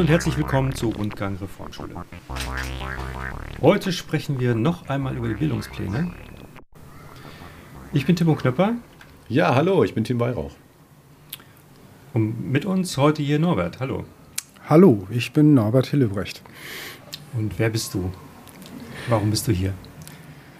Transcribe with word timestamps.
Hallo 0.00 0.06
und 0.06 0.12
herzlich 0.12 0.38
willkommen 0.38 0.74
zu 0.74 0.88
Rundgang 0.88 1.36
Reformschule. 1.36 1.94
Heute 3.60 3.92
sprechen 3.92 4.40
wir 4.40 4.54
noch 4.54 4.88
einmal 4.88 5.14
über 5.14 5.28
die 5.28 5.34
Bildungspläne. 5.34 6.10
Ich 7.92 8.06
bin 8.06 8.16
Timo 8.16 8.34
Knöpper. 8.34 8.76
Ja, 9.28 9.54
hallo, 9.54 9.84
ich 9.84 9.92
bin 9.92 10.04
Tim 10.04 10.18
Weihrauch. 10.18 10.52
Und 12.14 12.50
mit 12.50 12.64
uns 12.64 12.96
heute 12.96 13.22
hier 13.22 13.38
Norbert. 13.38 13.78
Hallo. 13.78 14.06
Hallo, 14.70 15.06
ich 15.10 15.34
bin 15.34 15.52
Norbert 15.52 15.88
Hillebrecht. 15.88 16.40
Und 17.34 17.58
wer 17.58 17.68
bist 17.68 17.92
du? 17.92 18.10
Warum 19.10 19.28
bist 19.28 19.48
du 19.48 19.52
hier? 19.52 19.74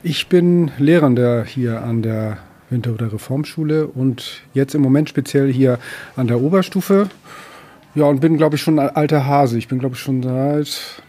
Ich 0.03 0.29
bin 0.29 0.71
Lehrender 0.77 1.45
hier 1.45 1.83
an 1.83 2.03
der 2.03 2.37
Winterhuder 2.69 3.11
Reformschule 3.11 3.87
und 3.87 4.43
jetzt 4.53 4.75
im 4.75 4.83
Moment 4.83 5.09
speziell 5.09 5.51
hier 5.51 5.79
an 6.15 6.27
der 6.27 6.43
Oberstufe. 6.43 7.09
Ja, 7.95 8.05
und 8.05 8.21
bin, 8.21 8.37
glaube 8.37 8.55
ich, 8.55 8.63
schon 8.63 8.79
ein 8.79 8.95
alter 8.95 9.27
Hase. 9.27 9.59
Ich 9.59 9.67
bin, 9.67 9.81
glaube 9.81 9.97
ich, 9.97 10.01
schon 10.01 10.23
seit 10.23 11.03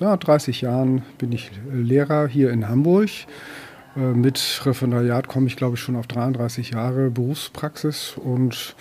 ja, 0.00 0.16
30 0.16 0.62
Jahren 0.62 1.02
bin 1.18 1.30
ich 1.30 1.50
Lehrer 1.70 2.26
hier 2.26 2.50
in 2.50 2.68
Hamburg. 2.68 3.10
Äh, 3.96 4.00
mit 4.00 4.62
Referendariat 4.64 5.28
komme 5.28 5.46
ich, 5.46 5.56
glaube 5.56 5.76
ich, 5.76 5.80
schon 5.82 5.94
auf 5.94 6.06
33 6.06 6.70
Jahre 6.70 7.10
Berufspraxis 7.10 8.14
und 8.16 8.74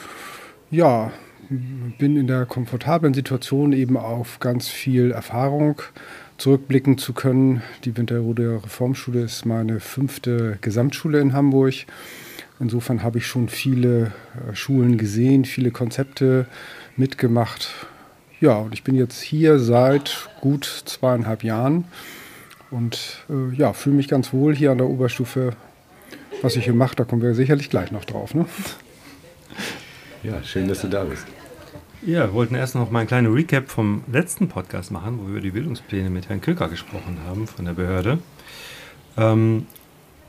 ja, 0.72 1.12
bin 1.50 2.16
in 2.16 2.28
der 2.28 2.46
komfortablen 2.46 3.14
Situation 3.14 3.74
eben 3.74 3.98
auf 3.98 4.40
ganz 4.40 4.70
viel 4.70 5.12
Erfahrung 5.12 5.82
zurückblicken 6.38 6.98
zu 6.98 7.12
können. 7.12 7.62
Die 7.84 7.98
Winterrode 7.98 8.62
Reformschule 8.64 9.22
ist 9.22 9.46
meine 9.46 9.82
fünfte 9.82 10.58
Gesamtschule 10.62 11.20
in 11.20 11.34
Hamburg. 11.34 11.74
Insofern 12.62 13.04
habe 13.04 13.18
ich 13.18 13.28
schon 13.28 13.50
viele 13.50 14.14
äh, 14.50 14.56
Schulen 14.56 14.98
gesehen, 14.98 15.44
viele 15.44 15.72
Konzepte 15.72 16.48
mitgemacht. 16.98 17.70
Ja, 18.40 18.58
und 18.58 18.74
ich 18.74 18.84
bin 18.84 18.96
jetzt 18.96 19.22
hier 19.22 19.60
seit 19.60 20.30
gut 20.42 20.66
zweieinhalb 20.86 21.44
Jahren 21.44 21.86
und 22.72 23.26
äh, 23.30 23.56
ja, 23.56 23.74
fühle 23.74 23.96
mich 23.96 24.08
ganz 24.08 24.34
wohl 24.34 24.56
hier 24.56 24.72
an 24.72 24.78
der 24.78 24.88
Oberstufe. 24.88 25.54
Was 26.42 26.56
ich 26.56 26.66
hier 26.66 26.74
mache, 26.74 26.96
da 26.96 27.06
kommen 27.06 27.22
wir 27.22 27.34
sicherlich 27.34 27.70
gleich 27.70 27.92
noch 27.92 28.06
drauf. 28.06 28.34
Ne? 28.34 28.46
Ja, 30.24 30.44
schön, 30.44 30.68
dass 30.68 30.82
du 30.82 30.88
da 30.88 31.04
bist. 31.04 31.26
Ja, 32.06 32.28
wir 32.28 32.34
wollten 32.34 32.56
erst 32.56 32.76
noch 32.76 32.92
mal 32.92 33.00
ein 33.00 33.08
kleines 33.08 33.34
Recap 33.34 33.70
vom 33.70 34.04
letzten 34.12 34.48
Podcast 34.48 34.92
machen, 34.92 35.20
wo 35.20 35.24
wir 35.24 35.32
über 35.32 35.42
die 35.42 35.52
Bildungspläne 35.52 36.10
mit 36.10 36.30
Herrn 36.30 36.42
Köker 36.42 36.68
gesprochen 36.68 37.20
haben 37.26 37.48
von 37.48 37.66
der 37.66 37.74
Behörde. 37.74 38.20
Ähm, 39.18 39.66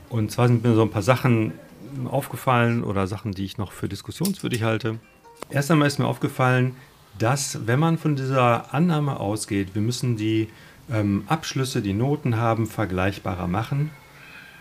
und 0.09 0.31
zwar 0.31 0.47
sind 0.47 0.63
mir 0.63 0.73
so 0.73 0.81
ein 0.81 0.89
paar 0.89 1.01
Sachen 1.01 1.53
aufgefallen 2.09 2.83
oder 2.83 3.05
Sachen, 3.07 3.33
die 3.33 3.45
ich 3.45 3.57
noch 3.57 3.71
für 3.71 3.89
diskussionswürdig 3.89 4.63
halte. 4.63 4.99
Erst 5.49 5.71
einmal 5.71 5.87
ist 5.87 5.99
mir 5.99 6.07
aufgefallen, 6.07 6.75
dass 7.17 7.65
wenn 7.65 7.79
man 7.79 7.97
von 7.97 8.15
dieser 8.15 8.73
Annahme 8.73 9.19
ausgeht, 9.19 9.69
wir 9.73 9.81
müssen 9.81 10.17
die 10.17 10.49
ähm, 10.91 11.23
Abschlüsse, 11.27 11.81
die 11.81 11.93
Noten 11.93 12.37
haben, 12.37 12.67
vergleichbarer 12.67 13.47
machen. 13.47 13.91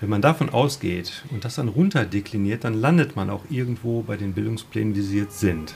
Wenn 0.00 0.10
man 0.10 0.22
davon 0.22 0.50
ausgeht 0.50 1.24
und 1.30 1.44
das 1.44 1.54
dann 1.54 1.68
runterdekliniert, 1.68 2.64
dann 2.64 2.74
landet 2.74 3.16
man 3.16 3.30
auch 3.30 3.44
irgendwo 3.48 4.02
bei 4.02 4.16
den 4.16 4.34
Bildungsplänen, 4.34 4.94
wie 4.94 5.00
sie 5.00 5.18
jetzt 5.18 5.40
sind. 5.40 5.74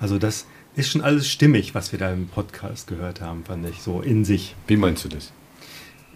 Also 0.00 0.18
das 0.18 0.46
ist 0.76 0.90
schon 0.90 1.00
alles 1.00 1.28
stimmig, 1.28 1.74
was 1.74 1.90
wir 1.90 1.98
da 1.98 2.12
im 2.12 2.28
Podcast 2.28 2.86
gehört 2.86 3.20
haben, 3.20 3.44
fand 3.44 3.68
ich, 3.68 3.82
so 3.82 4.00
in 4.00 4.24
sich. 4.24 4.54
Wie 4.68 4.76
meinst 4.76 5.04
du 5.04 5.08
das? 5.08 5.32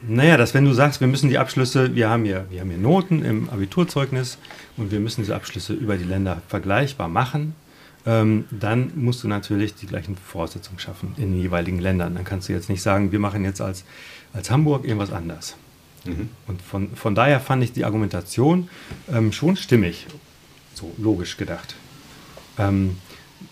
Naja, 0.07 0.37
dass 0.37 0.55
wenn 0.55 0.65
du 0.65 0.73
sagst, 0.73 1.01
wir 1.01 1.09
müssen 1.09 1.31
die 1.31 1.39
Abschlüsse, 1.39 1.95
wir 1.95 2.09
haben 2.09 2.25
hier, 2.25 2.47
wir 2.51 2.61
haben 2.61 2.71
hier 2.71 2.79
Noten 2.79 3.25
im 3.25 3.51
Abiturzeugnis 3.51 4.39
und 4.77 4.91
wir 4.91 5.01
müssen 5.01 5.23
diese 5.23 5.35
Abschlüsse 5.35 5.75
über 5.75 5.97
die 5.97 6.05
Länder 6.05 6.43
vergleichbar 6.49 7.09
machen, 7.09 7.55
ähm, 8.05 8.47
dann 8.51 8.93
musst 8.97 9.23
du 9.23 9.29
natürlich 9.29 9.75
die 9.75 9.87
gleichen 9.87 10.17
Voraussetzungen 10.17 10.79
schaffen 10.79 11.15
in 11.17 11.33
den 11.33 11.41
jeweiligen 11.41 11.79
Ländern. 11.79 12.15
Dann 12.15 12.25
kannst 12.25 12.49
du 12.49 12.53
jetzt 12.53 12.69
nicht 12.69 12.83
sagen, 12.83 13.13
wir 13.13 13.19
machen 13.19 13.45
jetzt 13.45 13.61
als, 13.61 13.85
als 14.33 14.51
Hamburg 14.51 14.85
irgendwas 14.85 15.13
anders. 15.13 15.57
Mhm. 16.05 16.29
Und 16.47 16.63
von, 16.63 16.97
von 16.97 17.15
daher 17.15 17.41
fand 17.41 17.63
ich 17.63 17.73
die 17.73 17.85
Argumentation 17.85 18.69
ähm, 19.13 19.33
schon 19.33 19.57
stimmig, 19.57 20.07
so 20.75 20.93
logisch 20.99 21.37
gedacht. 21.37 21.77
Ähm, 22.59 22.97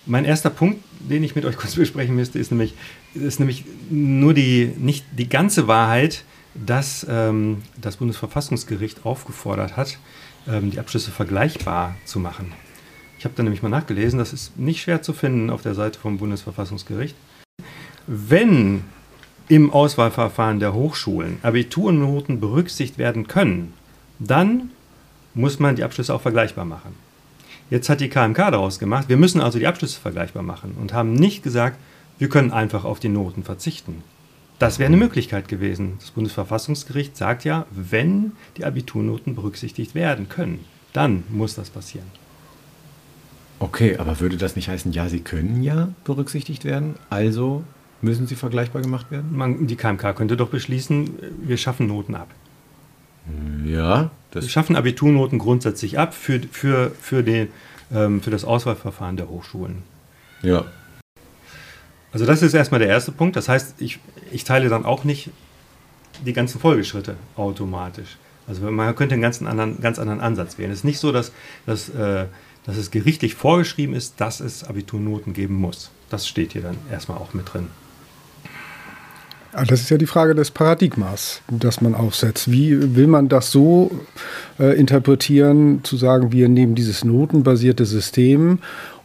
mein 0.07 0.25
erster 0.25 0.51
Punkt, 0.51 0.83
den 0.99 1.23
ich 1.23 1.35
mit 1.35 1.45
euch 1.45 1.57
kurz 1.59 1.77
besprechen 1.77 2.17
müsste, 2.17 2.39
ist 2.39 2.51
nämlich, 2.51 2.75
ist 3.15 3.39
nämlich 3.39 3.65
nur 3.89 4.35
die, 4.35 4.73
nicht 4.79 5.05
die 5.17 5.29
ganze 5.29 5.69
Wahrheit, 5.69 6.25
dass 6.55 7.07
ähm, 7.09 7.63
das 7.81 7.99
Bundesverfassungsgericht 7.99 9.07
aufgefordert 9.07 9.77
hat, 9.77 9.99
ähm, 10.49 10.73
die 10.73 10.81
Abschlüsse 10.81 11.13
vergleichbar 11.13 11.95
zu 12.05 12.19
machen. 12.19 12.53
Ich 13.21 13.27
habe 13.27 13.35
da 13.35 13.43
nämlich 13.43 13.61
mal 13.61 13.69
nachgelesen, 13.69 14.19
das 14.19 14.33
ist 14.33 14.59
nicht 14.59 14.81
schwer 14.81 15.03
zu 15.03 15.13
finden 15.13 15.51
auf 15.51 15.61
der 15.61 15.75
Seite 15.75 16.01
vom 16.01 16.17
Bundesverfassungsgericht. 16.17 17.15
Wenn 18.07 18.83
im 19.47 19.71
Auswahlverfahren 19.71 20.59
der 20.59 20.73
Hochschulen 20.73 21.37
Abiturnoten 21.43 22.41
berücksichtigt 22.41 22.97
werden 22.97 23.29
können, 23.29 23.75
dann 24.19 24.71
muss 25.35 25.59
man 25.59 25.77
die 25.77 25.85
Abschlüsse 25.85 26.15
auch 26.15 26.23
vergleichbar 26.23 26.65
machen. 26.65 26.95
Jetzt 27.69 27.91
hat 27.91 28.01
die 28.01 28.09
KMK 28.09 28.53
daraus 28.53 28.79
gemacht, 28.79 29.11
wir 29.11 29.19
müssen 29.19 29.43
also 29.43 29.59
die 29.59 29.67
Abschlüsse 29.67 30.01
vergleichbar 30.01 30.43
machen 30.43 30.75
und 30.81 30.95
haben 30.95 31.13
nicht 31.13 31.43
gesagt, 31.43 31.79
wir 32.19 32.31
können 32.31 32.53
einfach 32.53 32.87
auf 32.87 33.01
die 33.01 33.11
Noten 33.11 33.45
verzichten. 33.45 34.03
Das 34.59 34.79
wäre 34.79 34.87
eine 34.87 34.97
Möglichkeit 34.97 35.47
gewesen. 35.47 35.99
Das 36.01 36.13
Bundesverfassungsgericht 36.13 37.19
sagt 37.19 37.45
ja, 37.45 37.67
wenn 37.71 38.33
die 38.57 38.65
Abiturnoten 38.65 39.35
berücksichtigt 39.35 39.95
werden 39.95 40.31
können, 40.31 40.65
dann 40.95 41.25
muss 41.29 41.55
das 41.55 41.69
passieren. 41.69 42.07
Okay, 43.61 43.99
aber 43.99 44.21
würde 44.21 44.39
das 44.39 44.57
nicht 44.57 44.69
heißen, 44.69 44.91
ja, 44.93 45.09
sie 45.09 45.21
können 45.21 45.63
ja 45.63 45.91
berücksichtigt 46.05 46.65
werden, 46.65 46.95
also 47.11 47.63
müssen 48.01 48.27
sie 48.27 48.35
vergleichbar 48.35 48.81
gemacht 48.81 49.11
werden? 49.11 49.37
Man, 49.37 49.67
die 49.67 49.77
KMK 49.77 50.17
könnte 50.17 50.39
doch 50.39 50.49
beschließen, 50.49 51.11
wir 51.43 51.59
schaffen 51.59 51.87
Noten 51.87 52.15
ab. 52.15 52.29
Ja. 53.67 54.11
Das 54.31 54.45
wir 54.45 54.51
schaffen 54.51 54.77
Abiturnoten 54.77 55.39
grundsätzlich 55.39 55.99
ab 55.99 56.15
für, 56.15 56.41
für, 56.51 56.91
für, 56.99 57.23
den, 57.23 57.49
ähm, 57.93 58.23
für 58.23 58.31
das 58.31 58.45
Auswahlverfahren 58.45 59.19
der 59.19 59.29
Hochschulen. 59.29 59.83
Ja. 60.43 60.65
Also 62.13 62.25
das 62.25 62.41
ist 62.41 62.55
erstmal 62.55 62.81
der 62.81 62.89
erste 62.89 63.13
Punkt. 63.13 63.37
Das 63.37 63.51
heißt, 63.51 63.75
ich, 63.79 63.99
ich 64.33 64.45
teile 64.45 64.71
dann 64.71 64.87
auch 64.87 65.05
nicht 65.05 65.31
die 66.25 66.33
ganzen 66.33 66.61
Folgeschritte 66.61 67.17
automatisch. 67.37 68.17
Also 68.49 68.69
man 68.71 68.97
könnte 68.97 69.15
einen 69.15 69.23
ganz 69.23 69.41
anderen, 69.43 69.81
ganz 69.81 69.99
anderen 69.99 70.21
Ansatz 70.21 70.59
wählen. 70.59 70.71
Es 70.71 70.79
ist 70.79 70.85
nicht 70.85 70.99
so, 70.99 71.13
dass, 71.13 71.31
dass, 71.67 71.91
äh, 71.91 72.27
dass 72.67 72.77
es 72.77 72.91
gerichtlich 72.91 73.35
vorgeschrieben 73.35 73.95
ist, 73.95 74.21
dass 74.21 74.41
es 74.41 74.65
Abiturnoten 74.65 75.33
geben 75.33 75.55
muss. 75.55 75.91
Das 76.09 76.27
steht 76.27 76.53
hier 76.53 76.63
dann 76.63 76.77
erstmal 76.91 77.19
auch 77.19 77.35
mit 77.35 77.53
drin. 77.53 77.69
Ah, 79.53 79.65
das 79.65 79.81
ist 79.81 79.91
ja 79.91 79.99
die 79.99 80.07
Frage 80.07 80.37
des 80.37 80.53
Paradigmas, 80.53 81.43
das 81.49 81.81
man 81.81 81.97
aufsetzt. 81.97 82.53
Wie 82.53 82.95
will 82.95 83.09
man 83.09 83.29
das 83.29 83.51
so 83.51 83.91
äh, 84.61 84.79
interpretieren, 84.79 85.83
zu 85.83 85.97
sagen, 85.97 86.31
wir 86.31 86.49
nehmen 86.49 86.77
dieses 86.77 87.05
notenbasierte 87.05 87.85
System 87.85 88.61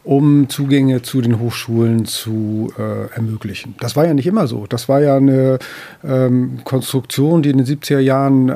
um 0.06 0.48
Zugänge 0.48 1.02
zu 1.02 1.20
den 1.20 1.40
Hochschulen 1.40 2.04
zu 2.04 2.72
äh, 2.78 3.12
ermöglichen. 3.12 3.74
Das 3.80 3.96
war 3.96 4.06
ja 4.06 4.14
nicht 4.14 4.28
immer 4.28 4.46
so. 4.46 4.66
Das 4.68 4.88
war 4.88 5.00
ja 5.00 5.16
eine 5.16 5.58
ähm, 6.04 6.60
Konstruktion, 6.62 7.42
die 7.42 7.50
in 7.50 7.58
den 7.58 7.66
70er 7.66 7.98
Jahren 7.98 8.48
äh, 8.48 8.54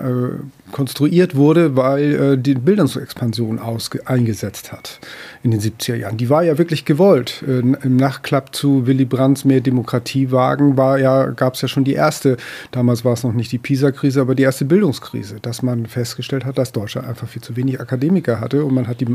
konstruiert 0.72 1.34
wurde, 1.34 1.76
weil 1.76 2.14
äh, 2.14 2.38
die 2.38 2.54
Bildungsexpansion 2.54 3.58
eingesetzt 4.06 4.72
hat 4.72 5.00
in 5.42 5.52
den 5.52 5.60
70er 5.60 5.94
Jahren. 5.94 6.18
Die 6.18 6.28
war 6.28 6.42
ja 6.42 6.58
wirklich 6.58 6.84
gewollt. 6.84 7.42
Äh, 7.46 7.60
Im 7.60 7.96
Nachklapp 7.96 8.54
zu 8.54 8.86
Willy 8.86 9.06
Brandts 9.06 9.44
Mehr 9.44 9.60
Demokratie 9.60 10.30
wagen 10.30 10.76
ja, 10.76 11.26
gab 11.30 11.54
es 11.54 11.62
ja 11.62 11.68
schon 11.68 11.84
die 11.84 11.94
erste, 11.94 12.36
damals 12.72 13.04
war 13.04 13.14
es 13.14 13.22
noch 13.22 13.32
nicht 13.32 13.50
die 13.52 13.58
PISA-Krise, 13.58 14.20
aber 14.20 14.34
die 14.34 14.42
erste 14.42 14.64
Bildungskrise, 14.64 15.38
dass 15.40 15.62
man 15.62 15.86
festgestellt 15.86 16.44
hat, 16.44 16.58
dass 16.58 16.72
Deutschland 16.72 17.08
einfach 17.08 17.28
viel 17.28 17.42
zu 17.42 17.56
wenig 17.56 17.80
Akademiker 17.80 18.40
hatte 18.40 18.64
und 18.64 18.74
man 18.74 18.86
hat 18.86 19.00
die 19.00 19.06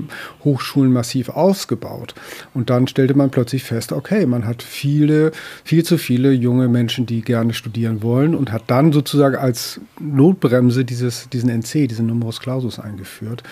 Hochschulen 0.43 0.91
massiv 0.91 1.29
ausgebaut. 1.29 2.15
Und 2.53 2.69
dann 2.69 2.87
stellte 2.87 3.13
man 3.13 3.29
plötzlich 3.29 3.63
fest, 3.63 3.91
okay, 3.91 4.25
man 4.25 4.45
hat 4.45 4.63
viele, 4.63 5.31
viel 5.63 5.83
zu 5.83 5.97
viele 5.97 6.31
junge 6.31 6.67
Menschen, 6.67 7.05
die 7.05 7.21
gerne 7.21 7.53
studieren 7.53 8.01
wollen 8.01 8.33
und 8.33 8.51
hat 8.51 8.63
dann 8.67 8.91
sozusagen 8.91 9.35
als 9.35 9.79
Notbremse 9.99 10.85
dieses, 10.85 11.29
diesen 11.29 11.49
NC, 11.49 11.87
diesen 11.87 12.07
Numerus 12.07 12.39
Clausus 12.39 12.79
eingeführt, 12.79 13.43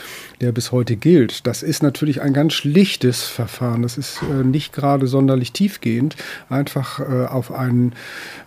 der 0.41 0.51
bis 0.51 0.71
heute 0.71 0.95
gilt. 0.95 1.45
Das 1.45 1.61
ist 1.61 1.83
natürlich 1.83 2.21
ein 2.21 2.33
ganz 2.33 2.53
schlichtes 2.63 3.23
Verfahren. 3.23 3.81
Das 3.81 3.97
ist 3.97 4.21
äh, 4.21 4.43
nicht 4.43 4.71
gerade 4.71 5.07
sonderlich 5.07 5.51
tiefgehend, 5.51 6.15
einfach 6.49 6.99
äh, 6.99 7.25
auf 7.25 7.51
einen, 7.51 7.93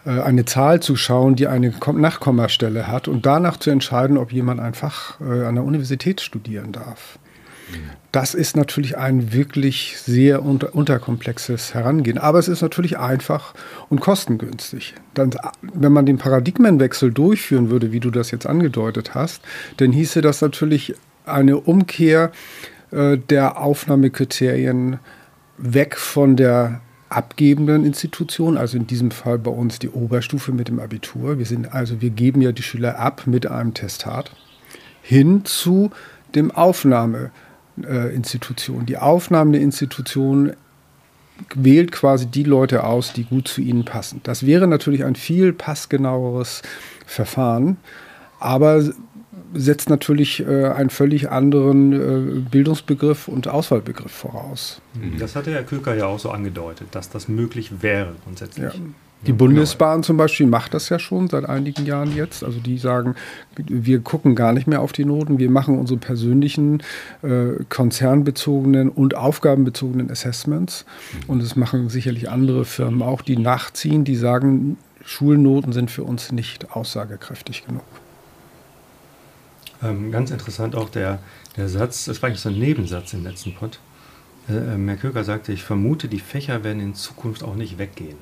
äh, 0.06 0.20
eine 0.20 0.46
Zahl 0.46 0.80
zu 0.80 0.96
schauen, 0.96 1.36
die 1.36 1.48
eine 1.48 1.74
Nachkommastelle 1.92 2.88
hat 2.88 3.08
und 3.08 3.26
danach 3.26 3.58
zu 3.58 3.70
entscheiden, 3.70 4.16
ob 4.16 4.32
jemand 4.32 4.60
einfach 4.60 5.20
äh, 5.20 5.44
an 5.44 5.56
der 5.56 5.64
Universität 5.64 6.22
studieren 6.22 6.72
darf. 6.72 7.18
Das 8.12 8.32
ist 8.32 8.56
natürlich 8.56 8.96
ein 8.96 9.32
wirklich 9.32 9.96
sehr 9.98 10.44
unter, 10.44 10.74
unterkomplexes 10.74 11.74
Herangehen. 11.74 12.16
Aber 12.16 12.38
es 12.38 12.48
ist 12.48 12.62
natürlich 12.62 12.96
einfach 12.96 13.54
und 13.88 14.00
kostengünstig. 14.00 14.94
Dann, 15.14 15.30
wenn 15.60 15.92
man 15.92 16.06
den 16.06 16.16
Paradigmenwechsel 16.16 17.12
durchführen 17.12 17.68
würde, 17.68 17.92
wie 17.92 18.00
du 18.00 18.10
das 18.10 18.30
jetzt 18.30 18.46
angedeutet 18.46 19.14
hast, 19.14 19.42
dann 19.78 19.92
hieße 19.92 20.22
das 20.22 20.40
natürlich 20.40 20.94
eine 21.26 21.58
Umkehr 21.58 22.30
äh, 22.96 23.18
der 23.18 23.60
Aufnahmekriterien 23.60 24.98
weg 25.58 25.96
von 25.96 26.36
der 26.36 26.80
abgebenden 27.08 27.84
Institution, 27.84 28.56
also 28.56 28.76
in 28.76 28.86
diesem 28.86 29.10
Fall 29.10 29.38
bei 29.38 29.50
uns 29.50 29.78
die 29.78 29.90
Oberstufe 29.90 30.52
mit 30.52 30.68
dem 30.68 30.80
Abitur. 30.80 31.38
Wir 31.38 31.46
sind 31.46 31.72
also, 31.72 32.00
wir 32.00 32.10
geben 32.10 32.42
ja 32.42 32.52
die 32.52 32.62
Schüler 32.62 32.98
ab 32.98 33.22
mit 33.26 33.46
einem 33.46 33.74
Testat 33.74 34.32
hin 35.02 35.44
zu 35.44 35.90
dem 36.34 36.50
Aufnahmeinstitution. 36.50 38.86
Die 38.86 38.98
aufnahmende 38.98 39.58
Institution 39.58 40.54
wählt 41.54 41.92
quasi 41.92 42.26
die 42.26 42.44
Leute 42.44 42.84
aus, 42.84 43.12
die 43.12 43.24
gut 43.24 43.46
zu 43.46 43.60
ihnen 43.60 43.84
passen. 43.84 44.22
Das 44.24 44.46
wäre 44.46 44.66
natürlich 44.66 45.04
ein 45.04 45.16
viel 45.16 45.52
passgenaueres 45.52 46.62
Verfahren, 47.04 47.76
aber 48.40 48.82
setzt 49.54 49.90
natürlich 49.90 50.46
äh, 50.46 50.66
einen 50.66 50.90
völlig 50.90 51.30
anderen 51.30 51.92
äh, 51.92 52.40
Bildungsbegriff 52.50 53.28
und 53.28 53.48
Auswahlbegriff 53.48 54.12
voraus. 54.12 54.80
Mhm. 54.94 55.18
Das 55.18 55.36
hatte 55.36 55.52
Herr 55.52 55.62
Köker 55.62 55.94
ja 55.94 56.06
auch 56.06 56.18
so 56.18 56.30
angedeutet, 56.30 56.88
dass 56.92 57.10
das 57.10 57.28
möglich 57.28 57.82
wäre 57.82 58.14
grundsätzlich. 58.24 58.74
Ja. 58.74 58.80
Die 59.22 59.30
ja, 59.30 59.36
Bundesbahn 59.36 59.96
genau. 59.96 60.06
zum 60.06 60.16
Beispiel 60.18 60.46
macht 60.46 60.74
das 60.74 60.88
ja 60.88 60.98
schon 60.98 61.28
seit 61.28 61.48
einigen 61.48 61.86
Jahren 61.86 62.14
jetzt. 62.14 62.44
Also 62.44 62.60
die 62.60 62.76
sagen, 62.76 63.14
wir 63.56 64.00
gucken 64.00 64.34
gar 64.34 64.52
nicht 64.52 64.66
mehr 64.66 64.82
auf 64.82 64.92
die 64.92 65.04
Noten, 65.04 65.38
wir 65.38 65.50
machen 65.50 65.78
unsere 65.78 65.98
persönlichen 65.98 66.82
äh, 67.22 67.64
konzernbezogenen 67.68 68.90
und 68.90 69.16
aufgabenbezogenen 69.16 70.10
Assessments. 70.10 70.84
Mhm. 71.12 71.30
Und 71.30 71.42
das 71.42 71.56
machen 71.56 71.88
sicherlich 71.88 72.28
andere 72.28 72.64
Firmen 72.64 73.02
auch, 73.02 73.22
die 73.22 73.38
nachziehen, 73.38 74.04
die 74.04 74.16
sagen, 74.16 74.76
Schulnoten 75.04 75.72
sind 75.72 75.90
für 75.90 76.04
uns 76.04 76.30
nicht 76.30 76.72
aussagekräftig 76.72 77.64
genug. 77.66 77.84
Ähm, 79.90 80.10
ganz 80.10 80.30
interessant 80.30 80.74
auch 80.74 80.88
der, 80.88 81.20
der 81.56 81.68
Satz, 81.68 82.06
das 82.06 82.22
war 82.22 82.28
eigentlich 82.28 82.40
so 82.40 82.48
ein 82.48 82.58
Nebensatz 82.58 83.12
im 83.12 83.24
letzten 83.24 83.54
Pod. 83.54 83.78
Äh, 84.48 84.54
äh, 84.54 84.78
Merköker 84.78 85.24
sagte, 85.24 85.52
ich 85.52 85.62
vermute, 85.62 86.08
die 86.08 86.20
Fächer 86.20 86.64
werden 86.64 86.80
in 86.80 86.94
Zukunft 86.94 87.42
auch 87.42 87.54
nicht 87.54 87.78
weggehen. 87.78 88.18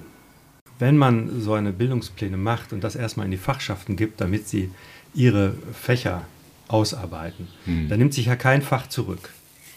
Wenn 0.78 0.96
man 0.96 1.40
so 1.40 1.54
eine 1.54 1.72
Bildungspläne 1.72 2.36
macht 2.36 2.72
und 2.72 2.82
das 2.82 2.96
erstmal 2.96 3.26
in 3.26 3.32
die 3.32 3.38
Fachschaften 3.38 3.96
gibt, 3.96 4.20
damit 4.20 4.48
sie 4.48 4.70
ihre 5.14 5.54
Fächer 5.72 6.22
ausarbeiten, 6.66 7.48
hm. 7.64 7.88
dann 7.88 7.98
nimmt 7.98 8.14
sich 8.14 8.26
ja 8.26 8.36
kein 8.36 8.62
Fach 8.62 8.88
zurück. 8.88 9.30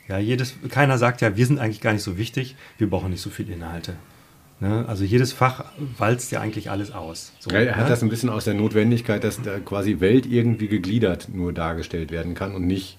Ja, 0.07 0.17
jedes, 0.17 0.55
keiner 0.69 0.97
sagt 0.97 1.21
ja, 1.21 1.35
wir 1.35 1.45
sind 1.45 1.59
eigentlich 1.59 1.81
gar 1.81 1.93
nicht 1.93 2.01
so 2.01 2.17
wichtig, 2.17 2.55
wir 2.77 2.89
brauchen 2.89 3.11
nicht 3.11 3.21
so 3.21 3.29
viele 3.29 3.53
Inhalte. 3.53 3.95
Ne? 4.59 4.85
Also 4.87 5.03
jedes 5.03 5.33
Fach 5.33 5.65
walzt 5.97 6.31
ja 6.31 6.41
eigentlich 6.41 6.71
alles 6.71 6.91
aus. 6.91 7.33
So, 7.39 7.51
ja, 7.51 7.59
er 7.59 7.75
hat 7.75 7.83
ne? 7.83 7.89
das 7.89 8.01
ein 8.01 8.09
bisschen 8.09 8.29
aus 8.29 8.45
der 8.45 8.55
Notwendigkeit, 8.55 9.23
dass 9.23 9.41
da 9.41 9.59
quasi 9.59 9.99
Welt 9.99 10.25
irgendwie 10.25 10.67
gegliedert 10.67 11.29
nur 11.31 11.53
dargestellt 11.53 12.11
werden 12.11 12.33
kann 12.33 12.55
und 12.55 12.65
nicht, 12.65 12.97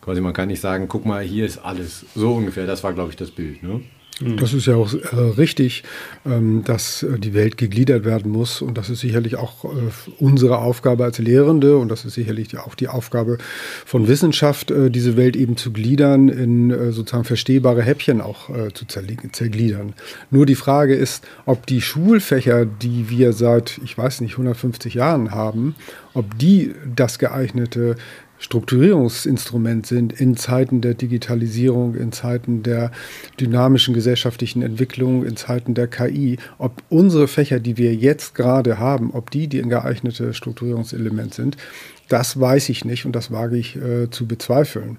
quasi 0.00 0.20
man 0.20 0.32
kann 0.32 0.48
nicht 0.48 0.60
sagen, 0.60 0.86
guck 0.88 1.04
mal, 1.06 1.22
hier 1.22 1.46
ist 1.46 1.58
alles. 1.58 2.06
So 2.14 2.34
ungefähr, 2.34 2.66
das 2.66 2.84
war, 2.84 2.92
glaube 2.92 3.10
ich, 3.10 3.16
das 3.16 3.32
Bild. 3.32 3.62
Ne? 3.62 3.80
Mhm. 4.20 4.36
Das 4.36 4.52
ist 4.52 4.66
ja 4.66 4.76
auch 4.76 4.92
äh, 4.92 5.16
richtig, 5.38 5.82
ähm, 6.26 6.62
dass 6.64 7.02
äh, 7.02 7.18
die 7.18 7.34
Welt 7.34 7.56
gegliedert 7.56 8.04
werden 8.04 8.30
muss. 8.30 8.60
Und 8.62 8.76
das 8.76 8.90
ist 8.90 9.00
sicherlich 9.00 9.36
auch 9.36 9.64
äh, 9.64 9.68
unsere 10.18 10.58
Aufgabe 10.58 11.04
als 11.04 11.18
Lehrende. 11.18 11.76
Und 11.76 11.88
das 11.88 12.04
ist 12.04 12.14
sicherlich 12.14 12.56
auch 12.58 12.74
die 12.74 12.88
Aufgabe 12.88 13.38
von 13.86 14.08
Wissenschaft, 14.08 14.70
äh, 14.70 14.90
diese 14.90 15.16
Welt 15.16 15.36
eben 15.36 15.56
zu 15.56 15.72
gliedern, 15.72 16.28
in 16.28 16.70
äh, 16.70 16.92
sozusagen 16.92 17.24
verstehbare 17.24 17.82
Häppchen 17.82 18.20
auch 18.20 18.50
äh, 18.50 18.72
zu 18.72 18.84
zergliedern. 18.86 19.94
Nur 20.30 20.46
die 20.46 20.54
Frage 20.54 20.94
ist, 20.94 21.26
ob 21.46 21.66
die 21.66 21.80
Schulfächer, 21.80 22.66
die 22.66 23.08
wir 23.08 23.32
seit, 23.32 23.80
ich 23.82 23.96
weiß 23.96 24.20
nicht, 24.20 24.32
150 24.32 24.94
Jahren 24.94 25.30
haben, 25.30 25.74
ob 26.14 26.38
die 26.38 26.74
das 26.94 27.18
geeignete 27.18 27.96
Strukturierungsinstrument 28.40 29.86
sind 29.86 30.18
in 30.18 30.36
Zeiten 30.36 30.80
der 30.80 30.94
Digitalisierung, 30.94 31.94
in 31.94 32.10
Zeiten 32.10 32.62
der 32.62 32.90
dynamischen 33.38 33.94
gesellschaftlichen 33.94 34.62
Entwicklung, 34.62 35.24
in 35.24 35.36
Zeiten 35.36 35.74
der 35.74 35.86
KI, 35.86 36.38
ob 36.58 36.82
unsere 36.88 37.28
Fächer, 37.28 37.60
die 37.60 37.76
wir 37.76 37.94
jetzt 37.94 38.34
gerade 38.34 38.78
haben, 38.78 39.12
ob 39.12 39.30
die 39.30 39.46
die 39.46 39.60
geeignete 39.60 40.32
Strukturierungselement 40.32 41.34
sind, 41.34 41.58
das 42.08 42.40
weiß 42.40 42.70
ich 42.70 42.84
nicht 42.84 43.04
und 43.04 43.12
das 43.12 43.30
wage 43.30 43.56
ich 43.56 43.76
äh, 43.76 44.10
zu 44.10 44.26
bezweifeln 44.26 44.96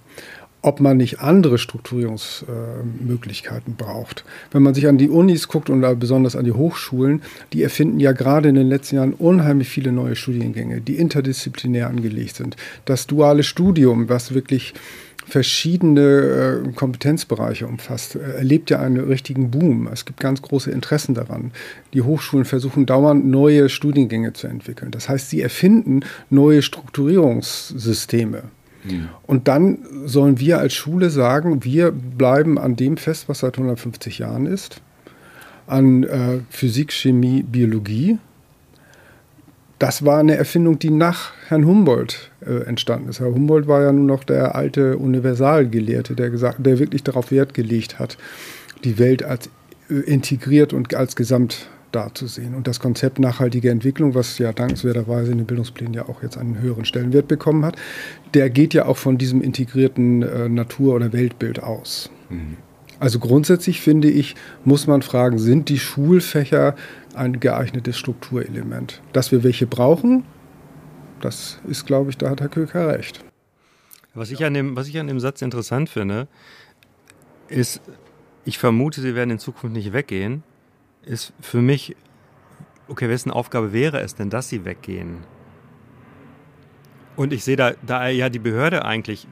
ob 0.62 0.80
man 0.80 0.98
nicht 0.98 1.20
andere 1.20 1.58
Strukturierungsmöglichkeiten 1.58 3.74
äh, 3.74 3.78
braucht. 3.78 4.24
Wenn 4.52 4.64
man 4.64 4.74
sich 4.74 4.88
an 4.88 4.98
die 4.98 5.10
Unis 5.10 5.48
guckt 5.48 5.70
und 5.70 5.82
besonders 6.00 6.36
an 6.36 6.46
die 6.46 6.52
Hochschulen, 6.52 7.22
die 7.54 7.64
erfinden 7.64 8.00
ja 8.00 8.12
gerade 8.12 8.50
in 8.50 8.56
den 8.56 8.68
letzten 8.68 8.98
Jahren 8.98 9.14
unheimlich 9.14 9.70
viele 9.70 9.92
neue 9.92 10.16
Studiengänge, 10.16 10.82
die 10.82 10.98
interdisziplinär 10.98 11.88
angelegt 11.88 12.36
sind. 12.36 12.56
Das 12.86 13.08
duale 13.08 13.44
Studium, 13.44 14.10
was 14.10 14.34
wirklich 14.34 14.74
verschiedene 15.26 16.02
äh, 16.02 16.72
Kompetenzbereiche 16.74 17.68
umfasst, 17.68 18.16
äh, 18.16 18.20
erlebt 18.20 18.70
ja 18.70 18.80
einen 18.80 19.00
richtigen 19.00 19.52
Boom. 19.52 19.88
Es 19.92 20.06
gibt 20.06 20.20
ganz 20.20 20.42
große 20.42 20.72
Interessen 20.72 21.16
daran. 21.16 21.52
Die 21.94 22.02
Hochschulen 22.02 22.46
versuchen 22.46 22.86
dauernd 22.86 23.26
neue 23.26 23.70
Studiengänge 23.70 24.34
zu 24.34 24.48
entwickeln. 24.48 24.92
Das 24.92 25.10
heißt, 25.10 25.30
sie 25.30 25.42
erfinden 25.42 26.02
neue 26.30 26.62
Strukturierungssysteme. 26.62 28.44
Und 29.24 29.48
dann 29.48 29.80
sollen 30.06 30.40
wir 30.40 30.60
als 30.60 30.74
Schule 30.74 31.10
sagen, 31.10 31.64
wir 31.64 31.92
bleiben 31.92 32.58
an 32.58 32.76
dem 32.76 32.98
fest, 32.98 33.30
was 33.30 33.40
seit 33.40 33.58
150 33.58 34.20
Jahren 34.20 34.46
ist, 34.46 34.82
an 35.68 36.04
äh, 36.04 36.40
Physik, 36.50 36.92
Chemie, 36.92 37.44
Biologie. 37.44 38.18
Das 39.80 40.06
war 40.06 40.20
eine 40.20 40.36
Erfindung, 40.36 40.78
die 40.78 40.92
nach 40.92 41.32
Herrn 41.48 41.66
Humboldt 41.66 42.32
äh, 42.46 42.66
entstanden 42.66 43.10
ist. 43.10 43.20
Herr 43.20 43.34
Humboldt 43.34 43.68
war 43.68 43.82
ja 43.82 43.92
nun 43.92 44.06
noch 44.06 44.24
der 44.24 44.56
alte 44.56 44.98
Universalgelehrte, 44.98 46.16
der, 46.16 46.30
gesagt, 46.30 46.66
der 46.66 46.78
wirklich 46.78 47.04
darauf 47.04 47.32
Wert 47.32 47.54
gelegt 47.54 47.98
hat, 47.98 48.18
die 48.84 49.00
Welt 49.00 49.24
als 49.24 49.50
äh, 49.90 49.96
integriert 49.96 50.74
und 50.74 50.94
als 50.94 51.16
Gesamt 51.16 51.68
darzusehen. 51.92 52.56
Und 52.56 52.68
das 52.68 52.80
Konzept 52.80 53.20
nachhaltige 53.20 53.70
Entwicklung, 53.70 54.16
was 54.16 54.38
ja 54.38 54.54
dankenswerterweise 54.54 55.32
in 55.32 55.40
den 55.40 55.48
Bildungsplänen 55.48 55.94
ja 55.94 56.08
auch 56.08 56.24
jetzt 56.24 56.38
einen 56.38 56.60
höheren 56.60 56.86
Stellenwert 56.86 57.28
bekommen 57.28 57.66
hat, 57.66 57.76
der 58.34 58.50
geht 58.50 58.74
ja 58.74 58.86
auch 58.86 58.98
von 58.98 59.18
diesem 59.18 59.42
integrierten 59.42 60.22
äh, 60.24 60.50
Natur- 60.50 60.96
oder 60.96 61.14
Weltbild 61.14 61.62
aus. 61.62 62.10
Mhm. 62.30 62.58
Also 63.00 63.18
grundsätzlich 63.18 63.82
finde 63.82 64.10
ich, 64.10 64.36
muss 64.64 64.86
man 64.86 65.02
fragen, 65.02 65.40
sind 65.40 65.70
die 65.70 65.80
Schulfächer 65.80 66.76
ein 67.16 67.40
geeignetes 67.40 67.98
Strukturelement? 67.98 69.02
Dass 69.12 69.32
wir 69.32 69.44
welche 69.44 69.66
brauchen, 69.66 70.24
das 71.20 71.60
ist, 71.68 71.88
glaube 71.88 72.12
ich, 72.12 72.18
da 72.18 72.30
hat 72.30 72.42
Herr 72.42 72.50
Köker 72.50 72.90
recht. 72.90 73.24
Was 74.14 74.30
ich 74.30 74.44
an 74.46 74.54
dem, 74.54 74.76
was 74.76 74.88
ich 74.88 75.00
an 75.00 75.08
dem 75.08 75.20
Satz 75.20 75.42
interessant 75.42 75.90
finde, 75.90 76.28
ist, 77.48 77.82
ich 78.46 78.60
vermute, 78.60 79.02
sie 79.02 79.16
werden 79.16 79.32
in 79.32 79.40
Zukunft 79.40 79.76
nicht 79.76 79.94
weggehen 79.94 80.44
ist 81.04 81.34
für 81.40 81.62
mich, 81.62 81.96
okay, 82.88 83.10
wessen 83.10 83.32
Aufgabe 83.32 83.74
wäre 83.74 84.02
es 84.02 84.16
denn, 84.16 84.30
dass 84.30 84.50
sie 84.50 84.66
weggehen? 84.66 85.20
Und 87.16 87.34
ich 87.34 87.44
sehe 87.44 87.56
da, 87.56 87.74
da 87.86 88.08
ja 88.08 88.30
die 88.30 88.40
Behörde 88.40 88.86
eigentlich, 88.86 89.28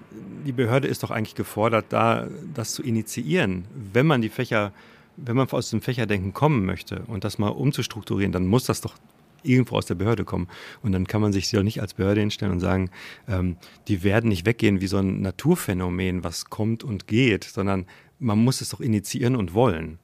die 0.46 0.52
Behörde 0.52 0.88
ist 0.88 1.04
doch 1.04 1.12
eigentlich 1.12 1.36
gefordert, 1.36 1.88
da 1.90 2.28
das 2.54 2.74
zu 2.74 2.84
initiieren. 2.84 3.66
Wenn 3.74 4.06
man 4.06 4.22
die 4.22 4.30
Fächer, 4.30 4.74
wenn 5.18 5.36
man 5.36 5.50
aus 5.50 5.70
dem 5.70 5.82
Fächerdenken 5.82 6.34
kommen 6.34 6.66
möchte 6.66 7.04
und 7.08 7.24
das 7.24 7.40
mal 7.40 7.50
umzustrukturieren, 7.50 8.32
dann 8.32 8.48
muss 8.48 8.66
das 8.66 8.82
doch 8.82 8.96
irgendwo 9.44 9.76
aus 9.76 9.86
der 9.86 9.96
Behörde 9.96 10.26
kommen. 10.26 10.48
Und 10.82 10.92
dann 10.92 11.08
kann 11.08 11.22
man 11.22 11.32
sich 11.32 11.52
ja 11.52 11.64
nicht 11.64 11.82
als 11.82 11.94
Behörde 11.94 12.22
hinstellen 12.22 12.54
und 12.54 12.60
sagen, 12.60 12.90
ähm, 13.28 13.58
die 13.88 14.04
werden 14.04 14.30
nicht 14.30 14.46
weggehen 14.46 14.82
wie 14.82 14.88
so 14.88 14.98
ein 14.98 15.22
Naturphänomen, 15.22 16.24
was 16.24 16.50
kommt 16.50 16.84
und 16.84 17.08
geht, 17.08 17.46
sondern 17.46 17.86
man 18.20 18.38
muss 18.40 18.62
es 18.62 18.70
doch 18.70 18.82
initiieren 18.82 19.36
und 19.36 19.54
wollen. 19.54 20.00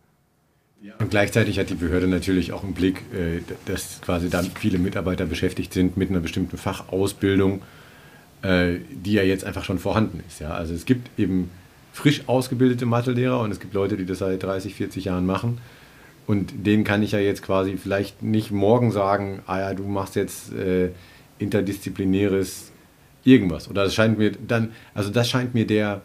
Und 0.99 1.09
gleichzeitig 1.09 1.59
hat 1.59 1.69
die 1.69 1.75
Behörde 1.75 2.07
natürlich 2.07 2.53
auch 2.53 2.63
im 2.63 2.73
Blick, 2.73 3.01
äh, 3.13 3.41
dass 3.65 4.01
quasi 4.01 4.29
dann 4.29 4.49
viele 4.59 4.77
Mitarbeiter 4.77 5.25
beschäftigt 5.25 5.73
sind 5.73 5.97
mit 5.97 6.09
einer 6.09 6.19
bestimmten 6.19 6.57
Fachausbildung, 6.57 7.61
äh, 8.41 8.75
die 8.89 9.13
ja 9.13 9.23
jetzt 9.23 9.43
einfach 9.43 9.63
schon 9.63 9.79
vorhanden 9.79 10.23
ist. 10.27 10.41
Also 10.41 10.73
es 10.73 10.85
gibt 10.85 11.19
eben 11.19 11.49
frisch 11.93 12.23
ausgebildete 12.27 12.85
Mathelehrer 12.85 13.39
und 13.39 13.51
es 13.51 13.59
gibt 13.59 13.73
Leute, 13.73 13.97
die 13.97 14.05
das 14.05 14.19
seit 14.19 14.43
30, 14.43 14.75
40 14.75 15.05
Jahren 15.05 15.25
machen. 15.25 15.59
Und 16.27 16.65
denen 16.65 16.83
kann 16.83 17.03
ich 17.03 17.11
ja 17.11 17.19
jetzt 17.19 17.43
quasi 17.43 17.77
vielleicht 17.77 18.23
nicht 18.23 18.51
morgen 18.51 18.91
sagen, 18.91 19.41
ah 19.45 19.59
ja, 19.59 19.73
du 19.73 19.83
machst 19.83 20.15
jetzt 20.15 20.53
äh, 20.53 20.89
interdisziplinäres 21.39 22.71
irgendwas. 23.23 23.69
Oder 23.69 23.83
das 23.83 23.95
scheint 23.95 24.17
mir 24.17 24.31
dann, 24.31 24.71
also 24.93 25.09
das 25.09 25.29
scheint 25.29 25.53
mir 25.53 25.67
der, 25.67 26.01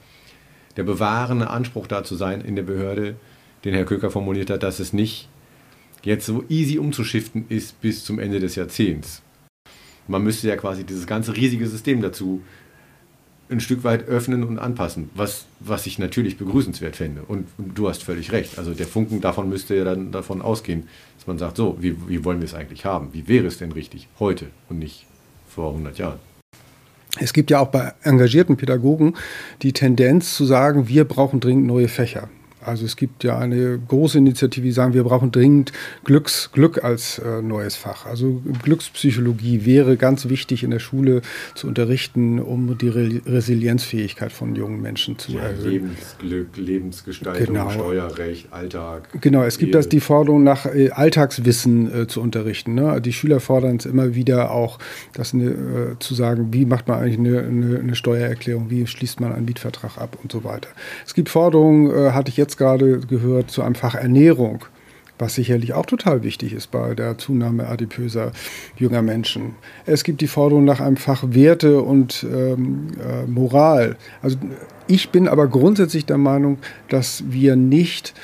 der 0.76 0.82
bewahrende 0.84 1.50
Anspruch 1.50 1.86
da 1.86 2.04
zu 2.04 2.16
sein 2.16 2.40
in 2.40 2.56
der 2.56 2.62
Behörde, 2.62 3.16
den 3.64 3.74
Herr 3.74 3.84
Köker 3.84 4.10
formuliert 4.10 4.50
hat, 4.50 4.62
dass 4.62 4.80
es 4.80 4.92
nicht 4.92 5.28
jetzt 6.02 6.26
so 6.26 6.44
easy 6.48 6.78
umzuschiften 6.78 7.44
ist 7.48 7.80
bis 7.80 8.04
zum 8.04 8.18
Ende 8.18 8.40
des 8.40 8.54
Jahrzehnts. 8.54 9.22
Man 10.08 10.22
müsste 10.24 10.48
ja 10.48 10.56
quasi 10.56 10.84
dieses 10.84 11.06
ganze 11.06 11.36
riesige 11.36 11.66
System 11.66 12.00
dazu 12.00 12.42
ein 13.50 13.60
Stück 13.60 13.82
weit 13.84 14.08
öffnen 14.08 14.44
und 14.44 14.58
anpassen, 14.58 15.10
was, 15.14 15.46
was 15.58 15.86
ich 15.86 15.98
natürlich 15.98 16.38
begrüßenswert 16.38 16.96
fände. 16.96 17.22
Und, 17.22 17.48
du 17.58 17.88
hast 17.88 18.04
völlig 18.04 18.32
recht. 18.32 18.58
Also 18.58 18.74
der 18.74 18.86
Funken 18.86 19.20
davon 19.20 19.48
müsste 19.48 19.74
ja 19.74 19.84
dann 19.84 20.12
davon 20.12 20.40
ausgehen, 20.40 20.88
dass 21.18 21.26
man 21.26 21.38
sagt, 21.38 21.56
so, 21.56 21.76
wie, 21.80 21.96
wie 22.08 22.24
wollen 22.24 22.40
wir 22.40 22.44
es 22.44 22.54
eigentlich 22.54 22.84
haben? 22.84 23.08
Wie 23.12 23.26
wäre 23.26 23.46
es 23.46 23.58
denn 23.58 23.72
richtig 23.72 24.08
heute 24.20 24.46
und 24.68 24.78
nicht 24.78 25.04
vor 25.48 25.70
100 25.70 25.98
Jahren? 25.98 26.18
Es 27.18 27.32
gibt 27.32 27.50
ja 27.50 27.58
auch 27.58 27.68
bei 27.68 27.92
engagierten 28.02 28.56
Pädagogen 28.56 29.14
die 29.62 29.72
Tendenz 29.72 30.36
zu 30.36 30.44
sagen, 30.44 30.86
wir 30.86 31.04
brauchen 31.04 31.40
dringend 31.40 31.66
neue 31.66 31.88
Fächer. 31.88 32.28
Also 32.64 32.84
es 32.84 32.96
gibt 32.96 33.24
ja 33.24 33.38
eine 33.38 33.78
große 33.78 34.18
Initiative, 34.18 34.64
die 34.64 34.72
sagen, 34.72 34.94
wir 34.94 35.04
brauchen 35.04 35.32
dringend 35.32 35.72
Glücks, 36.04 36.50
Glück 36.52 36.84
als 36.84 37.18
äh, 37.18 37.42
neues 37.42 37.76
Fach. 37.76 38.06
Also 38.06 38.42
Glückspsychologie 38.62 39.64
wäre 39.64 39.96
ganz 39.96 40.28
wichtig 40.28 40.62
in 40.62 40.70
der 40.70 40.78
Schule 40.78 41.22
zu 41.54 41.66
unterrichten, 41.66 42.38
um 42.38 42.76
die 42.78 42.88
Re 42.88 43.20
Resilienzfähigkeit 43.26 44.32
von 44.32 44.54
jungen 44.54 44.80
Menschen 44.80 45.18
zu 45.18 45.32
ja, 45.32 45.40
erhöhen. 45.40 45.70
Lebensglück, 45.70 46.56
Lebensgestaltung, 46.56 47.46
genau. 47.46 47.70
Steuerrecht, 47.70 48.52
Alltag. 48.52 49.08
Genau, 49.20 49.42
es 49.42 49.58
gibt 49.58 49.74
das 49.74 49.88
die 49.88 50.00
Forderung 50.00 50.44
nach 50.44 50.66
äh, 50.66 50.90
Alltagswissen 50.90 52.02
äh, 52.02 52.06
zu 52.06 52.20
unterrichten. 52.20 52.74
Ne? 52.74 53.00
Die 53.00 53.12
Schüler 53.12 53.40
fordern 53.40 53.76
es 53.76 53.86
immer 53.86 54.14
wieder 54.14 54.50
auch, 54.50 54.78
das 55.12 55.34
eine, 55.34 55.50
äh, 55.50 55.98
zu 55.98 56.14
sagen, 56.14 56.52
wie 56.52 56.64
macht 56.64 56.88
man 56.88 57.00
eigentlich 57.00 57.18
eine, 57.18 57.40
eine, 57.40 57.78
eine, 57.78 57.94
Steuererklärung, 57.94 58.70
wie 58.70 58.86
schließt 58.86 59.20
man 59.20 59.32
einen 59.32 59.44
Mietvertrag 59.44 59.98
ab 59.98 60.18
und 60.22 60.30
so 60.32 60.44
weiter. 60.44 60.68
Es 61.06 61.14
gibt 61.14 61.28
Forderungen, 61.28 61.90
äh, 61.90 62.10
hatte 62.12 62.30
ich 62.30 62.36
jetzt 62.36 62.49
gerade 62.56 63.00
gehört, 63.00 63.50
zu 63.50 63.62
einem 63.62 63.74
Fach 63.74 63.94
Ernährung 63.94 64.64
was 65.20 65.34
sicherlich 65.34 65.74
auch 65.74 65.86
total 65.86 66.22
wichtig 66.22 66.52
ist 66.52 66.70
bei 66.70 66.94
der 66.94 67.18
Zunahme 67.18 67.68
adipöser 67.68 68.32
junger 68.76 69.02
Menschen. 69.02 69.54
Es 69.86 70.02
gibt 70.02 70.20
die 70.20 70.26
Forderung 70.26 70.64
nach 70.64 70.80
einem 70.80 70.96
Fach 70.96 71.24
Werte 71.28 71.82
und 71.82 72.26
ähm, 72.32 72.88
äh, 72.98 73.26
Moral. 73.26 73.96
Also 74.22 74.38
ich 74.86 75.10
bin 75.10 75.28
aber 75.28 75.46
grundsätzlich 75.48 76.06
der 76.06 76.18
Meinung, 76.18 76.58
dass 76.88 77.24
wir 77.28 77.56
nicht 77.56 78.14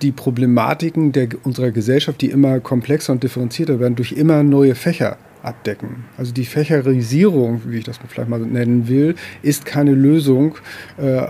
die 0.00 0.12
Problematiken 0.12 1.12
der, 1.12 1.28
unserer 1.42 1.70
Gesellschaft, 1.70 2.22
die 2.22 2.30
immer 2.30 2.58
komplexer 2.60 3.12
und 3.12 3.22
differenzierter 3.22 3.80
werden, 3.80 3.96
durch 3.96 4.12
immer 4.12 4.42
neue 4.42 4.74
Fächer 4.74 5.18
abdecken. 5.42 6.04
Also 6.16 6.32
die 6.32 6.46
Fächerisierung, 6.46 7.60
wie 7.66 7.78
ich 7.78 7.84
das 7.84 8.00
vielleicht 8.08 8.30
mal 8.30 8.40
nennen 8.40 8.88
will, 8.88 9.14
ist 9.42 9.66
keine 9.66 9.92
Lösung 9.92 10.56
äh, 10.96 11.26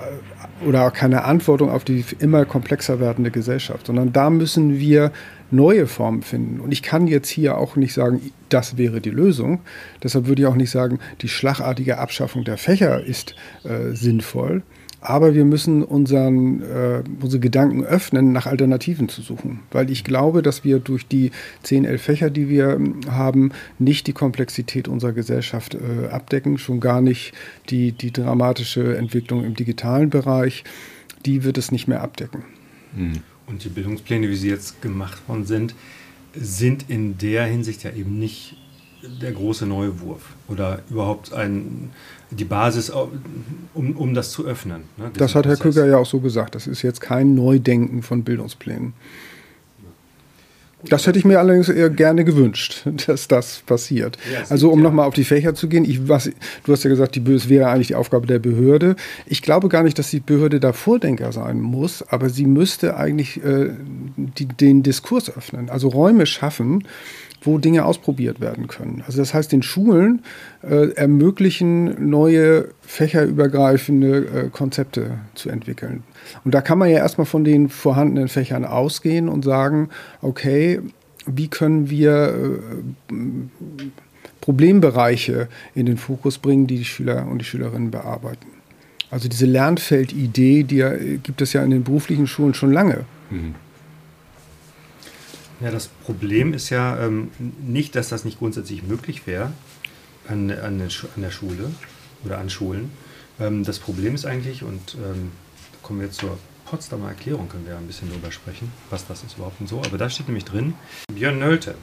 oder 0.64 0.86
auch 0.86 0.92
keine 0.92 1.24
Antwortung 1.24 1.70
auf 1.70 1.84
die 1.84 2.04
immer 2.18 2.44
komplexer 2.44 3.00
werdende 3.00 3.30
Gesellschaft, 3.30 3.86
sondern 3.86 4.12
da 4.12 4.30
müssen 4.30 4.78
wir 4.78 5.12
neue 5.50 5.86
Formen 5.86 6.22
finden. 6.22 6.60
Und 6.60 6.72
ich 6.72 6.82
kann 6.82 7.06
jetzt 7.06 7.28
hier 7.28 7.58
auch 7.58 7.76
nicht 7.76 7.94
sagen, 7.94 8.32
das 8.48 8.76
wäre 8.76 9.00
die 9.00 9.10
Lösung. 9.10 9.60
Deshalb 10.02 10.26
würde 10.26 10.42
ich 10.42 10.48
auch 10.48 10.56
nicht 10.56 10.70
sagen, 10.70 10.98
die 11.20 11.28
schlagartige 11.28 11.98
Abschaffung 11.98 12.44
der 12.44 12.58
Fächer 12.58 13.04
ist 13.04 13.34
äh, 13.64 13.94
sinnvoll, 13.94 14.62
aber 15.04 15.34
wir 15.34 15.44
müssen 15.44 15.82
unseren, 15.82 16.62
äh, 16.62 17.02
unsere 17.20 17.38
Gedanken 17.38 17.84
öffnen, 17.84 18.32
nach 18.32 18.46
Alternativen 18.46 19.10
zu 19.10 19.20
suchen. 19.20 19.60
Weil 19.70 19.90
ich 19.90 20.02
glaube, 20.02 20.40
dass 20.40 20.64
wir 20.64 20.78
durch 20.78 21.06
die 21.06 21.30
10, 21.62 21.84
11 21.84 22.02
Fächer, 22.02 22.30
die 22.30 22.48
wir 22.48 22.70
ähm, 22.70 23.00
haben, 23.06 23.52
nicht 23.78 24.06
die 24.06 24.14
Komplexität 24.14 24.88
unserer 24.88 25.12
Gesellschaft 25.12 25.74
äh, 25.74 26.08
abdecken, 26.08 26.56
schon 26.56 26.80
gar 26.80 27.02
nicht 27.02 27.34
die, 27.68 27.92
die 27.92 28.12
dramatische 28.12 28.96
Entwicklung 28.96 29.44
im 29.44 29.54
digitalen 29.54 30.08
Bereich. 30.08 30.64
Die 31.26 31.44
wird 31.44 31.58
es 31.58 31.70
nicht 31.70 31.86
mehr 31.86 32.00
abdecken. 32.00 32.42
Mhm. 32.96 33.20
Und 33.46 33.62
die 33.62 33.68
Bildungspläne, 33.68 34.30
wie 34.30 34.36
sie 34.36 34.48
jetzt 34.48 34.80
gemacht 34.80 35.28
worden 35.28 35.44
sind, 35.44 35.74
sind 36.34 36.86
in 36.88 37.18
der 37.18 37.44
Hinsicht 37.44 37.82
ja 37.82 37.90
eben 37.90 38.18
nicht 38.18 38.56
der 39.20 39.32
große 39.32 39.66
neue 39.66 40.00
Wurf 40.00 40.34
oder 40.48 40.82
überhaupt 40.88 41.32
ein, 41.34 41.90
die 42.38 42.44
Basis, 42.44 42.90
um, 42.90 43.96
um 43.96 44.14
das 44.14 44.30
zu 44.30 44.46
öffnen. 44.46 44.82
Ne, 44.96 45.10
das 45.16 45.34
hat 45.34 45.46
Herr 45.46 45.56
Köger 45.56 45.86
ja 45.86 45.98
auch 45.98 46.06
so 46.06 46.20
gesagt. 46.20 46.54
Das 46.54 46.66
ist 46.66 46.82
jetzt 46.82 47.00
kein 47.00 47.34
Neudenken 47.34 48.02
von 48.02 48.24
Bildungsplänen. 48.24 48.94
Das 50.88 51.06
hätte 51.06 51.18
ich 51.18 51.24
mir 51.24 51.38
allerdings 51.38 51.68
eher 51.68 51.88
gerne 51.88 52.24
gewünscht, 52.24 52.86
dass 53.06 53.28
das 53.28 53.62
passiert. 53.64 54.18
Ja, 54.32 54.44
also 54.50 54.70
um 54.70 54.80
ja. 54.80 54.84
nochmal 54.84 55.06
auf 55.06 55.14
die 55.14 55.24
Fächer 55.24 55.54
zu 55.54 55.68
gehen, 55.68 55.84
ich, 55.84 56.08
was, 56.08 56.30
du 56.64 56.72
hast 56.72 56.84
ja 56.84 56.90
gesagt, 56.90 57.14
die, 57.14 57.32
es 57.32 57.48
wäre 57.48 57.68
eigentlich 57.68 57.88
die 57.88 57.94
Aufgabe 57.94 58.26
der 58.26 58.38
Behörde. 58.38 58.96
Ich 59.26 59.42
glaube 59.42 59.68
gar 59.68 59.82
nicht, 59.82 59.98
dass 59.98 60.10
die 60.10 60.20
Behörde 60.20 60.60
da 60.60 60.72
Vordenker 60.72 61.32
sein 61.32 61.60
muss, 61.60 62.02
aber 62.02 62.28
sie 62.28 62.46
müsste 62.46 62.96
eigentlich 62.96 63.42
äh, 63.42 63.70
die, 64.16 64.46
den 64.46 64.82
Diskurs 64.82 65.34
öffnen, 65.34 65.70
also 65.70 65.88
Räume 65.88 66.26
schaffen, 66.26 66.84
wo 67.44 67.58
Dinge 67.58 67.84
ausprobiert 67.84 68.40
werden 68.40 68.68
können. 68.68 69.02
Also 69.06 69.18
das 69.18 69.34
heißt, 69.34 69.52
den 69.52 69.62
Schulen 69.62 70.22
äh, 70.62 70.90
ermöglichen, 70.92 72.08
neue 72.10 72.68
fächerübergreifende 72.82 74.16
äh, 74.16 74.48
Konzepte 74.50 75.18
zu 75.34 75.50
entwickeln. 75.50 76.02
Und 76.44 76.54
da 76.54 76.60
kann 76.60 76.78
man 76.78 76.90
ja 76.90 76.98
erstmal 76.98 77.26
von 77.26 77.44
den 77.44 77.68
vorhandenen 77.68 78.28
Fächern 78.28 78.64
ausgehen 78.64 79.28
und 79.28 79.44
sagen, 79.44 79.90
okay, 80.22 80.80
wie 81.26 81.48
können 81.48 81.90
wir 81.90 82.60
äh, 83.10 83.14
Problembereiche 84.40 85.48
in 85.74 85.86
den 85.86 85.96
Fokus 85.96 86.38
bringen, 86.38 86.66
die 86.66 86.76
die 86.76 86.84
Schüler 86.84 87.26
und 87.30 87.38
die 87.38 87.46
Schülerinnen 87.46 87.90
bearbeiten. 87.90 88.46
Also 89.10 89.28
diese 89.28 89.46
Lernfeldidee, 89.46 90.64
die 90.64 90.76
ja, 90.76 90.92
gibt 90.94 91.40
es 91.40 91.52
ja 91.52 91.62
in 91.62 91.70
den 91.70 91.84
beruflichen 91.84 92.26
Schulen 92.26 92.52
schon 92.52 92.72
lange. 92.72 93.04
Mhm. 93.30 93.54
Ja, 95.60 95.70
das 95.70 95.88
Problem 95.88 96.52
ist 96.52 96.70
ja 96.70 96.98
ähm, 96.98 97.30
nicht, 97.38 97.94
dass 97.94 98.08
das 98.08 98.24
nicht 98.24 98.38
grundsätzlich 98.38 98.82
möglich 98.82 99.26
wäre 99.26 99.52
an, 100.28 100.50
an, 100.50 100.80
an, 100.80 101.22
der 101.22 101.30
Schule 101.30 101.70
oder 102.24 102.38
an 102.38 102.50
Schulen. 102.50 102.90
Ähm, 103.38 103.64
das 103.64 103.78
Problem 103.78 104.14
ist 104.14 104.26
eigentlich, 104.26 104.62
und 104.62 104.94
ähm, 104.94 105.30
da 105.72 105.78
kommen 105.82 106.00
wir 106.00 106.06
jetzt 106.06 106.18
zur 106.18 106.38
Potsdamer 106.66 107.08
Erklärung, 107.08 107.48
können 107.48 107.66
wir 107.66 107.76
ein 107.76 107.86
bisschen 107.86 108.10
drüber 108.10 108.32
sprechen, 108.32 108.72
was 108.90 109.06
das 109.06 109.22
ist 109.22 109.36
überhaupt 109.36 109.60
und 109.60 109.68
so. 109.68 109.82
Aber 109.84 109.98
da 109.98 110.08
steht 110.10 110.26
nämlich 110.26 110.44
drin, 110.44 110.74
Björn 111.12 111.38
Nölte. 111.38 111.74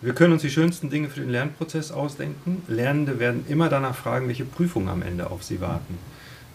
Wir 0.00 0.14
können 0.14 0.32
uns 0.32 0.42
die 0.42 0.50
schönsten 0.50 0.90
Dinge 0.90 1.08
für 1.08 1.20
den 1.20 1.30
Lernprozess 1.30 1.92
ausdenken. 1.92 2.62
Lernende 2.66 3.20
werden 3.20 3.44
immer 3.48 3.68
danach 3.68 3.94
fragen, 3.94 4.26
welche 4.26 4.44
Prüfungen 4.44 4.88
am 4.88 5.00
Ende 5.00 5.30
auf 5.30 5.44
sie 5.44 5.60
warten. 5.60 5.96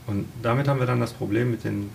Und 0.06 0.28
damit 0.42 0.68
haben 0.68 0.80
wir 0.80 0.86
dann 0.86 1.00
das 1.00 1.14
Problem 1.14 1.52
mit 1.52 1.64
den 1.64 1.90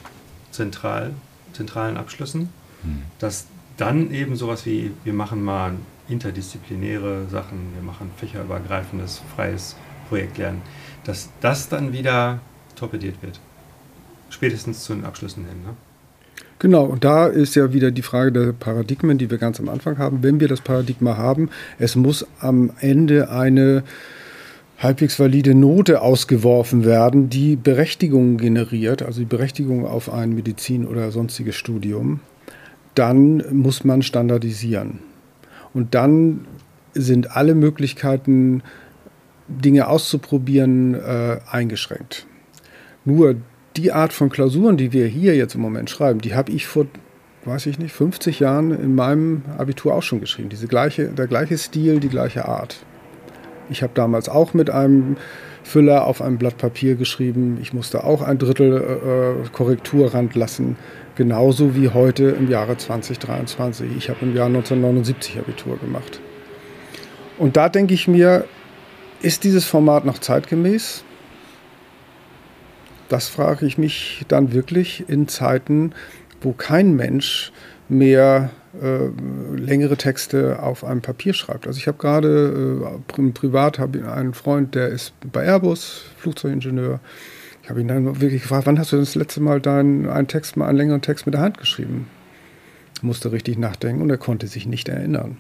zentral, 0.50 1.12
zentralen 1.52 1.98
Abschlüssen, 1.98 2.48
hm. 2.82 3.02
dass 3.18 3.46
dann 3.82 4.12
eben 4.12 4.36
sowas 4.36 4.64
wie, 4.64 4.92
wir 5.02 5.12
machen 5.12 5.42
mal 5.42 5.72
interdisziplinäre 6.08 7.26
Sachen, 7.28 7.58
wir 7.74 7.82
machen 7.82 8.12
fächerübergreifendes, 8.16 9.22
freies 9.34 9.74
Projektlernen, 10.08 10.62
dass 11.02 11.30
das 11.40 11.68
dann 11.68 11.92
wieder 11.92 12.38
torpediert 12.76 13.16
wird. 13.22 13.40
Spätestens 14.30 14.84
zu 14.84 14.94
den 14.94 15.04
Abschlüssen 15.04 15.44
hin. 15.46 15.62
Ne? 15.66 15.74
Genau, 16.60 16.84
und 16.84 17.02
da 17.02 17.26
ist 17.26 17.56
ja 17.56 17.72
wieder 17.72 17.90
die 17.90 18.02
Frage 18.02 18.30
der 18.30 18.52
Paradigmen, 18.52 19.18
die 19.18 19.30
wir 19.32 19.38
ganz 19.38 19.58
am 19.58 19.68
Anfang 19.68 19.98
haben. 19.98 20.22
Wenn 20.22 20.38
wir 20.38 20.46
das 20.46 20.60
Paradigma 20.60 21.16
haben, 21.16 21.50
es 21.80 21.96
muss 21.96 22.24
am 22.38 22.70
Ende 22.78 23.30
eine 23.30 23.82
halbwegs 24.78 25.18
valide 25.18 25.56
Note 25.56 26.02
ausgeworfen 26.02 26.84
werden, 26.84 27.30
die 27.30 27.56
Berechtigung 27.56 28.36
generiert, 28.36 29.02
also 29.02 29.18
die 29.18 29.26
Berechtigung 29.26 29.86
auf 29.86 30.12
ein 30.12 30.36
Medizin- 30.36 30.86
oder 30.86 31.10
sonstiges 31.10 31.56
Studium 31.56 32.20
dann 32.94 33.42
muss 33.50 33.84
man 33.84 34.02
standardisieren. 34.02 35.00
Und 35.74 35.94
dann 35.94 36.46
sind 36.94 37.36
alle 37.36 37.54
Möglichkeiten, 37.54 38.62
Dinge 39.48 39.88
auszuprobieren, 39.88 40.94
äh, 40.94 41.38
eingeschränkt. 41.50 42.26
Nur 43.04 43.36
die 43.76 43.92
Art 43.92 44.12
von 44.12 44.28
Klausuren, 44.28 44.76
die 44.76 44.92
wir 44.92 45.06
hier 45.06 45.34
jetzt 45.34 45.54
im 45.54 45.60
Moment 45.60 45.90
schreiben, 45.90 46.20
die 46.20 46.34
habe 46.34 46.52
ich 46.52 46.66
vor, 46.66 46.86
weiß 47.44 47.66
ich 47.66 47.78
nicht, 47.78 47.92
50 47.92 48.40
Jahren 48.40 48.70
in 48.70 48.94
meinem 48.94 49.42
Abitur 49.58 49.94
auch 49.94 50.02
schon 50.02 50.20
geschrieben. 50.20 50.50
Diese 50.50 50.68
gleiche, 50.68 51.08
der 51.08 51.26
gleiche 51.26 51.58
Stil, 51.58 52.00
die 52.00 52.08
gleiche 52.08 52.46
Art. 52.46 52.84
Ich 53.70 53.82
habe 53.82 53.92
damals 53.94 54.28
auch 54.28 54.54
mit 54.54 54.70
einem 54.70 55.16
Füller 55.64 56.06
auf 56.06 56.20
einem 56.20 56.38
Blatt 56.38 56.58
Papier 56.58 56.96
geschrieben. 56.96 57.58
Ich 57.62 57.72
musste 57.72 58.04
auch 58.04 58.20
ein 58.20 58.38
Drittel 58.38 59.44
äh, 59.44 59.48
Korrekturrand 59.50 60.34
lassen. 60.34 60.76
Genauso 61.14 61.74
wie 61.76 61.90
heute 61.90 62.24
im 62.30 62.48
Jahre 62.48 62.76
2023. 62.76 63.96
Ich 63.96 64.08
habe 64.08 64.20
im 64.22 64.34
Jahr 64.34 64.46
1979 64.46 65.38
Abitur 65.38 65.78
gemacht. 65.78 66.20
Und 67.38 67.56
da 67.56 67.68
denke 67.68 67.92
ich 67.92 68.08
mir, 68.08 68.46
ist 69.20 69.44
dieses 69.44 69.66
Format 69.66 70.04
noch 70.06 70.18
zeitgemäß? 70.18 71.04
Das 73.08 73.28
frage 73.28 73.66
ich 73.66 73.76
mich 73.76 74.24
dann 74.28 74.52
wirklich 74.52 75.04
in 75.08 75.28
Zeiten, 75.28 75.92
wo 76.40 76.52
kein 76.52 76.96
Mensch 76.96 77.52
mehr 77.90 78.50
äh, 78.80 79.08
längere 79.54 79.98
Texte 79.98 80.62
auf 80.62 80.82
einem 80.82 81.02
Papier 81.02 81.34
schreibt. 81.34 81.66
Also 81.66 81.78
ich 81.78 81.88
habe 81.88 81.98
gerade 81.98 82.82
äh, 83.14 83.30
privat 83.32 83.78
habe 83.78 84.10
einen 84.10 84.32
Freund, 84.32 84.74
der 84.74 84.88
ist 84.88 85.12
bei 85.30 85.44
Airbus 85.44 86.06
Flugzeugingenieur 86.16 87.00
ich 87.62 87.70
habe 87.70 87.80
ihn 87.80 87.88
dann 87.88 88.20
wirklich 88.20 88.42
gefragt, 88.42 88.66
wann 88.66 88.78
hast 88.78 88.92
du 88.92 88.96
das 88.96 89.14
letzte 89.14 89.40
Mal 89.40 89.60
deinen 89.60 90.08
einen 90.08 90.26
Text, 90.26 90.56
mal 90.56 90.66
einen 90.66 90.78
längeren 90.78 91.00
Text 91.00 91.26
mit 91.26 91.34
der 91.34 91.42
Hand 91.42 91.58
geschrieben? 91.58 92.08
Musste 93.02 93.32
richtig 93.32 93.58
nachdenken 93.58 94.02
und 94.02 94.10
er 94.10 94.18
konnte 94.18 94.46
sich 94.48 94.66
nicht 94.66 94.88
erinnern. 94.88 95.36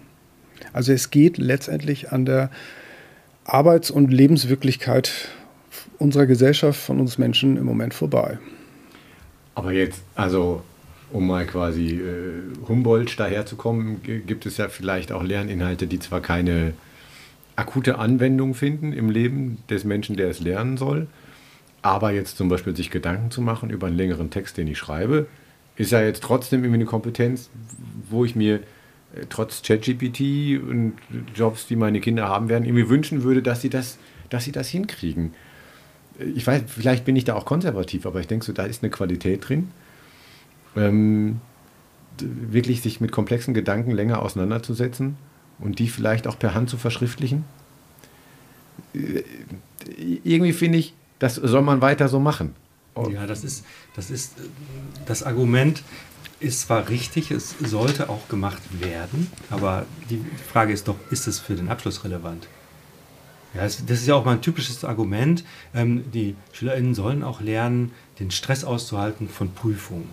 Also 0.72 0.92
es 0.92 1.10
geht 1.10 1.38
letztendlich 1.38 2.12
an 2.12 2.24
der 2.24 2.50
Arbeits- 3.44 3.90
und 3.90 4.12
Lebenswirklichkeit 4.12 5.28
unserer 5.98 6.26
Gesellschaft, 6.26 6.80
von 6.80 7.00
uns 7.00 7.18
Menschen 7.18 7.56
im 7.56 7.64
Moment 7.64 7.94
vorbei. 7.94 8.38
Aber 9.54 9.72
jetzt, 9.72 10.02
also 10.14 10.62
um 11.10 11.26
mal 11.26 11.46
quasi 11.46 11.96
äh, 11.96 12.66
Humboldt 12.68 13.18
daherzukommen, 13.18 14.00
gibt 14.02 14.46
es 14.46 14.56
ja 14.56 14.68
vielleicht 14.68 15.12
auch 15.12 15.22
Lerninhalte, 15.22 15.86
die 15.86 15.98
zwar 15.98 16.20
keine 16.20 16.72
akute 17.56 17.98
Anwendung 17.98 18.54
finden 18.54 18.92
im 18.92 19.10
Leben 19.10 19.58
des 19.68 19.84
Menschen, 19.84 20.16
der 20.16 20.28
es 20.30 20.40
lernen 20.40 20.76
soll, 20.76 21.08
aber 21.82 22.12
jetzt 22.12 22.36
zum 22.36 22.48
Beispiel 22.48 22.74
sich 22.76 22.90
Gedanken 22.90 23.30
zu 23.30 23.42
machen 23.42 23.70
über 23.70 23.88
einen 23.88 23.96
längeren 23.96 24.30
Text, 24.30 24.56
den 24.56 24.68
ich 24.68 24.78
schreibe, 24.78 25.26
ist 25.76 25.90
ja 25.90 26.00
jetzt 26.00 26.22
trotzdem 26.22 26.60
irgendwie 26.60 26.80
eine 26.80 26.84
Kompetenz, 26.84 27.50
wo 28.08 28.24
ich 28.24 28.36
mir 28.36 28.56
äh, 28.56 29.26
trotz 29.28 29.62
ChatGPT 29.62 30.60
und 30.62 30.94
Jobs, 31.34 31.66
die 31.66 31.76
meine 31.76 32.00
Kinder 32.00 32.28
haben 32.28 32.48
werden, 32.48 32.64
irgendwie 32.64 32.88
wünschen 32.88 33.24
würde, 33.24 33.42
dass 33.42 33.60
sie 33.60 33.70
das, 33.70 33.98
dass 34.30 34.44
sie 34.44 34.52
das 34.52 34.68
hinkriegen. 34.68 35.34
Ich 36.34 36.46
weiß, 36.46 36.64
vielleicht 36.66 37.04
bin 37.04 37.16
ich 37.16 37.24
da 37.24 37.34
auch 37.34 37.44
konservativ, 37.44 38.06
aber 38.06 38.20
ich 38.20 38.28
denke 38.28 38.44
so, 38.44 38.52
da 38.52 38.64
ist 38.64 38.82
eine 38.82 38.90
Qualität 38.90 39.48
drin. 39.48 39.70
Ähm, 40.76 41.40
wirklich 42.20 42.82
sich 42.82 43.00
mit 43.00 43.10
komplexen 43.10 43.54
Gedanken 43.54 43.90
länger 43.90 44.22
auseinanderzusetzen 44.22 45.16
und 45.58 45.78
die 45.78 45.88
vielleicht 45.88 46.26
auch 46.26 46.38
per 46.38 46.54
Hand 46.54 46.70
zu 46.70 46.76
verschriftlichen. 46.76 47.44
Äh, 48.94 49.22
irgendwie 50.22 50.52
finde 50.52 50.78
ich, 50.78 50.94
das 51.22 51.36
soll 51.36 51.62
man 51.62 51.80
weiter 51.80 52.08
so 52.08 52.18
machen. 52.18 52.54
Ja, 53.10 53.26
das 53.26 53.44
ist, 53.44 53.64
das 53.94 54.10
ist 54.10 54.34
das 55.06 55.22
Argument 55.22 55.82
ist 56.40 56.62
zwar 56.62 56.88
richtig, 56.88 57.30
es 57.30 57.54
sollte 57.60 58.08
auch 58.08 58.28
gemacht 58.28 58.60
werden, 58.80 59.30
aber 59.48 59.86
die 60.10 60.20
Frage 60.50 60.72
ist 60.72 60.88
doch, 60.88 60.96
ist 61.10 61.28
es 61.28 61.38
für 61.38 61.54
den 61.54 61.68
Abschluss 61.68 62.02
relevant? 62.02 62.48
Ja, 63.54 63.62
das, 63.62 63.80
ist 63.80 64.08
ja 64.08 64.16
auch 64.16 64.24
mal 64.24 64.32
ein 64.32 64.40
typisches 64.40 64.84
Argument. 64.84 65.44
Ähm, 65.72 66.10
die 66.10 66.34
SchülerInnen 66.52 66.96
sollen 66.96 67.22
auch 67.22 67.40
lernen, 67.40 67.92
den 68.18 68.32
Stress 68.32 68.64
auszuhalten 68.64 69.28
von 69.28 69.52
Prüfungen. 69.52 70.08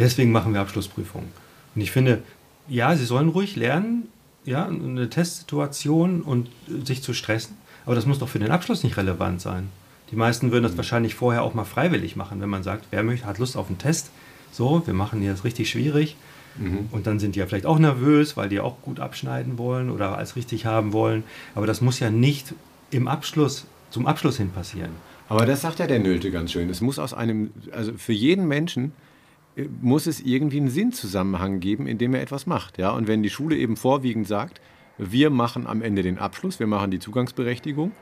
Deswegen 0.00 0.32
machen 0.32 0.54
wir 0.54 0.60
Abschlussprüfungen. 0.60 1.28
Und 1.76 1.80
ich 1.80 1.92
finde, 1.92 2.22
ja, 2.66 2.96
sie 2.96 3.04
sollen 3.04 3.28
ruhig 3.28 3.54
lernen, 3.54 4.08
ja, 4.44 4.66
eine 4.66 5.08
Testsituation 5.08 6.22
und 6.22 6.48
sich 6.84 7.02
zu 7.02 7.14
stressen, 7.14 7.56
aber 7.86 7.94
das 7.94 8.06
muss 8.06 8.18
doch 8.18 8.28
für 8.28 8.40
den 8.40 8.50
Abschluss 8.50 8.82
nicht 8.82 8.96
relevant 8.96 9.40
sein. 9.40 9.70
Die 10.10 10.16
meisten 10.16 10.52
würden 10.52 10.64
das 10.64 10.76
wahrscheinlich 10.76 11.14
vorher 11.14 11.42
auch 11.42 11.54
mal 11.54 11.64
freiwillig 11.64 12.16
machen, 12.16 12.40
wenn 12.40 12.50
man 12.50 12.62
sagt, 12.62 12.86
wer 12.90 13.02
möchte, 13.02 13.26
hat 13.26 13.38
Lust 13.38 13.56
auf 13.56 13.68
einen 13.68 13.78
Test. 13.78 14.10
So, 14.52 14.86
wir 14.86 14.94
machen 14.94 15.20
hier 15.20 15.32
das 15.32 15.44
richtig 15.44 15.70
schwierig. 15.70 16.16
Mhm. 16.56 16.88
Und 16.92 17.06
dann 17.06 17.18
sind 17.18 17.34
die 17.34 17.40
ja 17.40 17.46
vielleicht 17.46 17.66
auch 17.66 17.78
nervös, 17.78 18.36
weil 18.36 18.48
die 18.48 18.60
auch 18.60 18.80
gut 18.82 19.00
abschneiden 19.00 19.58
wollen 19.58 19.90
oder 19.90 20.16
als 20.16 20.36
richtig 20.36 20.66
haben 20.66 20.92
wollen. 20.92 21.24
Aber 21.54 21.66
das 21.66 21.80
muss 21.80 21.98
ja 22.00 22.10
nicht 22.10 22.54
im 22.90 23.08
Abschluss, 23.08 23.66
zum 23.90 24.06
Abschluss 24.06 24.36
hin 24.36 24.50
passieren. 24.50 24.90
Aber 25.28 25.46
das 25.46 25.62
sagt 25.62 25.78
ja 25.78 25.86
der 25.86 25.98
Nölte 25.98 26.30
ganz 26.30 26.52
schön. 26.52 26.68
Es 26.70 26.80
muss 26.80 26.98
aus 26.98 27.14
einem, 27.14 27.50
also 27.72 27.92
für 27.96 28.12
jeden 28.12 28.46
Menschen 28.46 28.92
äh, 29.56 29.64
muss 29.80 30.06
es 30.06 30.20
irgendwie 30.20 30.58
einen 30.58 30.70
Sinnzusammenhang 30.70 31.60
geben, 31.60 31.86
in 31.86 31.98
dem 31.98 32.14
er 32.14 32.22
etwas 32.22 32.46
macht. 32.46 32.78
Ja? 32.78 32.90
Und 32.90 33.08
wenn 33.08 33.22
die 33.22 33.30
Schule 33.30 33.56
eben 33.56 33.76
vorwiegend 33.76 34.28
sagt, 34.28 34.60
wir 34.98 35.30
machen 35.30 35.66
am 35.66 35.82
Ende 35.82 36.02
den 36.02 36.18
Abschluss, 36.18 36.60
wir 36.60 36.66
machen 36.66 36.90
die 36.90 37.00
Zugangsberechtigung, 37.00 37.92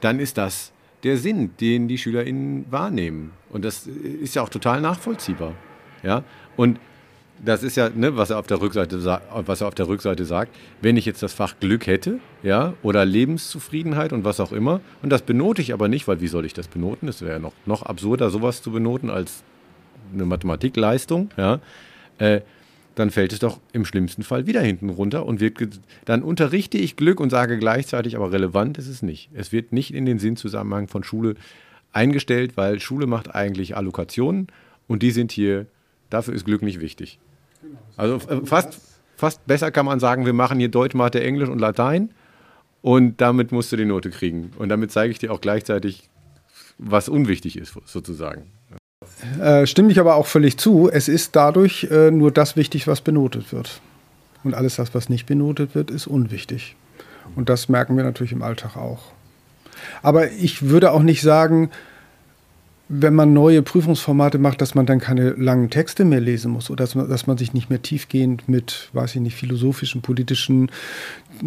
dann 0.00 0.20
ist 0.20 0.38
das 0.38 0.72
der 1.02 1.16
Sinn, 1.16 1.50
den 1.60 1.88
die 1.88 1.98
SchülerInnen 1.98 2.66
wahrnehmen. 2.70 3.32
Und 3.50 3.64
das 3.64 3.86
ist 3.86 4.34
ja 4.34 4.42
auch 4.42 4.48
total 4.48 4.80
nachvollziehbar. 4.80 5.54
Ja? 6.02 6.24
Und 6.56 6.78
das 7.44 7.62
ist 7.62 7.76
ja, 7.76 7.88
ne, 7.88 8.16
was 8.16 8.30
er 8.30 8.38
auf 8.38 8.46
der 8.46 8.60
Rückseite 8.60 9.02
was 9.02 9.60
er 9.60 9.68
auf 9.68 9.74
der 9.74 9.88
Rückseite 9.88 10.24
sagt, 10.24 10.54
wenn 10.82 10.96
ich 10.96 11.06
jetzt 11.06 11.22
das 11.22 11.32
Fach 11.32 11.54
Glück 11.58 11.86
hätte, 11.86 12.20
ja, 12.42 12.74
oder 12.82 13.04
Lebenszufriedenheit 13.04 14.12
und 14.12 14.24
was 14.24 14.40
auch 14.40 14.52
immer, 14.52 14.80
und 15.02 15.10
das 15.10 15.22
benote 15.22 15.62
ich 15.62 15.72
aber 15.72 15.88
nicht, 15.88 16.06
weil 16.06 16.20
wie 16.20 16.28
soll 16.28 16.44
ich 16.44 16.52
das 16.52 16.68
benoten? 16.68 17.08
Es 17.08 17.22
wäre 17.22 17.32
ja 17.32 17.38
noch, 17.38 17.54
noch 17.66 17.82
absurder, 17.82 18.30
sowas 18.30 18.62
zu 18.62 18.72
benoten 18.72 19.08
als 19.10 19.42
eine 20.12 20.26
Mathematikleistung, 20.26 21.30
ja, 21.36 21.60
äh, 22.18 22.42
dann 23.00 23.10
fällt 23.10 23.32
es 23.32 23.38
doch 23.38 23.58
im 23.72 23.84
schlimmsten 23.84 24.22
Fall 24.22 24.46
wieder 24.46 24.60
hinten 24.60 24.90
runter 24.90 25.24
und 25.24 25.40
wird 25.40 25.80
dann 26.04 26.22
unterrichte 26.22 26.78
ich 26.78 26.96
Glück 26.96 27.18
und 27.18 27.30
sage 27.30 27.58
gleichzeitig, 27.58 28.14
aber 28.14 28.30
relevant 28.30 28.78
ist 28.78 28.88
es 28.88 29.02
nicht. 29.02 29.30
Es 29.32 29.52
wird 29.52 29.72
nicht 29.72 29.94
in 29.94 30.04
den 30.04 30.18
Sinnzusammenhang 30.18 30.86
von 30.86 31.02
Schule 31.02 31.34
eingestellt, 31.92 32.56
weil 32.56 32.78
Schule 32.78 33.06
macht 33.06 33.34
eigentlich 33.34 33.76
Allokationen 33.76 34.48
und 34.86 35.02
die 35.02 35.10
sind 35.10 35.32
hier, 35.32 35.66
dafür 36.10 36.34
ist 36.34 36.44
Glück 36.44 36.62
nicht 36.62 36.80
wichtig. 36.80 37.18
Also 37.96 38.16
äh, 38.28 38.44
fast, 38.44 38.80
fast 39.16 39.46
besser 39.46 39.70
kann 39.70 39.86
man 39.86 39.98
sagen, 39.98 40.26
wir 40.26 40.32
machen 40.32 40.58
hier 40.58 40.68
Deutsch, 40.68 40.94
Mathe, 40.94 41.22
Englisch 41.22 41.48
und 41.48 41.58
Latein 41.58 42.10
und 42.82 43.20
damit 43.20 43.50
musst 43.50 43.72
du 43.72 43.76
die 43.76 43.86
Note 43.86 44.10
kriegen. 44.10 44.52
Und 44.58 44.68
damit 44.68 44.90
zeige 44.92 45.10
ich 45.10 45.18
dir 45.18 45.32
auch 45.32 45.40
gleichzeitig, 45.40 46.08
was 46.78 47.08
unwichtig 47.08 47.56
ist, 47.56 47.74
sozusagen. 47.86 48.50
Äh, 49.40 49.66
stimme 49.66 49.90
ich 49.90 50.00
aber 50.00 50.16
auch 50.16 50.26
völlig 50.26 50.58
zu. 50.58 50.90
Es 50.90 51.08
ist 51.08 51.36
dadurch 51.36 51.88
äh, 51.90 52.10
nur 52.10 52.30
das 52.30 52.56
wichtig, 52.56 52.86
was 52.86 53.00
benotet 53.00 53.52
wird. 53.52 53.80
Und 54.44 54.54
alles 54.54 54.76
das, 54.76 54.94
was 54.94 55.08
nicht 55.08 55.26
benotet 55.26 55.74
wird, 55.74 55.90
ist 55.90 56.06
unwichtig. 56.06 56.76
Und 57.36 57.48
das 57.48 57.68
merken 57.68 57.96
wir 57.96 58.04
natürlich 58.04 58.32
im 58.32 58.42
Alltag 58.42 58.76
auch. 58.76 59.12
Aber 60.02 60.30
ich 60.30 60.68
würde 60.68 60.92
auch 60.92 61.02
nicht 61.02 61.22
sagen, 61.22 61.70
wenn 62.92 63.14
man 63.14 63.32
neue 63.32 63.62
Prüfungsformate 63.62 64.38
macht, 64.38 64.60
dass 64.60 64.74
man 64.74 64.84
dann 64.84 64.98
keine 64.98 65.30
langen 65.30 65.70
Texte 65.70 66.04
mehr 66.04 66.18
lesen 66.18 66.50
muss 66.50 66.70
oder 66.70 66.82
dass 66.82 66.96
man, 66.96 67.08
dass 67.08 67.28
man 67.28 67.38
sich 67.38 67.54
nicht 67.54 67.70
mehr 67.70 67.80
tiefgehend 67.80 68.48
mit, 68.48 68.90
weiß 68.94 69.14
ich 69.14 69.20
nicht, 69.20 69.36
philosophischen, 69.36 70.02
politischen, 70.02 70.72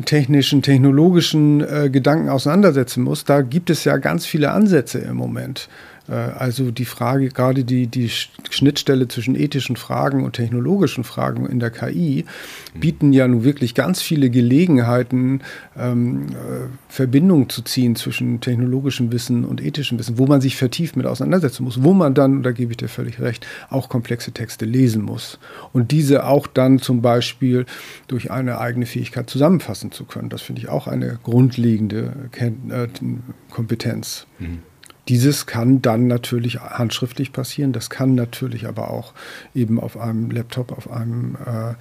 technischen, 0.05 0.62
technologischen 0.62 1.59
äh, 1.59 1.89
Gedanken 1.89 2.29
auseinandersetzen 2.29 3.03
muss. 3.03 3.25
Da 3.25 3.41
gibt 3.41 3.69
es 3.69 3.83
ja 3.83 3.97
ganz 3.97 4.25
viele 4.25 4.51
Ansätze 4.51 4.99
im 4.99 5.17
Moment. 5.17 5.67
Äh, 6.07 6.13
also 6.13 6.71
die 6.71 6.85
Frage, 6.85 7.29
gerade 7.29 7.63
die, 7.63 7.87
die 7.87 8.09
Schnittstelle 8.09 9.07
zwischen 9.07 9.35
ethischen 9.35 9.75
Fragen 9.75 10.23
und 10.23 10.33
technologischen 10.33 11.03
Fragen 11.03 11.45
in 11.45 11.59
der 11.59 11.71
KI 11.71 12.25
bieten 12.73 13.13
ja 13.13 13.27
nun 13.27 13.43
wirklich 13.43 13.75
ganz 13.75 14.01
viele 14.01 14.29
Gelegenheiten, 14.29 15.41
ähm, 15.77 16.27
äh, 16.29 16.67
Verbindungen 16.89 17.49
zu 17.49 17.61
ziehen 17.61 17.95
zwischen 17.95 18.41
technologischem 18.41 19.11
Wissen 19.11 19.45
und 19.45 19.61
ethischem 19.61 19.99
Wissen, 19.99 20.17
wo 20.17 20.27
man 20.27 20.41
sich 20.41 20.55
vertieft 20.55 20.95
mit 20.95 21.05
auseinandersetzen 21.05 21.63
muss, 21.63 21.83
wo 21.83 21.93
man 21.93 22.13
dann, 22.13 22.43
da 22.43 22.51
gebe 22.51 22.71
ich 22.71 22.77
dir 22.77 22.89
völlig 22.89 23.19
recht, 23.19 23.47
auch 23.69 23.89
komplexe 23.89 24.31
Texte 24.31 24.65
lesen 24.65 25.03
muss. 25.03 25.39
Und 25.71 25.91
diese 25.91 26.25
auch 26.25 26.47
dann 26.47 26.79
zum 26.79 27.01
Beispiel 27.01 27.65
durch 28.07 28.31
eine 28.31 28.59
eigene 28.59 28.85
Fähigkeit 28.85 29.29
zusammenfassen 29.29 29.91
zu 29.91 30.05
können. 30.05 30.29
Das 30.29 30.41
finde 30.41 30.61
ich 30.61 30.69
auch 30.69 30.87
eine 30.87 31.19
grundlegende 31.23 32.13
äh, 32.37 32.87
Kompetenz. 33.49 34.27
Mhm. 34.39 34.59
Dieses 35.09 35.45
kann 35.45 35.81
dann 35.81 36.07
natürlich 36.07 36.59
handschriftlich 36.61 37.33
passieren, 37.33 37.73
das 37.73 37.89
kann 37.89 38.15
natürlich 38.15 38.67
aber 38.67 38.89
auch 38.89 39.13
eben 39.53 39.79
auf 39.79 39.97
einem 39.97 40.31
Laptop, 40.31 40.71
auf 40.71 40.89
einem 40.89 41.35
äh, 41.45 41.73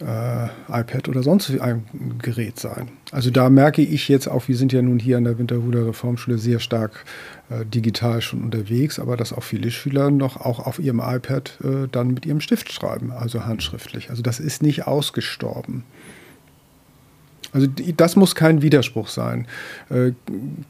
äh, 0.00 0.48
iPad 0.68 1.08
oder 1.08 1.22
sonst 1.22 1.50
ein 1.60 1.84
Gerät 2.22 2.58
sein. 2.58 2.88
Also 3.10 3.30
da 3.30 3.50
merke 3.50 3.82
ich 3.82 4.08
jetzt 4.08 4.28
auch, 4.28 4.48
wir 4.48 4.56
sind 4.56 4.72
ja 4.72 4.82
nun 4.82 4.98
hier 4.98 5.16
an 5.16 5.24
der 5.24 5.38
Winterhuder 5.38 5.86
Reformschule 5.86 6.38
sehr 6.38 6.60
stark 6.60 7.04
äh, 7.50 7.64
digital 7.64 8.20
schon 8.20 8.42
unterwegs, 8.42 8.98
aber 8.98 9.16
dass 9.16 9.32
auch 9.32 9.42
viele 9.42 9.70
Schüler 9.70 10.10
noch 10.10 10.40
auch 10.40 10.60
auf 10.60 10.78
ihrem 10.78 11.00
iPad 11.00 11.58
äh, 11.64 11.88
dann 11.90 12.14
mit 12.14 12.26
ihrem 12.26 12.40
Stift 12.40 12.72
schreiben, 12.72 13.10
also 13.10 13.44
handschriftlich. 13.44 14.10
Also 14.10 14.22
das 14.22 14.40
ist 14.40 14.62
nicht 14.62 14.86
ausgestorben. 14.86 15.84
Also 17.52 17.66
das 17.96 18.16
muss 18.16 18.34
kein 18.34 18.62
Widerspruch 18.62 19.08
sein. 19.08 19.46
Äh, 19.90 20.12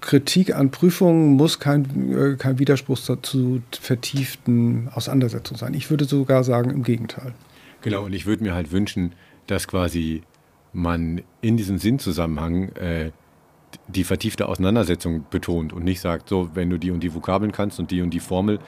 Kritik 0.01 0.55
an 0.55 0.71
Prüfungen 0.71 1.37
muss 1.37 1.59
kein, 1.59 1.85
äh, 2.13 2.37
kein 2.37 2.59
Widerspruch 2.59 2.99
zu 2.99 3.63
vertieften 3.81 4.89
Auseinandersetzungen 4.95 5.59
sein. 5.59 5.75
Ich 5.75 5.91
würde 5.91 6.05
sogar 6.05 6.45
sagen, 6.45 6.71
im 6.71 6.83
Gegenteil. 6.83 7.35
Genau, 7.83 8.05
und 8.05 8.13
ich 8.13 8.27
würde 8.27 8.43
mir 8.43 8.55
halt 8.55 8.73
wünschen, 8.73 9.13
dass 9.47 9.67
quasi 9.67 10.23
man 10.73 11.23
in 11.41 11.57
diesem 11.57 11.79
Sinnzusammenhang 11.79 12.69
äh, 12.71 13.11
die 13.87 14.05
vertiefte 14.05 14.49
Auseinandersetzung 14.49 15.25
betont 15.31 15.73
und 15.73 15.85
nicht 15.85 16.01
sagt, 16.01 16.29
so, 16.29 16.51
wenn 16.55 16.71
du 16.71 16.79
die 16.79 16.91
und 16.91 17.01
die 17.01 17.15
Vokabeln 17.15 17.53
kannst 17.53 17.79
und 17.79 17.91
die 17.91 18.03
und 18.03 18.11
die 18.11 18.21
Formel, 18.21 18.59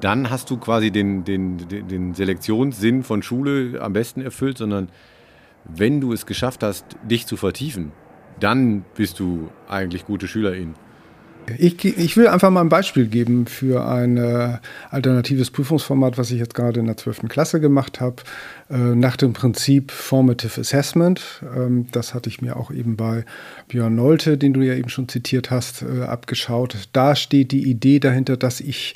dann 0.00 0.30
hast 0.30 0.50
du 0.50 0.56
quasi 0.56 0.90
den, 0.90 1.24
den, 1.24 1.58
den 1.68 2.14
Selektionssinn 2.14 3.02
von 3.02 3.22
Schule 3.22 3.80
am 3.80 3.92
besten 3.92 4.20
erfüllt, 4.20 4.58
sondern 4.58 4.88
wenn 5.64 6.00
du 6.00 6.12
es 6.12 6.26
geschafft 6.26 6.62
hast, 6.62 6.84
dich 7.02 7.26
zu 7.26 7.36
vertiefen, 7.36 7.92
dann 8.40 8.84
bist 8.96 9.20
du 9.20 9.50
eigentlich 9.68 10.06
gute 10.06 10.26
Schülerin. 10.28 10.74
Ich, 11.58 11.84
ich, 11.84 12.16
will 12.16 12.28
einfach 12.28 12.50
mal 12.50 12.60
ein 12.60 12.68
Beispiel 12.68 13.06
geben 13.06 13.46
für 13.46 13.84
ein 13.84 14.16
äh, 14.16 14.58
alternatives 14.90 15.50
Prüfungsformat, 15.50 16.16
was 16.16 16.30
ich 16.30 16.38
jetzt 16.38 16.54
gerade 16.54 16.78
in 16.78 16.86
der 16.86 16.96
12. 16.96 17.28
Klasse 17.28 17.60
gemacht 17.60 18.00
habe, 18.00 18.16
äh, 18.70 18.76
nach 18.76 19.16
dem 19.16 19.32
Prinzip 19.32 19.90
Formative 19.90 20.60
Assessment. 20.60 21.42
Ähm, 21.56 21.86
das 21.90 22.14
hatte 22.14 22.28
ich 22.28 22.42
mir 22.42 22.56
auch 22.56 22.70
eben 22.70 22.96
bei 22.96 23.24
Björn 23.66 23.96
Nolte, 23.96 24.38
den 24.38 24.52
du 24.52 24.60
ja 24.60 24.74
eben 24.74 24.88
schon 24.88 25.08
zitiert 25.08 25.50
hast, 25.50 25.82
äh, 25.82 26.04
abgeschaut. 26.04 26.88
Da 26.92 27.16
steht 27.16 27.50
die 27.50 27.68
Idee 27.68 27.98
dahinter, 27.98 28.36
dass 28.36 28.60
ich 28.60 28.94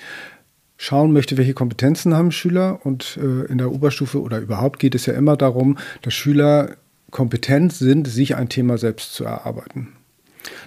schauen 0.77 1.13
möchte, 1.13 1.37
welche 1.37 1.55
Kompetenzen 1.55 2.15
haben 2.15 2.33
Schüler. 2.33 2.81
Und 2.85 3.19
äh, 3.23 3.51
in 3.51 3.59
der 3.59 3.73
Oberstufe 3.73 4.21
oder 4.21 4.39
überhaupt 4.39 4.79
geht 4.79 4.95
es 4.95 5.07
ja 5.07 5.15
immer 5.15 5.37
darum, 5.37 5.79
dass 6.03 6.15
Schüler 6.15 6.77
kompetent 7.11 7.73
sind, 7.73 8.09
sich 8.09 8.37
ein 8.37 8.49
Thema 8.49 8.79
selbst 8.79 9.15
zu 9.15 9.25
erarbeiten. 9.25 9.89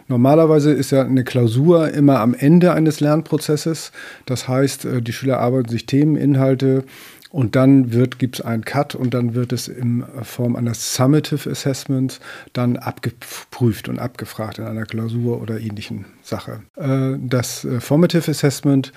Normalerweise 0.07 0.71
ist 0.71 0.91
ja 0.91 1.03
eine 1.03 1.23
Klausur 1.23 1.89
immer 1.91 2.19
am 2.19 2.33
Ende 2.33 2.73
eines 2.73 2.99
Lernprozesses. 2.99 3.91
Das 4.25 4.47
heißt, 4.47 4.85
äh, 4.85 5.01
die 5.01 5.13
Schüler 5.13 5.39
arbeiten 5.39 5.69
sich 5.69 5.85
Themen, 5.85 6.15
Inhalte 6.15 6.83
und 7.31 7.55
dann 7.55 7.89
gibt 8.17 8.39
es 8.39 8.41
einen 8.45 8.65
Cut 8.65 8.95
und 8.95 9.13
dann 9.13 9.35
wird 9.35 9.53
es 9.53 9.67
in 9.67 10.03
Form 10.23 10.55
eines 10.55 10.95
Summative 10.95 11.49
Assessments 11.49 12.19
dann 12.53 12.77
abgeprüft 12.77 13.87
und 13.87 13.99
abgefragt 13.99 14.57
in 14.57 14.65
einer 14.65 14.85
Klausur 14.85 15.39
oder 15.41 15.59
ähnlichen 15.59 16.05
Sache. 16.23 16.61
Äh, 16.75 17.17
das 17.19 17.65
äh, 17.65 17.79
Formative 17.79 18.31
Assessment 18.31 18.91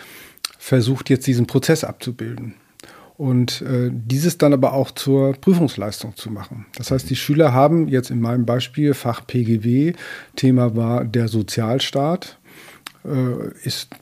versucht 0.59 1.11
jetzt 1.11 1.27
diesen 1.27 1.47
Prozess 1.47 1.85
abzubilden. 1.85 2.55
und 3.19 3.63
äh, 3.63 3.91
dieses 3.93 4.39
dann 4.39 4.53
aber 4.53 4.73
auch 4.73 4.91
zur 4.91 5.35
Prüfungsleistung 5.35 6.17
zu 6.17 6.31
machen. 6.31 6.67
Das 6.77 6.91
heißt, 6.91 7.09
die 7.09 7.15
Schüler 7.15 7.53
haben 7.53 7.87
jetzt 7.87 8.11
in 8.11 8.21
meinem 8.21 8.47
Beispiel 8.47 8.95
Fach 8.95 9.27
PGW, 9.27 9.93
Thema 10.35 10.75
war 10.75 11.05
der 11.05 11.29
Sozialstaat, 11.29 12.39
äh, 13.05 13.53
ist 13.63 13.95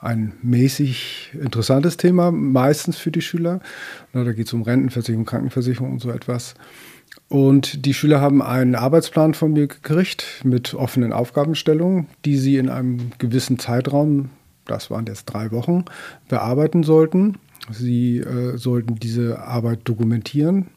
ein 0.00 0.32
mäßig 0.42 1.32
interessantes 1.34 1.96
Thema, 1.96 2.30
meistens 2.30 2.96
für 2.96 3.10
die 3.10 3.20
Schüler. 3.20 3.60
Na, 4.12 4.24
da 4.24 4.32
geht 4.32 4.46
es 4.46 4.52
um 4.52 4.62
Rentenversicherung, 4.62 5.24
Krankenversicherung 5.24 5.92
und 5.92 6.00
so 6.00 6.10
etwas. 6.10 6.54
Und 7.28 7.84
die 7.84 7.94
Schüler 7.94 8.20
haben 8.20 8.40
einen 8.40 8.74
Arbeitsplan 8.74 9.34
von 9.34 9.52
mir 9.52 9.66
gekriegt 9.66 10.42
mit 10.44 10.74
offenen 10.74 11.12
Aufgabenstellungen, 11.12 12.06
die 12.24 12.36
sie 12.36 12.56
in 12.56 12.68
einem 12.68 13.10
gewissen 13.18 13.58
Zeitraum, 13.58 14.30
das 14.70 14.90
waren 14.90 15.06
jetzt 15.06 15.26
drei 15.26 15.50
Wochen, 15.50 15.84
bearbeiten 16.28 16.82
sollten. 16.82 17.38
Sie 17.70 18.18
äh, 18.18 18.56
sollten 18.56 18.96
diese 18.96 19.40
Arbeit 19.40 19.80
dokumentieren. 19.84 20.68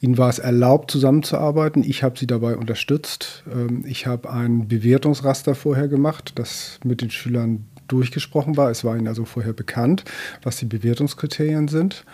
Ihnen 0.00 0.18
war 0.18 0.28
es 0.28 0.40
erlaubt, 0.40 0.90
zusammenzuarbeiten. 0.90 1.84
Ich 1.84 2.02
habe 2.02 2.18
sie 2.18 2.26
dabei 2.26 2.56
unterstützt. 2.56 3.44
Ähm, 3.52 3.84
ich 3.86 4.06
habe 4.06 4.30
ein 4.30 4.66
Bewertungsraster 4.66 5.54
vorher 5.54 5.88
gemacht, 5.88 6.32
das 6.36 6.80
mit 6.84 7.00
den 7.00 7.10
Schülern 7.10 7.66
durchgesprochen 7.86 8.56
war. 8.56 8.70
Es 8.70 8.84
war 8.84 8.96
ihnen 8.96 9.08
also 9.08 9.24
vorher 9.24 9.52
bekannt, 9.52 10.04
was 10.42 10.56
die 10.56 10.66
Bewertungskriterien 10.66 11.68
sind. 11.68 12.04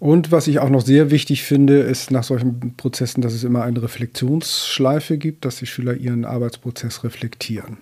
Und 0.00 0.30
was 0.30 0.46
ich 0.46 0.60
auch 0.60 0.70
noch 0.70 0.82
sehr 0.82 1.10
wichtig 1.10 1.42
finde, 1.42 1.80
ist 1.80 2.10
nach 2.10 2.22
solchen 2.22 2.76
Prozessen, 2.76 3.20
dass 3.20 3.32
es 3.32 3.42
immer 3.42 3.64
eine 3.64 3.82
Reflexionsschleife 3.82 5.18
gibt, 5.18 5.44
dass 5.44 5.56
die 5.56 5.66
Schüler 5.66 5.94
ihren 5.94 6.24
Arbeitsprozess 6.24 7.02
reflektieren. 7.02 7.78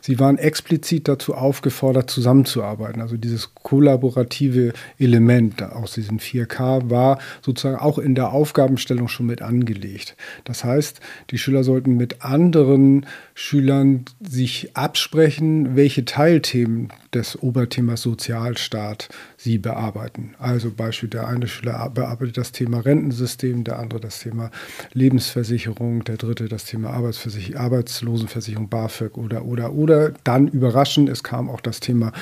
Sie 0.00 0.18
waren 0.18 0.38
explizit 0.38 1.08
dazu 1.08 1.34
aufgefordert, 1.34 2.10
zusammenzuarbeiten. 2.10 3.00
Also 3.00 3.16
dieses 3.16 3.54
kollaborative 3.54 4.72
Element 4.98 5.62
aus 5.62 5.94
diesen 5.94 6.20
4K 6.20 6.90
war 6.90 7.18
sozusagen 7.42 7.78
auch 7.78 7.98
in 7.98 8.14
der 8.14 8.32
Aufgabenstellung 8.32 9.08
schon 9.08 9.26
mit 9.26 9.42
angelegt. 9.42 10.16
Das 10.44 10.64
heißt, 10.64 11.00
die 11.30 11.38
Schüler 11.38 11.64
sollten 11.64 11.96
mit 11.96 12.22
anderen 12.22 13.06
Schülern 13.34 14.04
sich 14.20 14.76
absprechen, 14.76 15.76
welche 15.76 16.04
Teilthemen 16.04 16.88
des 17.12 17.40
Oberthemas 17.40 18.02
Sozialstaat 18.02 19.08
sie 19.44 19.58
bearbeiten. 19.58 20.34
Also 20.38 20.70
Beispiel, 20.70 21.10
der 21.10 21.28
eine 21.28 21.46
Schüler 21.46 21.90
bearbeitet 21.90 22.38
das 22.38 22.50
Thema 22.50 22.80
Rentensystem, 22.80 23.62
der 23.62 23.78
andere 23.78 24.00
das 24.00 24.20
Thema 24.20 24.50
Lebensversicherung, 24.94 26.02
der 26.02 26.16
dritte 26.16 26.48
das 26.48 26.64
Thema 26.64 26.90
Arbeitslosenversicherung, 26.90 28.68
BAföG 28.68 29.18
oder, 29.18 29.44
oder, 29.44 29.74
oder. 29.74 30.12
Dann 30.24 30.48
überraschend, 30.48 31.10
es 31.10 31.22
kam 31.22 31.50
auch 31.50 31.60
das 31.60 31.80
Thema 31.80 32.12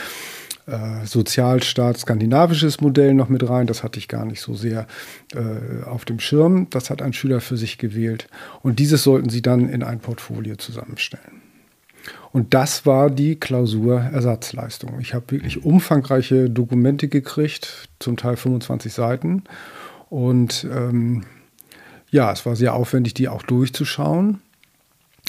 äh, 0.66 1.06
Sozialstaat, 1.06 1.98
skandinavisches 1.98 2.80
Modell 2.80 3.14
noch 3.14 3.28
mit 3.28 3.48
rein. 3.48 3.68
Das 3.68 3.84
hatte 3.84 4.00
ich 4.00 4.08
gar 4.08 4.24
nicht 4.24 4.40
so 4.40 4.54
sehr 4.54 4.88
äh, 5.32 5.84
auf 5.84 6.04
dem 6.04 6.18
Schirm. 6.18 6.66
Das 6.70 6.90
hat 6.90 7.02
ein 7.02 7.12
Schüler 7.12 7.40
für 7.40 7.56
sich 7.56 7.78
gewählt. 7.78 8.26
Und 8.62 8.80
dieses 8.80 9.04
sollten 9.04 9.30
Sie 9.30 9.42
dann 9.42 9.68
in 9.68 9.84
ein 9.84 10.00
Portfolio 10.00 10.56
zusammenstellen. 10.56 11.41
Und 12.32 12.54
das 12.54 12.86
war 12.86 13.10
die 13.10 13.36
Klausurersatzleistung. 13.36 14.98
Ich 15.00 15.12
habe 15.12 15.30
wirklich 15.30 15.64
umfangreiche 15.64 16.48
Dokumente 16.48 17.08
gekriegt, 17.08 17.88
zum 17.98 18.16
Teil 18.16 18.36
25 18.36 18.92
Seiten. 18.92 19.44
Und 20.08 20.66
ähm, 20.72 21.24
ja, 22.10 22.32
es 22.32 22.46
war 22.46 22.56
sehr 22.56 22.74
aufwendig, 22.74 23.14
die 23.14 23.28
auch 23.28 23.42
durchzuschauen. 23.42 24.40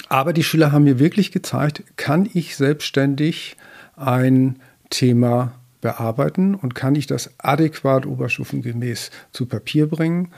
Aber 0.08 0.32
die 0.32 0.42
Schüler 0.42 0.72
haben 0.72 0.84
mir 0.84 0.98
wirklich 0.98 1.30
gezeigt, 1.30 1.84
kann 1.96 2.28
ich 2.32 2.56
selbstständig 2.56 3.56
ein 3.96 4.58
Thema 4.90 5.52
bearbeiten 5.80 6.54
und 6.54 6.74
kann 6.74 6.94
ich 6.94 7.06
das 7.06 7.30
adäquat 7.38 8.06
oberstufengemäß 8.06 9.10
zu 9.32 9.46
Papier 9.46 9.88
bringen 9.88 10.32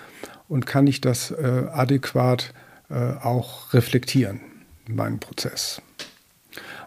und 0.48 0.66
kann 0.66 0.88
ich 0.88 1.00
das 1.00 1.30
äh, 1.30 1.66
adäquat 1.72 2.52
äh, 2.90 2.94
auch 2.94 3.72
reflektieren 3.72 4.40
in 4.88 4.96
meinem 4.96 5.20
Prozess. 5.20 5.80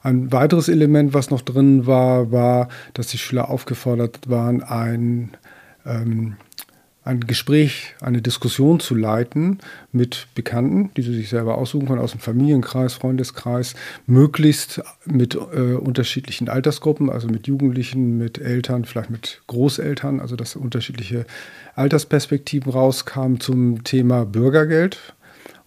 Ein 0.02 0.32
weiteres 0.32 0.70
Element, 0.70 1.14
was 1.14 1.30
noch 1.30 1.42
drin 1.42 1.86
war, 1.86 2.32
war, 2.32 2.70
dass 2.94 3.08
die 3.08 3.18
Schüler 3.18 3.50
aufgefordert 3.50 4.30
waren, 4.30 4.64
ein 4.64 5.32
ähm, 5.86 6.36
ein 7.10 7.22
Gespräch, 7.22 7.96
eine 8.02 8.22
Diskussion 8.22 8.80
zu 8.80 8.94
leiten 8.94 9.60
mit 9.92 10.28
Bekannten, 10.36 10.92
die 10.96 11.02
sie 11.02 11.16
sich 11.16 11.30
selber 11.30 11.58
aussuchen 11.58 11.88
können, 11.88 12.02
aus 12.02 12.12
dem 12.12 12.20
Familienkreis, 12.20 12.94
Freundeskreis, 12.94 13.74
möglichst 14.06 14.82
mit 15.06 15.34
äh, 15.34 15.74
unterschiedlichen 15.74 16.50
Altersgruppen, 16.50 17.10
also 17.10 17.28
mit 17.28 17.48
Jugendlichen, 17.48 18.18
mit 18.18 18.38
Eltern, 18.38 18.86
vielleicht 18.86 19.10
mit 19.10 19.42
Großeltern, 19.48 20.20
also 20.20 20.36
dass 20.36 20.56
unterschiedliche 20.56 21.26
Altersperspektiven 21.76 22.72
rauskamen 22.72 23.40
zum 23.40 23.84
Thema 23.84 24.26
Bürgergeld 24.26 25.16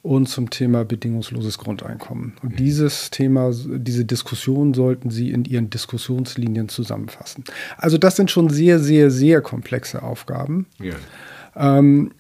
und 0.02 0.28
zum 0.28 0.50
Thema 0.50 0.84
bedingungsloses 0.84 1.58
Grundeinkommen. 1.58 2.34
Und 2.42 2.58
dieses 2.58 3.10
Thema, 3.10 3.52
diese 3.52 4.04
Diskussion 4.04 4.74
sollten 4.74 5.10
Sie 5.10 5.30
in 5.30 5.44
Ihren 5.44 5.70
Diskussionslinien 5.70 6.68
zusammenfassen. 6.68 7.44
Also 7.76 7.98
das 7.98 8.16
sind 8.16 8.30
schon 8.30 8.50
sehr, 8.50 8.80
sehr, 8.80 9.10
sehr 9.10 9.40
komplexe 9.40 10.02
Aufgaben. 10.02 10.66
Ja. 10.80 10.94
Ähm, 11.56 12.10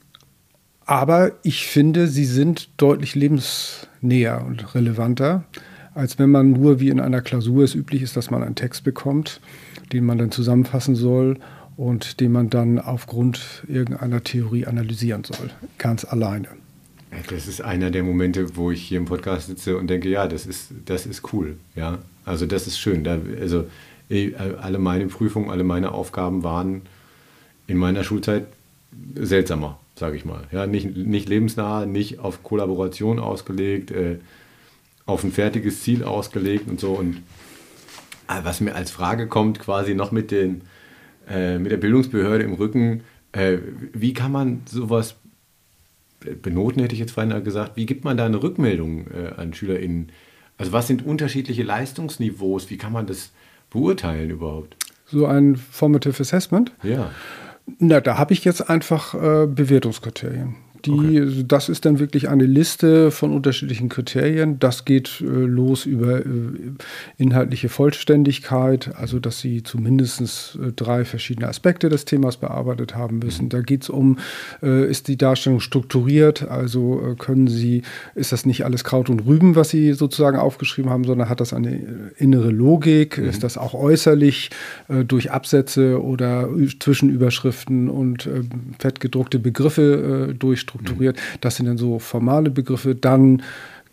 aber 0.84 1.32
ich 1.42 1.66
finde, 1.66 2.08
sie 2.08 2.24
sind 2.24 2.68
deutlich 2.76 3.14
lebensnäher 3.14 4.44
und 4.44 4.74
relevanter, 4.74 5.44
als 5.94 6.18
wenn 6.18 6.30
man 6.30 6.52
nur 6.52 6.80
wie 6.80 6.88
in 6.88 7.00
einer 7.00 7.20
Klausur 7.22 7.64
es 7.64 7.74
üblich 7.74 8.02
ist, 8.02 8.16
dass 8.16 8.30
man 8.30 8.42
einen 8.42 8.56
Text 8.56 8.84
bekommt, 8.84 9.40
den 9.92 10.04
man 10.04 10.18
dann 10.18 10.30
zusammenfassen 10.30 10.94
soll 10.94 11.38
und 11.76 12.20
den 12.20 12.32
man 12.32 12.50
dann 12.50 12.78
aufgrund 12.78 13.64
irgendeiner 13.68 14.22
Theorie 14.22 14.66
analysieren 14.66 15.24
soll, 15.24 15.50
ganz 15.78 16.04
alleine. 16.04 16.48
Das 17.28 17.46
ist 17.46 17.60
einer 17.60 17.90
der 17.90 18.02
Momente, 18.02 18.56
wo 18.56 18.70
ich 18.70 18.82
hier 18.82 18.98
im 18.98 19.04
Podcast 19.04 19.48
sitze 19.48 19.76
und 19.76 19.88
denke, 19.88 20.08
ja, 20.08 20.26
das 20.26 20.46
ist, 20.46 20.72
das 20.86 21.06
ist 21.06 21.32
cool. 21.32 21.56
Ja? 21.74 21.98
Also 22.24 22.46
das 22.46 22.66
ist 22.66 22.78
schön. 22.78 23.04
Da, 23.04 23.18
also 23.40 23.66
alle 24.60 24.78
meine 24.78 25.06
Prüfungen, 25.06 25.50
alle 25.50 25.64
meine 25.64 25.92
Aufgaben 25.92 26.42
waren 26.42 26.82
in 27.66 27.76
meiner 27.76 28.04
Schulzeit 28.04 28.46
seltsamer, 29.14 29.78
sage 29.94 30.16
ich 30.16 30.24
mal. 30.24 30.44
Ja, 30.52 30.66
nicht, 30.66 30.96
nicht 30.96 31.28
lebensnah, 31.28 31.86
nicht 31.86 32.18
auf 32.18 32.42
Kollaboration 32.42 33.18
ausgelegt, 33.18 33.90
äh, 33.90 34.18
auf 35.06 35.24
ein 35.24 35.32
fertiges 35.32 35.82
Ziel 35.82 36.04
ausgelegt 36.04 36.68
und 36.68 36.80
so. 36.80 36.92
Und 36.92 37.18
äh, 38.28 38.40
was 38.42 38.60
mir 38.60 38.74
als 38.74 38.90
Frage 38.90 39.26
kommt, 39.26 39.58
quasi 39.58 39.94
noch 39.94 40.12
mit, 40.12 40.30
den, 40.30 40.62
äh, 41.28 41.58
mit 41.58 41.72
der 41.72 41.78
Bildungsbehörde 41.78 42.44
im 42.44 42.54
Rücken, 42.54 43.02
äh, 43.32 43.58
wie 43.92 44.12
kann 44.12 44.32
man 44.32 44.62
sowas 44.66 45.16
benoten, 46.24 46.82
hätte 46.82 46.94
ich 46.94 47.00
jetzt 47.00 47.12
vorhin 47.12 47.44
gesagt, 47.44 47.76
wie 47.76 47.86
gibt 47.86 48.04
man 48.04 48.16
da 48.16 48.26
eine 48.26 48.42
Rückmeldung 48.42 49.06
äh, 49.08 49.32
an 49.36 49.54
SchülerInnen? 49.54 50.12
Also 50.58 50.72
was 50.72 50.86
sind 50.86 51.04
unterschiedliche 51.04 51.62
Leistungsniveaus? 51.62 52.70
Wie 52.70 52.76
kann 52.76 52.92
man 52.92 53.06
das 53.06 53.32
beurteilen 53.70 54.30
überhaupt? 54.30 54.76
So 55.06 55.26
ein 55.26 55.56
Formative 55.56 56.20
Assessment? 56.20 56.72
Ja. 56.82 57.10
Na, 57.78 58.00
da 58.00 58.18
habe 58.18 58.32
ich 58.32 58.44
jetzt 58.44 58.68
einfach 58.68 59.14
äh, 59.14 59.46
Bewertungskriterien. 59.46 60.56
Die, 60.84 60.90
okay. 60.90 61.44
Das 61.46 61.68
ist 61.68 61.84
dann 61.84 61.98
wirklich 61.98 62.28
eine 62.28 62.44
Liste 62.44 63.10
von 63.10 63.32
unterschiedlichen 63.32 63.88
Kriterien. 63.88 64.58
Das 64.58 64.84
geht 64.84 65.20
äh, 65.20 65.24
los 65.24 65.86
über 65.86 66.20
äh, 66.20 66.24
inhaltliche 67.18 67.68
Vollständigkeit, 67.68 68.94
also 68.96 69.20
dass 69.20 69.40
Sie 69.40 69.62
zumindest 69.62 70.58
äh, 70.60 70.72
drei 70.72 71.04
verschiedene 71.04 71.48
Aspekte 71.48 71.88
des 71.88 72.04
Themas 72.04 72.36
bearbeitet 72.36 72.96
haben 72.96 73.20
müssen. 73.20 73.44
Mhm. 73.44 73.48
Da 73.50 73.60
geht 73.60 73.82
es 73.84 73.90
um, 73.90 74.18
äh, 74.62 74.90
ist 74.90 75.08
die 75.08 75.16
Darstellung 75.16 75.60
strukturiert, 75.60 76.48
also 76.48 77.00
äh, 77.00 77.14
können 77.14 77.46
Sie, 77.46 77.82
ist 78.14 78.32
das 78.32 78.44
nicht 78.44 78.64
alles 78.64 78.82
Kraut 78.82 79.08
und 79.08 79.20
Rüben, 79.26 79.54
was 79.54 79.70
Sie 79.70 79.92
sozusagen 79.92 80.38
aufgeschrieben 80.38 80.90
haben, 80.90 81.04
sondern 81.04 81.28
hat 81.28 81.40
das 81.40 81.52
eine 81.52 81.74
äh, 81.74 81.82
innere 82.16 82.50
Logik? 82.50 83.18
Mhm. 83.18 83.28
Ist 83.28 83.44
das 83.44 83.56
auch 83.56 83.74
äußerlich 83.74 84.50
durch 84.88 85.30
Absätze 85.30 86.02
oder 86.02 86.48
Zwischenüberschriften 86.78 87.88
und 87.88 88.28
fettgedruckte 88.78 89.38
Begriffe 89.38 90.34
durch 90.38 90.60
strukturiert. 90.72 91.18
Das 91.40 91.56
sind 91.56 91.66
dann 91.66 91.78
so 91.78 91.98
formale 91.98 92.50
Begriffe. 92.50 92.94
Dann 92.94 93.42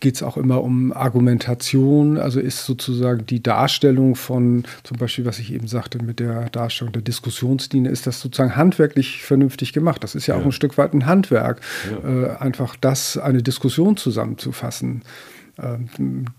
geht 0.00 0.14
es 0.14 0.22
auch 0.22 0.38
immer 0.38 0.62
um 0.62 0.92
Argumentation, 0.92 2.16
also 2.16 2.40
ist 2.40 2.64
sozusagen 2.64 3.26
die 3.26 3.42
Darstellung 3.42 4.16
von, 4.16 4.64
zum 4.82 4.96
Beispiel, 4.96 5.26
was 5.26 5.38
ich 5.38 5.52
eben 5.52 5.68
sagte, 5.68 6.02
mit 6.02 6.20
der 6.20 6.48
Darstellung 6.48 6.92
der 6.94 7.02
Diskussionslinie, 7.02 7.90
ist 7.90 8.06
das 8.06 8.18
sozusagen 8.18 8.56
handwerklich 8.56 9.22
vernünftig 9.22 9.74
gemacht. 9.74 10.02
Das 10.02 10.14
ist 10.14 10.26
ja, 10.26 10.34
ja. 10.34 10.40
auch 10.40 10.46
ein 10.46 10.52
Stück 10.52 10.78
weit 10.78 10.94
ein 10.94 11.04
Handwerk, 11.04 11.60
ja. 11.90 12.22
äh, 12.22 12.36
einfach 12.38 12.76
das, 12.76 13.18
eine 13.18 13.42
Diskussion 13.42 13.98
zusammenzufassen 13.98 15.02
äh, 15.58 15.76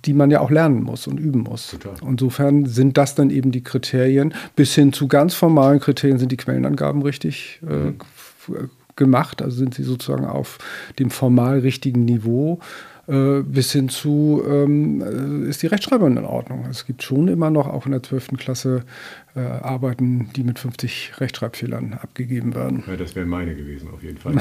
die 0.06 0.14
man 0.14 0.32
ja 0.32 0.40
auch 0.40 0.50
lernen 0.50 0.82
muss 0.82 1.06
und 1.06 1.20
üben 1.20 1.42
muss. 1.42 1.68
Total. 1.68 1.94
Insofern 2.10 2.66
sind 2.66 2.98
das 2.98 3.14
dann 3.14 3.30
eben 3.30 3.52
die 3.52 3.62
Kriterien. 3.62 4.34
Bis 4.56 4.74
hin 4.74 4.94
zu 4.94 5.08
ganz 5.08 5.36
formalen 5.36 5.80
Kriterien 5.80 6.18
sind 6.18 6.32
die 6.32 6.38
Quellenangaben 6.38 7.04
richtig 7.04 7.60
äh, 7.62 7.74
mhm 7.74 7.96
gemacht, 9.02 9.42
also 9.42 9.58
sind 9.58 9.74
sie 9.74 9.84
sozusagen 9.84 10.26
auf 10.26 10.60
dem 11.00 11.10
formal 11.10 11.60
richtigen 11.60 12.06
Niveau. 12.06 12.60
äh, 13.08 13.42
bis 13.42 13.72
hin 13.72 13.90
zu, 13.90 14.44
ähm, 14.48 15.02
äh, 15.02 15.50
ist 15.50 15.64
die 15.64 15.68
Rechtschreibung 15.68 16.16
in 16.16 16.24
Ordnung. 16.24 16.66
Es 16.70 16.86
gibt 16.86 17.02
schon 17.02 17.28
immer 17.28 17.50
noch, 17.50 17.68
auch 17.68 17.88
in 17.88 17.92
der 17.92 18.04
12. 18.04 18.38
Klasse, 18.38 18.84
äh, 19.36 19.40
Arbeiten, 19.40 20.30
die 20.36 20.44
mit 20.44 20.60
50 20.60 21.14
Rechtschreibfehlern 21.20 21.94
abgegeben 21.94 22.54
werden. 22.54 22.84
Ja, 22.88 22.96
das 22.98 23.16
wären 23.16 23.30
meine 23.30 23.56
gewesen, 23.56 23.90
auf 23.94 24.04
jeden 24.04 24.18
Fall. 24.18 24.36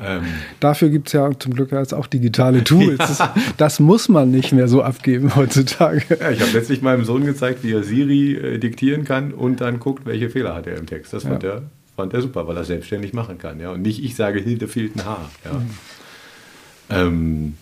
ähm. 0.00 0.22
Dafür 0.60 0.88
gibt 0.88 1.08
es 1.08 1.12
ja 1.12 1.30
zum 1.38 1.54
Glück 1.54 1.72
jetzt 1.72 1.92
auch 1.92 2.06
digitale 2.06 2.64
Tools. 2.64 3.18
ja. 3.18 3.34
Das 3.56 3.80
muss 3.80 4.08
man 4.08 4.30
nicht 4.30 4.52
mehr 4.52 4.68
so 4.68 4.82
abgeben 4.82 5.34
heutzutage. 5.36 6.02
Ja, 6.18 6.30
ich 6.30 6.40
habe 6.40 6.52
letztlich 6.52 6.80
meinem 6.80 7.04
Sohn 7.04 7.24
gezeigt, 7.24 7.64
wie 7.64 7.72
er 7.72 7.82
Siri 7.82 8.34
äh, 8.34 8.58
diktieren 8.58 9.04
kann 9.04 9.32
und 9.32 9.60
dann 9.60 9.78
guckt, 9.78 10.06
welche 10.06 10.30
Fehler 10.30 10.54
hat 10.54 10.66
er 10.66 10.76
im 10.76 10.86
Text. 10.86 11.12
Das 11.12 11.24
fand, 11.24 11.44
er, 11.44 11.62
fand 11.96 12.12
er 12.12 12.22
super, 12.22 12.46
weil 12.46 12.56
er 12.56 12.64
selbstständig 12.64 13.12
machen 13.12 13.38
kann. 13.38 13.58
Ja? 13.58 13.70
Und 13.70 13.82
nicht 13.82 14.04
ich 14.04 14.14
sage, 14.14 14.40
Hilde 14.40 14.68
fehlt 14.68 14.96
ein 14.96 15.04
Haar. 15.04 15.30
Ja? 15.44 15.52
Mhm. 15.54 15.70
Ähm, 16.88 17.54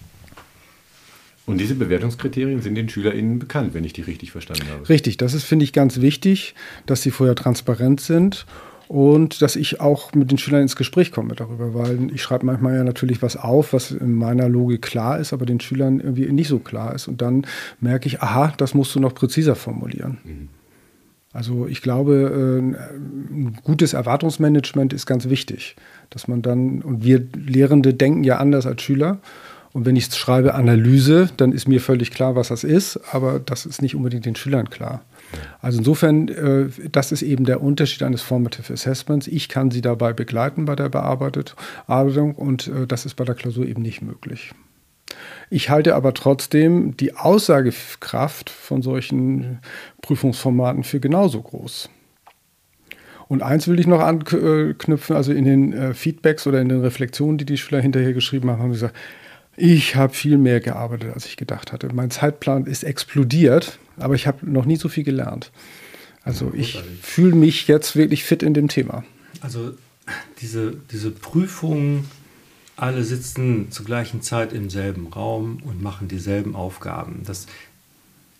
und 1.46 1.58
diese 1.58 1.74
Bewertungskriterien 1.74 2.62
sind 2.62 2.74
den 2.74 2.88
SchülerInnen 2.88 3.38
bekannt, 3.38 3.74
wenn 3.74 3.84
ich 3.84 3.92
die 3.92 4.00
richtig 4.00 4.32
verstanden 4.32 4.66
habe. 4.70 4.88
Richtig, 4.88 5.18
das 5.18 5.34
ist, 5.34 5.44
finde 5.44 5.64
ich, 5.64 5.72
ganz 5.72 6.00
wichtig, 6.00 6.54
dass 6.86 7.02
sie 7.02 7.10
vorher 7.10 7.34
transparent 7.34 8.00
sind 8.00 8.46
und 8.88 9.42
dass 9.42 9.56
ich 9.56 9.80
auch 9.80 10.14
mit 10.14 10.30
den 10.30 10.38
Schülern 10.38 10.62
ins 10.62 10.76
Gespräch 10.76 11.12
komme 11.12 11.34
darüber, 11.34 11.74
weil 11.74 12.10
ich 12.14 12.22
schreibe 12.22 12.46
manchmal 12.46 12.76
ja 12.76 12.84
natürlich 12.84 13.20
was 13.20 13.36
auf, 13.36 13.74
was 13.74 13.90
in 13.90 14.14
meiner 14.14 14.48
Logik 14.48 14.82
klar 14.82 15.18
ist, 15.18 15.34
aber 15.34 15.44
den 15.44 15.60
Schülern 15.60 16.00
irgendwie 16.00 16.30
nicht 16.32 16.48
so 16.48 16.58
klar 16.58 16.94
ist. 16.94 17.08
Und 17.08 17.20
dann 17.20 17.46
merke 17.80 18.08
ich, 18.08 18.22
aha, 18.22 18.54
das 18.56 18.72
musst 18.72 18.94
du 18.94 19.00
noch 19.00 19.14
präziser 19.14 19.54
formulieren. 19.54 20.18
Mhm. 20.24 20.48
Also 21.34 21.66
ich 21.66 21.82
glaube, 21.82 22.14
äh, 22.14 22.58
ein 22.60 23.58
gutes 23.64 23.92
Erwartungsmanagement 23.92 24.92
ist 24.92 25.04
ganz 25.04 25.28
wichtig, 25.28 25.76
dass 26.08 26.28
man 26.28 26.40
dann, 26.42 26.80
und 26.80 27.04
wir 27.04 27.22
Lehrende 27.34 27.92
denken 27.92 28.24
ja 28.24 28.38
anders 28.38 28.66
als 28.66 28.80
Schüler, 28.80 29.18
und 29.72 29.84
wenn 29.86 29.96
ich 29.96 30.06
schreibe 30.14 30.54
Analyse, 30.54 31.30
dann 31.36 31.50
ist 31.50 31.66
mir 31.66 31.80
völlig 31.80 32.12
klar, 32.12 32.36
was 32.36 32.46
das 32.46 32.62
ist, 32.62 33.00
aber 33.12 33.40
das 33.40 33.66
ist 33.66 33.82
nicht 33.82 33.96
unbedingt 33.96 34.24
den 34.24 34.36
Schülern 34.36 34.70
klar. 34.70 35.02
Also 35.60 35.78
insofern, 35.78 36.28
äh, 36.28 36.66
das 36.92 37.10
ist 37.10 37.22
eben 37.22 37.44
der 37.44 37.60
Unterschied 37.60 38.04
eines 38.04 38.22
Formative 38.22 38.72
Assessments. 38.72 39.26
Ich 39.26 39.48
kann 39.48 39.72
sie 39.72 39.80
dabei 39.80 40.12
begleiten 40.12 40.64
bei 40.66 40.76
der 40.76 40.88
Bearbeitung 40.88 42.36
und 42.36 42.68
äh, 42.68 42.86
das 42.86 43.04
ist 43.04 43.14
bei 43.14 43.24
der 43.24 43.34
Klausur 43.34 43.66
eben 43.66 43.82
nicht 43.82 44.00
möglich. 44.00 44.52
Ich 45.50 45.70
halte 45.70 45.94
aber 45.94 46.14
trotzdem 46.14 46.96
die 46.96 47.14
Aussagekraft 47.16 48.50
von 48.50 48.82
solchen 48.82 49.58
Prüfungsformaten 50.02 50.84
für 50.84 51.00
genauso 51.00 51.42
groß. 51.42 51.90
Und 53.28 53.42
eins 53.42 53.68
will 53.68 53.80
ich 53.80 53.86
noch 53.86 54.00
anknüpfen, 54.00 55.16
also 55.16 55.32
in 55.32 55.44
den 55.44 55.72
äh, 55.72 55.94
Feedbacks 55.94 56.46
oder 56.46 56.60
in 56.60 56.68
den 56.68 56.80
Reflexionen, 56.80 57.38
die 57.38 57.46
die 57.46 57.56
Schüler 57.56 57.80
hinterher 57.80 58.12
geschrieben 58.12 58.50
haben, 58.50 58.60
haben 58.60 58.74
sie 58.74 58.80
gesagt, 58.80 58.96
ich 59.56 59.96
habe 59.96 60.12
viel 60.12 60.36
mehr 60.36 60.60
gearbeitet, 60.60 61.14
als 61.14 61.26
ich 61.26 61.36
gedacht 61.36 61.72
hatte. 61.72 61.88
Mein 61.92 62.10
Zeitplan 62.10 62.66
ist 62.66 62.82
explodiert, 62.82 63.78
aber 63.98 64.14
ich 64.14 64.26
habe 64.26 64.50
noch 64.50 64.64
nie 64.64 64.76
so 64.76 64.88
viel 64.88 65.04
gelernt. 65.04 65.52
Also 66.22 66.52
ich 66.54 66.82
fühle 67.02 67.34
mich 67.34 67.68
jetzt 67.68 67.96
wirklich 67.96 68.24
fit 68.24 68.42
in 68.42 68.54
dem 68.54 68.68
Thema. 68.68 69.04
Also 69.40 69.74
diese, 70.40 70.74
diese 70.90 71.10
Prüfungen, 71.10 72.08
alle 72.76 73.04
sitzen 73.04 73.70
zur 73.70 73.86
gleichen 73.86 74.22
Zeit 74.22 74.52
im 74.52 74.70
selben 74.70 75.08
Raum 75.08 75.58
und 75.64 75.82
machen 75.82 76.08
dieselben 76.08 76.56
Aufgaben. 76.56 77.22
Das, 77.24 77.46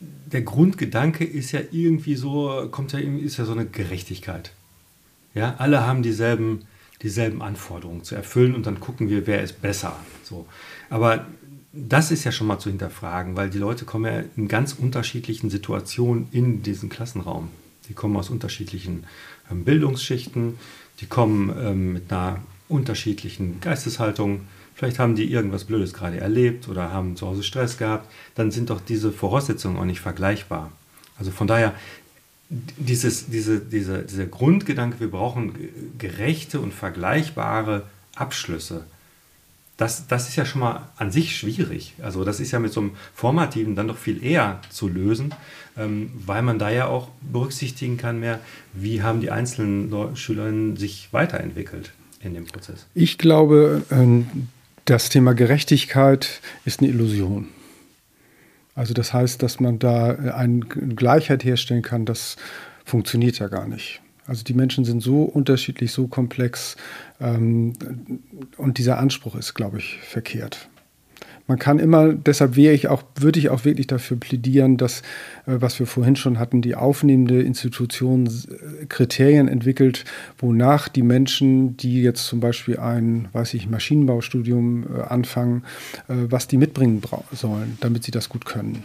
der 0.01 0.43
Grundgedanke 0.43 1.25
ist 1.25 1.53
ja 1.53 1.61
irgendwie 1.71 2.17
so, 2.17 2.69
kommt 2.71 2.93
ja 2.93 2.99
irgendwie, 2.99 3.25
ist 3.25 3.37
ja 3.37 3.45
so 3.45 3.53
eine 3.53 3.67
Gerechtigkeit. 3.67 4.53
Ja, 5.35 5.55
alle 5.59 5.87
haben 5.87 6.03
dieselben, 6.03 6.63
dieselben 7.03 7.43
Anforderungen 7.43 8.05
zu 8.05 8.15
erfüllen 8.15 8.55
und 8.55 8.67
dann 8.67 8.81
gucken 8.81 9.09
wir, 9.09 9.27
wer 9.27 9.43
ist 9.43 9.61
besser. 9.61 9.97
So. 10.23 10.47
Aber 10.91 11.27
das 11.73 12.11
ist 12.11 12.25
ja 12.25 12.33
schon 12.33 12.47
mal 12.47 12.59
zu 12.59 12.71
hinterfragen, 12.71 13.37
weil 13.37 13.51
die 13.51 13.59
Leute 13.59 13.85
kommen 13.85 14.05
ja 14.05 14.23
in 14.37 14.49
ganz 14.49 14.73
unterschiedlichen 14.73 15.51
Situationen 15.51 16.29
in 16.31 16.63
diesen 16.63 16.89
Klassenraum. 16.89 17.49
Die 17.89 17.95
kommen 17.95 18.17
aus 18.17 18.31
unterschiedlichen 18.31 19.05
ähm, 19.51 19.65
Bildungsschichten, 19.65 20.57
die 21.01 21.07
kommen 21.07 21.53
ähm, 21.59 21.93
mit 21.95 22.13
einer 22.13 22.41
unterschiedlichen 22.75 23.61
Geisteshaltung. 23.61 24.43
Vielleicht 24.75 24.99
haben 24.99 25.15
die 25.15 25.31
irgendwas 25.31 25.65
Blödes 25.65 25.95
gerade 25.95 26.19
erlebt 26.21 26.69
oder 26.69 26.93
haben 26.93 27.17
zu 27.17 27.27
Hause 27.27 27.43
Stress 27.43 27.79
gehabt. 27.79 28.11
Dann 28.35 28.51
sind 28.51 28.71
doch 28.71 28.81
diese 28.81 29.13
Voraussetzungen 29.13 29.77
auch 29.77 29.85
nicht 29.85 30.01
vergleichbar. 30.01 30.73
Also 31.17 31.31
von 31.31 31.47
daher, 31.47 31.75
dieses, 32.51 33.27
diese, 33.27 33.61
diese, 33.61 34.03
dieser 34.03 34.27
Grundgedanke, 34.27 35.01
wir 35.01 35.11
brauchen 35.11 35.55
gerechte 35.99 36.61
und 36.61 36.75
vergleichbare 36.75 37.85
Abschlüsse 38.17 38.85
das, 39.77 40.07
das 40.07 40.29
ist 40.29 40.37
ja 40.37 40.45
schon 40.45 40.61
mal 40.61 40.89
an 40.97 41.11
sich 41.11 41.37
schwierig. 41.37 41.95
Also 42.01 42.25
das 42.25 42.39
ist 42.39 42.53
ja 42.53 42.59
mit 42.61 42.73
so 42.73 42.81
einem 42.81 42.93
Formativen 43.13 43.75
dann 43.75 43.89
doch 43.89 43.99
viel 43.99 44.25
eher 44.25 44.61
zu 44.71 44.89
lösen, 44.89 45.35
ähm, 45.77 46.11
weil 46.15 46.43
man 46.43 46.59
da 46.59 46.71
ja 46.71 46.87
auch 46.87 47.09
berücksichtigen 47.21 47.97
kann 47.97 48.21
mehr, 48.21 48.39
wie 48.73 49.03
haben 49.03 49.21
die 49.21 49.31
einzelnen 49.31 50.17
Schülerinnen 50.17 50.77
sich 50.77 51.09
weiterentwickelt 51.13 51.93
in 52.25 52.35
dem 52.35 52.47
Prozess. 52.47 52.87
Ich 52.95 53.19
glaube, 53.19 53.83
ähm, 53.91 54.49
das 54.85 55.09
Thema 55.09 55.35
Gerechtigkeit 55.35 56.41
ist 56.65 56.81
eine 56.81 56.91
Illusion. 56.91 57.49
Also 58.75 58.93
das 58.93 59.13
heißt, 59.13 59.43
dass 59.43 59.61
man 59.61 59.79
da 59.79 60.11
eine 60.11 60.61
Gleichheit 60.61 61.45
herstellen 61.45 61.83
kann, 61.83 62.07
das 62.07 62.37
funktioniert 62.85 63.39
ja 63.39 63.49
gar 63.49 63.69
nicht. 63.69 64.01
Also 64.27 64.43
die 64.43 64.55
Menschen 64.55 64.85
sind 64.85 65.01
so 65.01 65.23
unterschiedlich, 65.23 65.93
so 65.93 66.07
komplex 66.07 66.77
ähm, 67.21 67.75
und 68.57 68.79
dieser 68.79 68.99
Anspruch 68.99 69.37
ist, 69.37 69.55
glaube 69.55 69.79
ich, 69.79 69.99
verkehrt. 70.01 70.69
Man 71.47 71.59
kann 71.59 71.79
immer, 71.79 72.15
deshalb 72.15 72.57
wäre 72.57 72.73
ich 72.73 72.89
auch, 72.89 73.03
würde 73.17 73.39
ich 73.39 73.51
auch 73.51 73.67
wirklich 73.67 73.87
dafür 73.87 74.17
plädieren, 74.17 74.79
dass, 74.79 75.01
äh, 75.47 75.57
was 75.61 75.79
wir 75.79 75.87
vorhin 75.87 76.17
schon 76.17 76.39
hatten, 76.39 76.63
die 76.63 76.75
aufnehmende 76.75 77.43
Institution 77.43 78.27
äh, 78.27 78.87
Kriterien 78.87 79.49
entwickelt, 79.49 80.05
wonach 80.39 80.89
die 80.89 81.03
Menschen, 81.03 81.77
die 81.77 82.03
jetzt 82.03 82.27
zum 82.27 82.41
Beispiel 82.41 82.79
ein, 82.79 83.29
weiß 83.33 83.53
ich, 83.55 83.69
Maschinenbaustudium 83.69 84.85
äh, 84.85 85.03
anfangen, 85.03 85.65
was 86.09 86.49
die 86.49 86.57
mitbringen 86.57 87.03
sollen, 87.33 87.77
damit 87.81 88.05
sie 88.05 88.11
das 88.11 88.29
gut 88.29 88.45
können. 88.45 88.83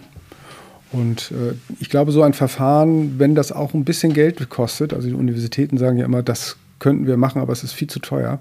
Und 0.92 1.32
äh, 1.32 1.54
ich 1.80 1.90
glaube, 1.90 2.12
so 2.12 2.24
ein 2.24 2.34
Verfahren, 2.34 3.20
wenn 3.20 3.36
das 3.36 3.52
auch 3.52 3.74
ein 3.74 3.86
bisschen 3.86 4.14
Geld 4.14 4.50
kostet, 4.50 4.94
also 4.94 5.08
die 5.08 5.14
Universitäten 5.14 5.78
sagen 5.78 5.98
ja 5.98 6.06
immer, 6.06 6.24
das 6.24 6.58
könnten 6.80 7.08
wir 7.08 7.18
machen, 7.18 7.42
aber 7.42 7.54
es 7.54 7.64
ist 7.64 7.74
viel 7.74 7.90
zu 7.90 8.00
teuer. 8.00 8.40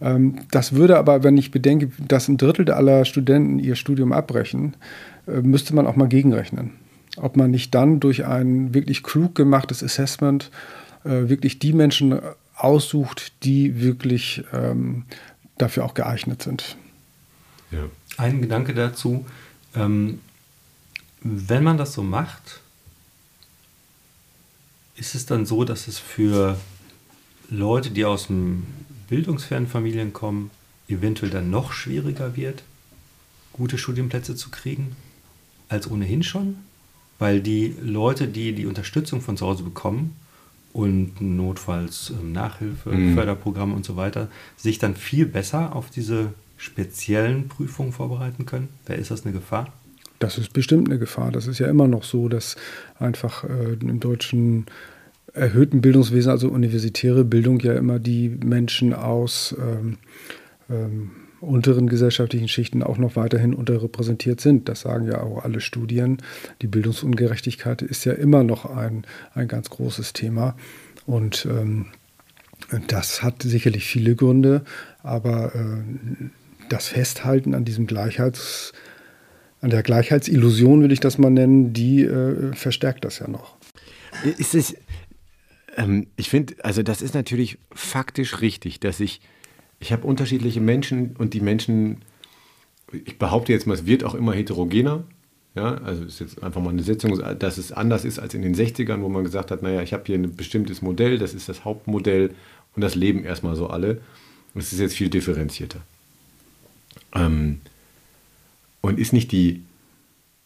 Ähm, 0.00 0.36
das 0.50 0.72
würde 0.72 0.98
aber, 0.98 1.22
wenn 1.22 1.36
ich 1.36 1.50
bedenke, 1.50 1.90
dass 2.06 2.28
ein 2.28 2.36
Drittel 2.36 2.70
aller 2.70 3.04
Studenten 3.04 3.58
ihr 3.58 3.76
Studium 3.76 4.12
abbrechen, 4.12 4.74
äh, 5.26 5.40
müsste 5.40 5.74
man 5.74 5.86
auch 5.86 5.96
mal 5.96 6.08
gegenrechnen. 6.08 6.72
Ob 7.16 7.36
man 7.36 7.50
nicht 7.50 7.74
dann 7.74 8.00
durch 8.00 8.26
ein 8.26 8.74
wirklich 8.74 9.02
klug 9.02 9.34
gemachtes 9.34 9.82
Assessment 9.82 10.50
äh, 11.04 11.28
wirklich 11.28 11.58
die 11.58 11.72
Menschen 11.72 12.18
aussucht, 12.56 13.32
die 13.42 13.80
wirklich 13.80 14.44
ähm, 14.52 15.04
dafür 15.58 15.84
auch 15.84 15.94
geeignet 15.94 16.42
sind. 16.42 16.76
Ja. 17.70 17.84
Ein 18.16 18.40
Gedanke 18.40 18.74
dazu. 18.74 19.26
Ähm, 19.74 20.20
wenn 21.22 21.64
man 21.64 21.76
das 21.76 21.92
so 21.92 22.02
macht, 22.02 22.60
ist 24.96 25.14
es 25.14 25.26
dann 25.26 25.44
so, 25.44 25.64
dass 25.64 25.88
es 25.88 25.98
für 25.98 26.58
Leute, 27.50 27.90
die 27.90 28.04
aus 28.04 28.28
dem 28.28 28.64
bildungsfernen 29.08 29.68
Familien 29.68 30.12
kommen, 30.12 30.50
eventuell 30.88 31.30
dann 31.30 31.50
noch 31.50 31.72
schwieriger 31.72 32.36
wird, 32.36 32.62
gute 33.52 33.78
Studienplätze 33.78 34.34
zu 34.34 34.50
kriegen, 34.50 34.94
als 35.68 35.90
ohnehin 35.90 36.22
schon? 36.22 36.56
Weil 37.18 37.40
die 37.40 37.74
Leute, 37.82 38.28
die 38.28 38.52
die 38.52 38.66
Unterstützung 38.66 39.20
von 39.20 39.36
zu 39.36 39.46
Hause 39.46 39.62
bekommen 39.62 40.16
und 40.72 41.20
notfalls 41.20 42.10
ähm, 42.10 42.32
Nachhilfe, 42.32 42.90
mhm. 42.90 43.14
Förderprogramme 43.14 43.74
und 43.74 43.84
so 43.84 43.96
weiter, 43.96 44.28
sich 44.56 44.78
dann 44.78 44.94
viel 44.94 45.24
besser 45.24 45.74
auf 45.74 45.88
diese 45.90 46.34
speziellen 46.58 47.48
Prüfungen 47.48 47.92
vorbereiten 47.92 48.44
können? 48.44 48.68
Wer 48.84 48.96
ist 48.96 49.10
das 49.10 49.24
eine 49.24 49.32
Gefahr? 49.32 49.72
Das 50.18 50.38
ist 50.38 50.52
bestimmt 50.52 50.88
eine 50.88 50.98
Gefahr. 50.98 51.30
Das 51.30 51.46
ist 51.46 51.58
ja 51.58 51.68
immer 51.68 51.88
noch 51.88 52.04
so, 52.04 52.28
dass 52.28 52.56
einfach 52.98 53.44
äh, 53.44 53.74
im 53.80 54.00
deutschen 54.00 54.66
erhöhten 55.36 55.80
Bildungswesen, 55.80 56.30
also 56.30 56.48
universitäre 56.48 57.24
Bildung, 57.24 57.60
ja 57.60 57.74
immer 57.74 57.98
die 57.98 58.28
Menschen 58.28 58.92
aus 58.92 59.54
ähm, 59.58 59.98
ähm, 60.70 61.10
unteren 61.40 61.88
gesellschaftlichen 61.88 62.48
Schichten 62.48 62.82
auch 62.82 62.98
noch 62.98 63.16
weiterhin 63.16 63.54
unterrepräsentiert 63.54 64.40
sind. 64.40 64.68
Das 64.68 64.80
sagen 64.80 65.06
ja 65.06 65.20
auch 65.20 65.44
alle 65.44 65.60
Studien. 65.60 66.18
Die 66.62 66.66
Bildungsungerechtigkeit 66.66 67.82
ist 67.82 68.04
ja 68.04 68.12
immer 68.14 68.42
noch 68.42 68.64
ein, 68.64 69.04
ein 69.34 69.46
ganz 69.46 69.70
großes 69.70 70.12
Thema. 70.12 70.56
Und 71.06 71.46
ähm, 71.48 71.86
das 72.88 73.22
hat 73.22 73.42
sicherlich 73.42 73.84
viele 73.84 74.16
Gründe, 74.16 74.62
aber 75.02 75.54
äh, 75.54 76.28
das 76.68 76.88
Festhalten 76.88 77.54
an 77.54 77.64
diesem 77.64 77.86
Gleichheits- 77.86 78.72
an 79.62 79.70
der 79.70 79.82
Gleichheitsillusion, 79.82 80.82
will 80.82 80.92
ich 80.92 81.00
das 81.00 81.18
mal 81.18 81.30
nennen, 81.30 81.72
die 81.72 82.04
äh, 82.04 82.52
verstärkt 82.54 83.04
das 83.04 83.18
ja 83.20 83.28
noch. 83.28 83.56
Ist 84.38 84.54
es, 84.54 84.76
ähm, 85.76 86.08
ich 86.16 86.28
finde, 86.28 86.54
also 86.64 86.82
das 86.82 87.02
ist 87.02 87.14
natürlich 87.14 87.58
faktisch 87.72 88.40
richtig, 88.40 88.80
dass 88.80 89.00
ich, 89.00 89.20
ich 89.78 89.92
habe 89.92 90.06
unterschiedliche 90.06 90.60
Menschen 90.60 91.14
und 91.16 91.34
die 91.34 91.40
Menschen 91.40 92.02
ich 92.92 93.18
behaupte 93.18 93.52
jetzt 93.52 93.66
mal, 93.66 93.74
es 93.74 93.86
wird 93.86 94.04
auch 94.04 94.14
immer 94.14 94.32
heterogener. 94.32 95.04
Ja, 95.54 95.76
also 95.76 96.04
ist 96.04 96.20
jetzt 96.20 96.42
einfach 96.42 96.60
mal 96.60 96.70
eine 96.70 96.82
Setzung, 96.82 97.18
dass 97.38 97.56
es 97.56 97.72
anders 97.72 98.04
ist 98.04 98.18
als 98.18 98.34
in 98.34 98.42
den 98.42 98.54
60ern, 98.54 99.00
wo 99.00 99.08
man 99.08 99.24
gesagt 99.24 99.50
hat, 99.50 99.62
naja, 99.62 99.80
ich 99.80 99.94
habe 99.94 100.02
hier 100.04 100.16
ein 100.16 100.36
bestimmtes 100.36 100.82
Modell, 100.82 101.16
das 101.16 101.32
ist 101.32 101.48
das 101.48 101.64
Hauptmodell 101.64 102.34
und 102.74 102.82
das 102.82 102.94
leben 102.94 103.24
erstmal 103.24 103.56
so 103.56 103.68
alle. 103.68 104.02
Und 104.52 104.60
es 104.60 104.72
ist 104.74 104.80
jetzt 104.80 104.94
viel 104.94 105.08
differenzierter. 105.08 105.80
Ähm, 107.14 107.62
und 108.82 108.98
ist 108.98 109.14
nicht 109.14 109.32
die 109.32 109.62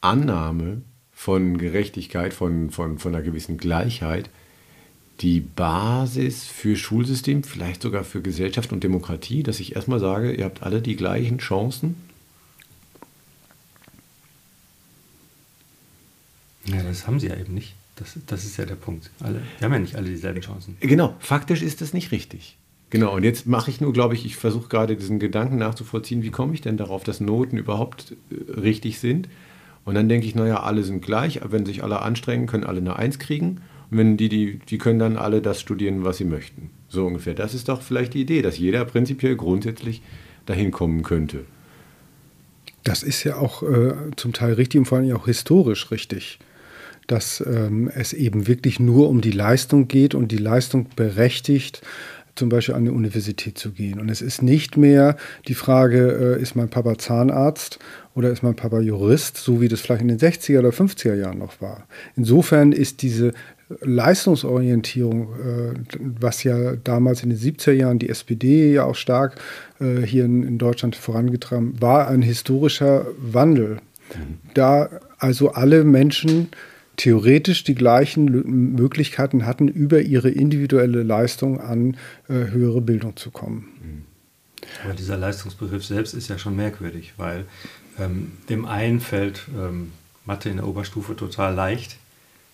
Annahme 0.01 0.83
von 1.13 1.59
Gerechtigkeit, 1.59 2.33
von, 2.33 2.71
von, 2.71 2.99
von 2.99 3.15
einer 3.15 3.25
gewissen 3.25 3.59
Gleichheit 3.59 4.31
die 5.21 5.41
Basis 5.41 6.45
für 6.45 6.77
Schulsystem, 6.77 7.43
vielleicht 7.43 7.83
sogar 7.83 8.05
für 8.05 8.23
Gesellschaft 8.23 8.73
und 8.73 8.83
Demokratie, 8.83 9.43
dass 9.43 9.61
ich 9.61 9.77
erstmal 9.77 10.01
sage, 10.01 10.33
ihr 10.33 10.45
habt 10.45 10.63
alle 10.63 10.81
die 10.81 10.97
gleichen 10.97 11.39
Chancen? 11.39 11.97
Ja, 16.65 16.83
das 16.83 17.07
haben 17.07 17.21
sie 17.21 17.29
ja 17.29 17.37
eben 17.37 17.55
nicht. 17.55 17.75
Das, 17.97 18.17
das 18.27 18.45
ist 18.45 18.57
ja 18.57 18.65
der 18.65 18.77
Punkt. 18.77 19.11
Alle, 19.21 19.43
wir 19.59 19.67
haben 19.67 19.73
ja 19.75 19.79
nicht 19.79 19.97
alle 19.97 20.09
dieselben 20.09 20.41
Chancen. 20.41 20.77
Genau, 20.81 21.15
faktisch 21.19 21.61
ist 21.61 21.83
das 21.83 21.93
nicht 21.93 22.13
richtig. 22.13 22.57
Genau, 22.89 23.15
und 23.15 23.23
jetzt 23.23 23.47
mache 23.47 23.71
ich 23.71 23.81
nur, 23.81 23.93
glaube 23.93 24.15
ich, 24.15 24.25
ich 24.25 24.37
versuche 24.37 24.69
gerade 24.69 24.97
diesen 24.97 25.19
Gedanken 25.19 25.57
nachzuvollziehen, 25.59 26.23
wie 26.23 26.31
komme 26.31 26.55
ich 26.55 26.61
denn 26.61 26.77
darauf, 26.77 27.05
dass 27.05 27.21
Noten 27.21 27.57
überhaupt 27.57 28.17
äh, 28.31 28.61
richtig 28.61 29.01
sind? 29.01 29.29
Und 29.85 29.95
dann 29.95 30.09
denke 30.09 30.27
ich, 30.27 30.35
naja, 30.35 30.63
alle 30.63 30.83
sind 30.83 31.03
gleich, 31.03 31.41
wenn 31.45 31.67
sich 31.67 31.83
alle 31.83 32.03
anstrengen, 32.03 32.47
können 32.47 32.65
alle 32.65 32.81
eine 32.81 32.97
Eins 32.97 33.19
kriegen. 33.19 33.61
Wenn 33.91 34.17
die, 34.17 34.29
die, 34.29 34.59
die 34.59 34.79
können 34.79 34.99
dann 34.99 35.17
alle 35.17 35.43
das 35.43 35.61
studieren, 35.61 36.05
was 36.05 36.19
sie 36.19 36.25
möchten. 36.25 36.71
So 36.89 37.07
ungefähr. 37.07 37.35
Das 37.35 37.55
ist 37.55 37.69
doch 37.69 37.83
vielleicht 37.83 38.15
die 38.15 38.23
Idee, 38.23 38.43
dass 38.43 38.59
jeder 38.59 38.85
prinzipiell 38.85 39.37
grundsätzlich 39.37 40.03
dahin 40.47 40.71
kommen 40.71 41.03
könnte. 41.03 41.45
Das 42.85 43.03
ist 43.03 43.25
ja 43.25 43.37
auch 43.37 43.63
äh, 43.63 43.93
zum 44.17 44.33
Teil 44.33 44.55
richtig 44.55 44.79
und 44.79 44.85
vor 44.87 44.99
allem 44.99 45.15
auch 45.15 45.27
historisch 45.27 45.91
richtig 45.91 46.39
dass 47.11 47.45
ähm, 47.45 47.91
es 47.93 48.13
eben 48.13 48.47
wirklich 48.47 48.79
nur 48.79 49.09
um 49.09 49.21
die 49.21 49.33
Leistung 49.33 49.89
geht 49.89 50.15
und 50.15 50.31
die 50.31 50.39
Leistung 50.39 50.87
berechtigt, 50.95 51.83
zum 52.37 52.49
Beispiel 52.49 52.77
an 52.77 52.85
die 52.85 52.91
Universität 52.91 53.59
zu 53.59 53.73
gehen. 53.73 53.99
Und 53.99 54.09
es 54.09 54.23
ist 54.23 54.43
nicht 54.43 54.77
mehr 54.77 55.17
die 55.49 55.55
Frage, 55.55 56.37
äh, 56.39 56.41
ist 56.43 56.55
mein 56.55 56.71
Papa 56.71 56.97
Zahnarzt 56.99 57.81
oder 58.15 58.31
ist 58.31 58.43
mein 58.43 58.55
Papa 58.55 58.81
Jurist, 58.81 59.37
so 59.37 59.61
wie 59.61 59.69
das 59.69 59.81
vielleicht 59.81 60.03
in 60.03 60.09
den 60.09 60.19
60er 60.19 60.61
oder 60.61 60.71
50er 60.71 61.15
Jahren 61.15 61.39
noch 61.39 61.61
war. 61.61 61.87
Insofern 62.17 62.71
ist 62.71 63.03
diese 63.03 63.33
Leistungsorientierung, 63.81 65.23
äh, 65.23 65.75
was 65.99 66.43
ja 66.43 66.77
damals 66.77 67.23
in 67.23 67.31
den 67.31 67.39
70er 67.39 67.73
Jahren 67.73 67.99
die 67.99 68.09
SPD 68.09 68.73
ja 68.73 68.85
auch 68.85 68.97
stark 68.97 69.41
äh, 69.81 70.01
hier 70.03 70.25
in, 70.25 70.59
Deutschland 70.59 70.97
vorangetragen 70.97 71.81
war, 71.81 72.09
ein 72.09 72.23
historischer 72.23 73.07
Wandel. 73.19 73.77
Mhm. 74.15 74.39
Da 74.55 74.91
also 75.19 75.53
alle 75.53 75.85
Menschen 75.85 76.49
theoretisch 76.97 77.65
die 77.65 77.75
gleichen 77.75 78.75
Möglichkeiten 78.75 79.47
hatten, 79.47 79.69
über 79.69 80.01
ihre 80.03 80.31
individuelle 80.31 81.03
Leistung 81.03 81.61
an 81.61 81.97
äh, 82.29 82.51
höhere 82.51 82.81
Bildung 82.81 83.17
zu 83.17 83.31
kommen. 83.31 83.69
Mhm. 83.83 84.05
Aber 84.85 84.95
dieser 84.95 85.17
Leistungsbegriff 85.17 85.85
selbst 85.85 86.15
ist 86.15 86.29
ja 86.29 86.39
schon 86.39 86.57
merkwürdig, 86.57 87.15
weil 87.17 87.47
ähm, 87.99 88.33
dem 88.49 88.67
einen 88.67 89.01
fällt 89.01 89.47
ähm, 89.57 89.93
Mathe 90.25 90.51
in 90.51 90.57
der 90.57 90.67
Oberstufe 90.67 91.17
total 91.17 91.55
leicht. 91.55 91.97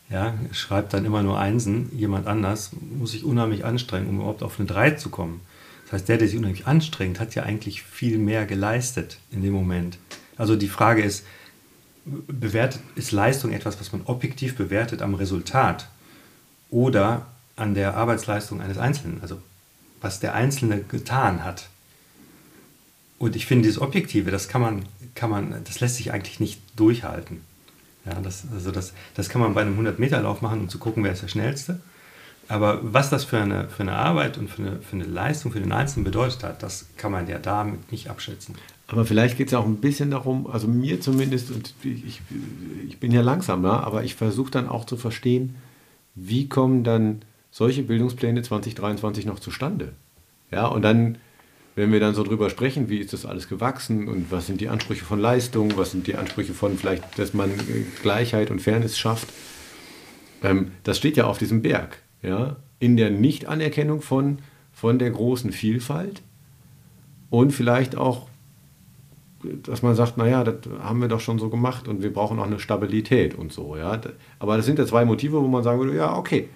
Ja, 0.08 0.34
schreibt 0.52 0.92
dann 0.92 1.04
immer 1.04 1.22
nur 1.22 1.38
Einsen, 1.38 1.90
jemand 1.96 2.28
anders 2.28 2.70
muss 2.96 3.10
sich 3.10 3.24
unheimlich 3.24 3.64
anstrengen, 3.64 4.08
um 4.08 4.16
überhaupt 4.16 4.44
auf 4.44 4.58
eine 4.58 4.68
3 4.68 4.92
zu 4.92 5.10
kommen. 5.10 5.40
Das 5.84 5.94
heißt, 5.94 6.08
der, 6.08 6.18
der 6.18 6.28
sich 6.28 6.36
unheimlich 6.36 6.66
anstrengt, 6.66 7.18
hat 7.18 7.34
ja 7.34 7.42
eigentlich 7.42 7.82
viel 7.82 8.18
mehr 8.18 8.46
geleistet 8.46 9.18
in 9.32 9.42
dem 9.42 9.52
Moment. 9.52 9.98
Also 10.36 10.54
die 10.54 10.68
Frage 10.68 11.02
ist, 11.02 11.24
bewertet, 12.04 12.80
ist 12.94 13.10
Leistung 13.12 13.52
etwas, 13.52 13.80
was 13.80 13.92
man 13.92 14.02
objektiv 14.04 14.56
bewertet 14.56 15.02
am 15.02 15.14
Resultat 15.14 15.88
oder 16.70 17.26
an 17.56 17.74
der 17.74 17.96
Arbeitsleistung 17.96 18.60
eines 18.60 18.78
Einzelnen, 18.78 19.20
also 19.22 19.40
was 20.00 20.20
der 20.20 20.34
Einzelne 20.34 20.82
getan 20.82 21.42
hat. 21.44 21.68
Und 23.18 23.34
ich 23.34 23.46
finde, 23.46 23.62
dieses 23.62 23.80
Objektive, 23.80 24.30
das 24.30 24.48
kann 24.48 24.60
man, 24.60 24.86
kann 25.14 25.30
man, 25.30 25.64
das 25.64 25.80
lässt 25.80 25.96
sich 25.96 26.12
eigentlich 26.12 26.38
nicht 26.38 26.60
durchhalten. 26.76 27.40
Ja, 28.06 28.20
das, 28.20 28.44
also 28.52 28.70
das, 28.70 28.92
das 29.14 29.28
kann 29.28 29.40
man 29.40 29.54
bei 29.54 29.62
einem 29.62 29.78
100-Meter-Lauf 29.78 30.40
machen, 30.40 30.60
um 30.60 30.68
zu 30.68 30.78
gucken, 30.78 31.02
wer 31.04 31.12
ist 31.12 31.22
der 31.22 31.28
Schnellste. 31.28 31.80
Aber 32.48 32.78
was 32.82 33.10
das 33.10 33.24
für 33.24 33.38
eine, 33.38 33.68
für 33.68 33.82
eine 33.82 33.94
Arbeit 33.94 34.38
und 34.38 34.48
für 34.48 34.62
eine, 34.62 34.80
für 34.80 34.94
eine 34.94 35.04
Leistung 35.04 35.50
für 35.50 35.58
den 35.58 35.72
Einzelnen 35.72 36.04
bedeutet 36.04 36.44
hat, 36.44 36.62
das 36.62 36.86
kann 36.96 37.10
man 37.10 37.26
ja 37.26 37.38
damit 37.38 37.90
nicht 37.90 38.08
abschätzen. 38.08 38.54
Aber 38.88 39.04
vielleicht 39.04 39.36
geht 39.36 39.48
es 39.48 39.52
ja 39.52 39.58
auch 39.58 39.66
ein 39.66 39.80
bisschen 39.80 40.12
darum, 40.12 40.46
also 40.46 40.68
mir 40.68 41.00
zumindest, 41.00 41.50
und 41.50 41.74
ich, 41.82 42.20
ich 42.86 43.00
bin 43.00 43.10
ja 43.10 43.20
langsamer, 43.20 43.84
aber 43.84 44.04
ich 44.04 44.14
versuche 44.14 44.52
dann 44.52 44.68
auch 44.68 44.84
zu 44.84 44.96
verstehen, 44.96 45.56
wie 46.14 46.48
kommen 46.48 46.84
dann 46.84 47.22
solche 47.50 47.82
Bildungspläne 47.82 48.42
2023 48.42 49.26
noch 49.26 49.40
zustande? 49.40 49.92
Ja, 50.52 50.66
und 50.66 50.82
dann, 50.82 51.18
wenn 51.76 51.92
wir 51.92 52.00
dann 52.00 52.14
so 52.14 52.24
drüber 52.24 52.50
sprechen, 52.50 52.88
wie 52.88 52.98
ist 52.98 53.12
das 53.12 53.26
alles 53.26 53.48
gewachsen 53.48 54.08
und 54.08 54.32
was 54.32 54.46
sind 54.46 54.60
die 54.60 54.68
Ansprüche 54.68 55.04
von 55.04 55.20
Leistung, 55.20 55.76
was 55.76 55.92
sind 55.92 56.06
die 56.06 56.16
Ansprüche 56.16 56.54
von 56.54 56.76
vielleicht, 56.76 57.18
dass 57.18 57.34
man 57.34 57.50
Gleichheit 58.02 58.50
und 58.50 58.60
Fairness 58.60 58.98
schafft, 58.98 59.28
ähm, 60.42 60.72
das 60.82 60.96
steht 60.96 61.16
ja 61.16 61.26
auf 61.26 61.38
diesem 61.38 61.62
Berg, 61.62 61.98
ja, 62.22 62.56
in 62.80 62.96
der 62.96 63.10
Nichtanerkennung 63.10 64.00
von, 64.00 64.38
von 64.72 64.98
der 64.98 65.10
großen 65.10 65.52
Vielfalt 65.52 66.22
und 67.30 67.52
vielleicht 67.52 67.96
auch 67.96 68.28
dass 69.62 69.82
man 69.82 69.94
sagt, 69.94 70.16
naja, 70.16 70.42
das 70.42 70.56
haben 70.82 71.00
wir 71.00 71.08
doch 71.08 71.20
schon 71.20 71.38
so 71.38 71.48
gemacht 71.50 71.86
und 71.86 72.02
wir 72.02 72.12
brauchen 72.12 72.38
auch 72.38 72.46
eine 72.46 72.58
Stabilität 72.58 73.34
und 73.34 73.52
so. 73.52 73.76
Ja? 73.76 74.00
Aber 74.38 74.56
das 74.56 74.66
sind 74.66 74.78
ja 74.78 74.86
zwei 74.86 75.04
Motive, 75.04 75.40
wo 75.40 75.46
man 75.46 75.62
sagen 75.62 75.78
würde, 75.78 75.94
ja, 75.94 76.16
okay, 76.16 76.48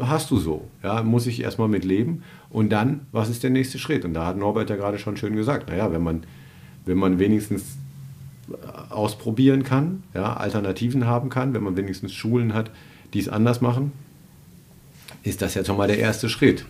hast 0.00 0.30
du 0.30 0.38
so, 0.38 0.68
ja, 0.82 1.02
muss 1.02 1.26
ich 1.26 1.42
erstmal 1.42 1.68
mit 1.68 1.84
leben 1.84 2.22
und 2.50 2.70
dann, 2.70 3.06
was 3.12 3.28
ist 3.28 3.42
der 3.42 3.50
nächste 3.50 3.78
Schritt? 3.78 4.04
Und 4.04 4.14
da 4.14 4.26
hat 4.26 4.36
Norbert 4.36 4.70
ja 4.70 4.76
gerade 4.76 4.98
schon 4.98 5.16
schön 5.16 5.36
gesagt, 5.36 5.68
naja, 5.68 5.92
wenn 5.92 6.02
man, 6.02 6.24
wenn 6.86 6.98
man 6.98 7.18
wenigstens 7.18 7.76
ausprobieren 8.90 9.62
kann, 9.62 10.02
ja, 10.14 10.34
Alternativen 10.34 11.06
haben 11.06 11.30
kann, 11.30 11.54
wenn 11.54 11.62
man 11.62 11.76
wenigstens 11.76 12.12
Schulen 12.12 12.54
hat, 12.54 12.70
die 13.12 13.20
es 13.20 13.28
anders 13.28 13.60
machen, 13.60 13.92
ist 15.22 15.42
das 15.42 15.54
ja 15.54 15.64
schon 15.64 15.76
mal 15.76 15.88
der 15.88 15.98
erste 15.98 16.28
Schritt. 16.28 16.66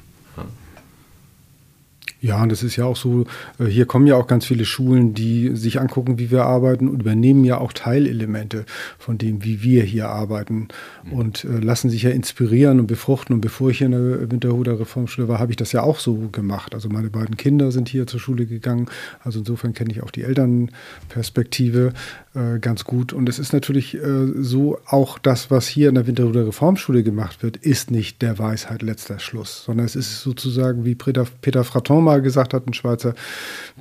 Ja? 2.25 2.43
Und 2.43 2.51
das 2.51 2.63
ist 2.63 2.77
ja 2.77 2.87
auch 2.87 2.97
so, 2.97 3.27
äh, 3.59 3.67
hier 3.67 3.85
kommen 3.85 4.07
ja 4.07 4.17
auch 4.17 4.27
ganz 4.27 4.47
viele 4.47 4.65
Schulen, 4.65 5.13
die 5.13 5.55
sich 5.55 5.79
angucken, 5.81 6.19
wie 6.19 6.31
wir 6.31 6.45
arbeiten 6.45 6.89
und 6.89 7.01
übernehmen 7.01 7.45
ja 7.45 7.59
auch 7.59 7.73
Teilelemente 7.73 8.65
von 8.99 9.19
dem, 9.19 9.45
wie 9.45 9.63
wir 9.63 9.83
hier 9.83 10.09
arbeiten 10.09 10.69
mhm. 11.05 11.13
und 11.13 11.45
äh, 11.45 11.59
lassen 11.59 11.91
sich 11.91 12.03
ja 12.03 12.11
inspirieren 12.11 12.81
und 12.81 12.87
befruchten. 12.87 13.35
Und 13.35 13.43
bevor 13.43 13.71
ich 13.71 13.79
hier 13.79 13.87
in 13.87 13.93
der 13.93 14.31
Winterhuder 14.31 14.81
Reformschule 14.81 15.29
war, 15.29 15.39
habe 15.39 15.53
ich 15.53 15.57
das 15.57 15.73
ja 15.73 15.83
auch 15.83 15.99
so 15.99 16.29
gemacht. 16.33 16.75
Also 16.75 16.89
meine 16.89 17.11
beiden 17.11 17.37
Kinder 17.37 17.71
sind 17.71 17.91
hier 17.91 18.07
zur 18.07 18.21
Schule 18.21 18.47
gegangen. 18.47 18.87
Also 19.23 19.41
insofern 19.41 19.75
kenne 19.75 19.91
ich 19.91 20.03
auch 20.03 20.11
die 20.11 20.23
Elternperspektive 20.23 21.93
äh, 22.35 22.59
ganz 22.59 22.85
gut. 22.85 23.13
Und 23.13 23.29
es 23.29 23.39
ist 23.39 23.53
natürlich 23.53 23.95
äh, 23.95 24.27
so, 24.37 24.79
auch 24.87 25.19
das, 25.19 25.51
was 25.53 25.69
hier 25.69 25.89
in 25.89 25.95
der 25.95 26.07
Winterhuder 26.09 26.47
Reformschule 26.47 27.05
gemacht 27.05 27.43
wird, 27.45 27.57
ist 27.57 27.93
nicht 27.93 28.23
der 28.23 28.39
Weisheit 28.41 28.83
letzter 28.83 29.21
Schluss, 29.21 29.63
sondern 29.65 29.87
es 29.87 29.95
ist 29.95 30.21
sozusagen, 30.21 30.85
wie 30.85 30.97
Peter, 30.97 31.27
Peter 31.43 31.63
Fraton 31.63 32.03
mal 32.03 32.23
gesagt 32.23 32.53
hat, 32.53 32.67
ein 32.67 32.75
Schweizer 32.75 33.15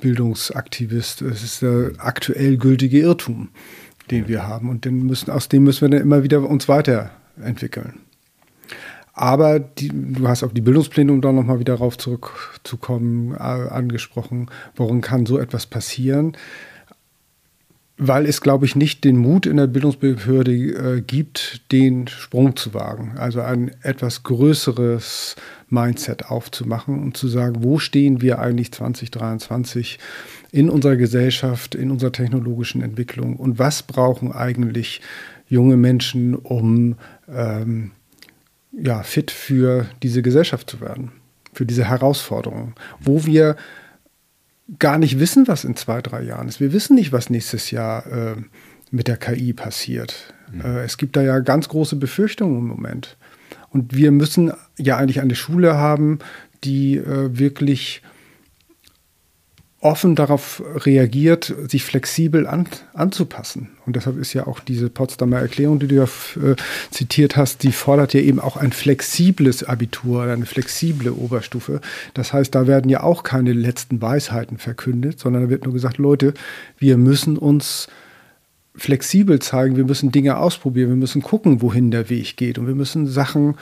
Bildungsaktivist. 0.02 1.24
Es 1.24 1.44
ist 1.44 1.64
der 1.64 1.94
aktuell 1.98 2.58
gültige 2.58 3.00
Irrtum, 3.00 3.50
den 4.12 4.28
wir 4.28 4.48
haben. 4.48 4.70
Und 4.70 4.86
den 4.86 5.04
müssen, 5.08 5.32
aus 5.32 5.50
dem 5.50 5.64
müssen 5.64 5.82
wir 5.82 5.90
dann 5.90 6.02
immer 6.02 6.22
wieder 6.22 6.48
uns 6.48 6.68
weiterentwickeln. 6.68 8.02
Aber 9.14 9.60
die, 9.60 9.90
du 9.90 10.28
hast 10.28 10.44
auch 10.44 10.52
die 10.52 10.62
Bildungspläne, 10.62 11.12
um 11.12 11.22
da 11.22 11.32
nochmal 11.32 11.60
wieder 11.60 11.74
darauf 11.74 11.98
zurückzukommen, 11.98 13.34
äh, 13.34 13.38
angesprochen. 13.38 14.50
Warum 14.76 15.02
kann 15.02 15.26
so 15.26 15.38
etwas 15.40 15.66
passieren? 15.66 16.36
Weil 17.98 18.26
es, 18.26 18.42
glaube 18.42 18.66
ich, 18.66 18.76
nicht 18.76 19.04
den 19.04 19.18
Mut 19.18 19.46
in 19.46 19.58
der 19.58 19.68
Bildungsbehörde 19.68 20.52
äh, 20.52 21.02
gibt, 21.02 21.72
den 21.72 22.08
Sprung 22.08 22.56
zu 22.56 22.74
wagen. 22.74 23.14
Also 23.18 23.42
ein 23.42 23.72
etwas 23.84 24.24
größeres 24.24 25.36
Mindset 25.70 26.26
aufzumachen 26.26 27.02
und 27.02 27.18
zu 27.18 27.28
sagen, 27.28 27.64
wo 27.64 27.78
stehen 27.80 28.22
wir 28.22 28.40
eigentlich 28.40 28.72
2023 28.72 30.00
in 30.52 30.70
unserer 30.70 30.96
Gesellschaft, 30.96 31.76
in 31.76 31.92
unserer 31.92 32.12
technologischen 32.12 32.82
Entwicklung 32.82 33.36
und 33.38 33.60
was 33.60 33.84
brauchen 33.84 34.32
eigentlich 34.32 35.02
junge 35.48 35.78
Menschen, 35.78 36.36
um 36.36 36.96
ähm, 37.28 37.92
ja, 38.72 39.04
fit 39.04 39.30
für 39.30 39.86
diese 40.02 40.22
Gesellschaft 40.22 40.70
zu 40.70 40.82
werden, 40.82 41.12
für 41.54 41.66
diese 41.66 41.86
Herausforderungen, 41.86 42.74
wo 43.00 43.26
wir 43.26 43.56
gar 44.80 44.98
nicht 44.98 45.20
wissen, 45.20 45.48
was 45.48 45.64
in 45.64 45.76
zwei, 45.76 46.02
drei 46.02 46.22
Jahren 46.22 46.48
ist. 46.48 46.60
Wir 46.60 46.74
wissen 46.74 46.96
nicht, 46.96 47.12
was 47.12 47.30
nächstes 47.30 47.72
Jahr 47.72 48.06
äh, 48.08 48.36
mit 48.92 49.08
der 49.08 49.18
KI 49.18 49.54
passiert. 49.54 50.34
Mhm. 50.52 50.62
Äh, 50.62 50.84
es 50.84 50.98
gibt 50.98 51.16
da 51.16 51.22
ja 51.22 51.40
ganz 51.40 51.70
große 51.70 51.96
Befürchtungen 51.96 52.58
im 52.60 52.68
Moment. 52.68 53.18
Und 53.70 53.96
wir 53.96 54.12
müssen 54.12 54.54
ja 54.78 54.98
eigentlich 54.98 55.20
eine 55.20 55.36
Schule 55.36 55.76
haben, 55.76 56.20
die 56.64 56.98
äh, 56.98 57.38
wirklich 57.38 58.02
offen 59.84 60.16
darauf 60.16 60.64
reagiert, 60.86 61.54
sich 61.68 61.84
flexibel 61.84 62.48
an, 62.48 62.68
anzupassen. 62.94 63.70
Und 63.86 63.98
deshalb 63.98 64.18
ist 64.18 64.34
ja 64.34 64.48
auch 64.48 64.62
diese 64.62 64.90
Potsdamer 64.90 65.40
Erklärung, 65.40 65.80
die 65.80 65.88
du 65.88 65.96
ja 65.96 66.04
äh, 66.04 66.56
zitiert 66.90 67.36
hast, 67.36 67.64
die 67.64 67.74
fordert 67.74 68.14
ja 68.14 68.22
eben 68.22 68.40
auch 68.40 68.56
ein 68.56 68.72
flexibles 68.72 69.64
Abitur 69.64 70.24
oder 70.24 70.34
eine 70.34 70.46
flexible 70.46 71.12
Oberstufe. 71.12 71.82
Das 72.14 72.32
heißt, 72.32 72.56
da 72.56 72.66
werden 72.66 72.90
ja 72.90 73.04
auch 73.04 73.24
keine 73.24 73.52
letzten 73.52 74.02
Weisheiten 74.02 74.58
verkündet, 74.58 75.20
sondern 75.20 75.44
da 75.44 75.50
wird 75.50 75.66
nur 75.66 75.74
gesagt, 75.74 75.98
Leute, 75.98 76.34
wir 76.78 76.98
müssen 76.98 77.38
uns 77.38 77.88
flexibel 78.76 79.40
zeigen, 79.40 79.76
wir 79.76 79.86
müssen 79.86 80.14
Dinge 80.14 80.38
ausprobieren, 80.38 80.90
wir 80.90 80.96
müssen 80.96 81.22
gucken, 81.22 81.62
wohin 81.62 81.92
der 81.92 82.10
Weg 82.10 82.38
geht 82.38 82.58
und 82.58 82.68
wir 82.68 82.76
müssen 82.76 83.06
Sachen 83.06 83.56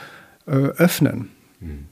äh, 0.46 0.52
öffnen. 0.52 1.30
Mhm. 1.60 1.91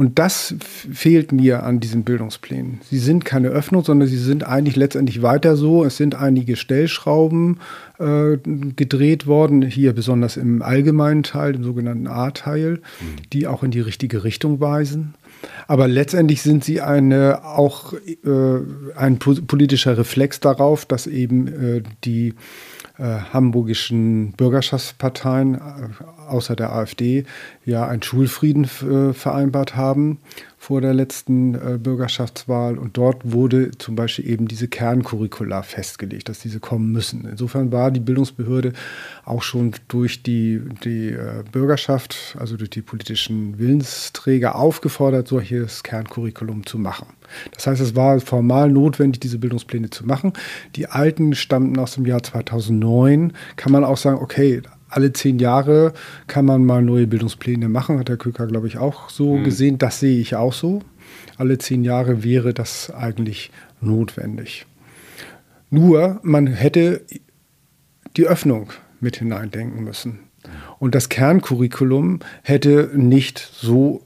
Und 0.00 0.18
das 0.18 0.54
fehlt 0.58 1.30
mir 1.30 1.62
an 1.62 1.78
diesen 1.78 2.04
Bildungsplänen. 2.04 2.80
Sie 2.88 2.98
sind 2.98 3.26
keine 3.26 3.48
Öffnung, 3.48 3.84
sondern 3.84 4.08
sie 4.08 4.16
sind 4.16 4.44
eigentlich 4.44 4.74
letztendlich 4.74 5.20
weiter 5.20 5.56
so. 5.56 5.84
Es 5.84 5.98
sind 5.98 6.14
einige 6.14 6.56
Stellschrauben 6.56 7.60
äh, 7.98 8.38
gedreht 8.38 9.26
worden, 9.26 9.60
hier 9.60 9.92
besonders 9.92 10.38
im 10.38 10.62
allgemeinen 10.62 11.22
Teil, 11.22 11.54
im 11.54 11.64
sogenannten 11.64 12.06
A-Teil, 12.06 12.76
mhm. 12.76 13.30
die 13.34 13.46
auch 13.46 13.62
in 13.62 13.72
die 13.72 13.80
richtige 13.80 14.24
Richtung 14.24 14.58
weisen. 14.58 15.16
Aber 15.68 15.86
letztendlich 15.86 16.40
sind 16.40 16.64
sie 16.64 16.80
eine, 16.80 17.44
auch 17.44 17.92
äh, 17.92 18.96
ein 18.96 19.18
politischer 19.18 19.98
Reflex 19.98 20.40
darauf, 20.40 20.86
dass 20.86 21.06
eben 21.06 21.46
äh, 21.46 21.82
die 22.04 22.32
äh, 22.96 23.18
hamburgischen 23.34 24.32
Bürgerschaftsparteien 24.32 25.56
äh, 25.56 25.60
außer 26.30 26.56
der 26.56 26.72
AfD 26.72 27.24
ja 27.64 27.86
einen 27.86 28.02
Schulfrieden 28.02 28.64
äh, 28.64 29.12
vereinbart 29.12 29.76
haben 29.76 30.18
vor 30.60 30.82
der 30.82 30.92
letzten 30.92 31.54
äh, 31.54 31.78
Bürgerschaftswahl. 31.78 32.76
Und 32.76 32.98
dort 32.98 33.32
wurde 33.32 33.70
zum 33.78 33.96
Beispiel 33.96 34.28
eben 34.28 34.46
diese 34.46 34.68
Kerncurricula 34.68 35.62
festgelegt, 35.62 36.28
dass 36.28 36.40
diese 36.40 36.60
kommen 36.60 36.92
müssen. 36.92 37.26
Insofern 37.26 37.72
war 37.72 37.90
die 37.90 37.98
Bildungsbehörde 37.98 38.74
auch 39.24 39.42
schon 39.42 39.72
durch 39.88 40.22
die, 40.22 40.60
die 40.84 41.12
äh, 41.12 41.44
Bürgerschaft, 41.50 42.36
also 42.38 42.58
durch 42.58 42.68
die 42.68 42.82
politischen 42.82 43.58
Willensträger 43.58 44.54
aufgefordert, 44.54 45.28
solches 45.28 45.82
Kerncurriculum 45.82 46.66
zu 46.66 46.78
machen. 46.78 47.06
Das 47.54 47.66
heißt, 47.66 47.80
es 47.80 47.96
war 47.96 48.20
formal 48.20 48.70
notwendig, 48.70 49.20
diese 49.20 49.38
Bildungspläne 49.38 49.88
zu 49.88 50.04
machen. 50.04 50.34
Die 50.76 50.88
alten 50.88 51.34
stammten 51.34 51.78
aus 51.78 51.94
dem 51.94 52.04
Jahr 52.04 52.22
2009. 52.22 53.32
Kann 53.56 53.72
man 53.72 53.84
auch 53.84 53.96
sagen, 53.96 54.18
okay, 54.20 54.60
alle 54.90 55.12
zehn 55.12 55.38
Jahre 55.38 55.92
kann 56.26 56.44
man 56.44 56.64
mal 56.64 56.82
neue 56.82 57.06
Bildungspläne 57.06 57.68
machen, 57.68 57.98
hat 57.98 58.08
der 58.08 58.16
Köker, 58.16 58.46
glaube 58.46 58.66
ich, 58.66 58.78
auch 58.78 59.08
so 59.10 59.36
mhm. 59.36 59.44
gesehen. 59.44 59.78
Das 59.78 60.00
sehe 60.00 60.20
ich 60.20 60.36
auch 60.36 60.52
so. 60.52 60.82
Alle 61.36 61.58
zehn 61.58 61.84
Jahre 61.84 62.22
wäre 62.22 62.52
das 62.52 62.90
eigentlich 62.90 63.50
notwendig. 63.80 64.66
Nur, 65.70 66.18
man 66.22 66.48
hätte 66.48 67.02
die 68.16 68.26
Öffnung 68.26 68.72
mit 69.00 69.16
hineindenken 69.16 69.84
müssen. 69.84 70.20
Und 70.78 70.94
das 70.94 71.08
Kerncurriculum 71.08 72.20
hätte 72.42 72.90
nicht 72.94 73.38
so 73.38 74.02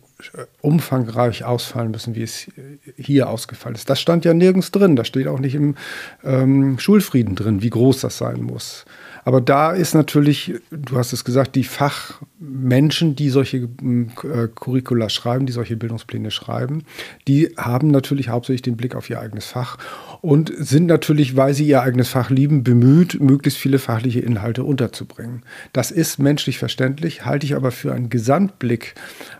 umfangreich 0.61 1.45
ausfallen 1.45 1.91
müssen, 1.91 2.15
wie 2.15 2.23
es 2.23 2.51
hier 2.97 3.29
ausgefallen 3.29 3.75
ist. 3.75 3.91
Das 3.91 4.01
stand 4.01 4.25
ja 4.25 4.35
nirgends 4.35 4.71
drin. 4.71 4.97
Das 4.97 5.09
steht 5.09 5.27
auch 5.27 5.41
nicht 5.41 5.55
im 5.55 5.75
ähm, 6.23 6.79
Schulfrieden 6.79 7.35
drin, 7.35 7.63
wie 7.63 7.71
groß 7.71 8.01
das 8.01 8.19
sein 8.19 8.43
muss. 8.43 8.85
Aber 9.25 9.41
da 9.41 9.73
ist 9.73 9.95
natürlich, 9.95 10.55
du 10.71 10.97
hast 10.97 11.13
es 11.13 11.25
gesagt, 11.25 11.57
die 11.57 11.65
Fachmenschen, 11.65 13.17
die 13.17 13.31
solche 13.31 13.57
äh, 13.59 14.49
Curricula 14.55 15.09
schreiben, 15.09 15.47
die 15.47 15.53
solche 15.53 15.77
Bildungspläne 15.77 16.31
schreiben, 16.31 16.85
die 17.27 17.55
haben 17.57 17.89
natürlich 17.89 18.29
hauptsächlich 18.29 18.63
den 18.63 18.77
Blick 18.77 18.95
auf 18.95 19.09
ihr 19.09 19.21
eigenes 19.21 19.47
Fach 19.47 19.79
und 20.25 20.51
sind 20.57 20.87
natürlich, 20.87 21.37
weil 21.37 21.53
sie 21.53 21.67
ihr 21.67 21.83
eigenes 21.83 22.09
Fach 22.09 22.31
lieben, 22.31 22.65
bemüht, 22.65 23.21
möglichst 23.21 23.61
viele 23.61 23.79
fachliche 23.79 24.21
Inhalte 24.21 24.65
unterzubringen. 24.65 25.43
Das 25.75 25.91
ist 25.91 26.19
menschlich 26.19 26.57
verständlich, 26.57 27.27
halte 27.27 27.45
ich 27.45 27.55
aber 27.55 27.71
für 27.71 27.93
einen 27.93 28.09
Gesamtblick 28.09 28.95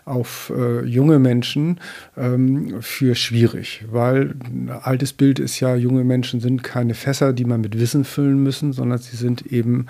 auf 0.05 0.53
äh, 0.55 0.85
junge 0.85 1.17
Menschen 1.17 1.79
ähm, 2.15 2.83
für 2.83 3.15
schwierig, 3.15 3.83
weil 3.89 4.35
ein 4.45 4.69
altes 4.69 5.13
Bild 5.13 5.39
ist 5.39 5.59
ja, 5.59 5.75
junge 5.75 6.03
Menschen 6.03 6.39
sind 6.39 6.61
keine 6.61 6.93
Fässer, 6.93 7.33
die 7.33 7.45
man 7.45 7.61
mit 7.61 7.79
Wissen 7.79 8.05
füllen 8.05 8.43
müssen, 8.43 8.71
sondern 8.71 8.99
sie 8.99 9.15
sind 9.15 9.43
eben 9.47 9.87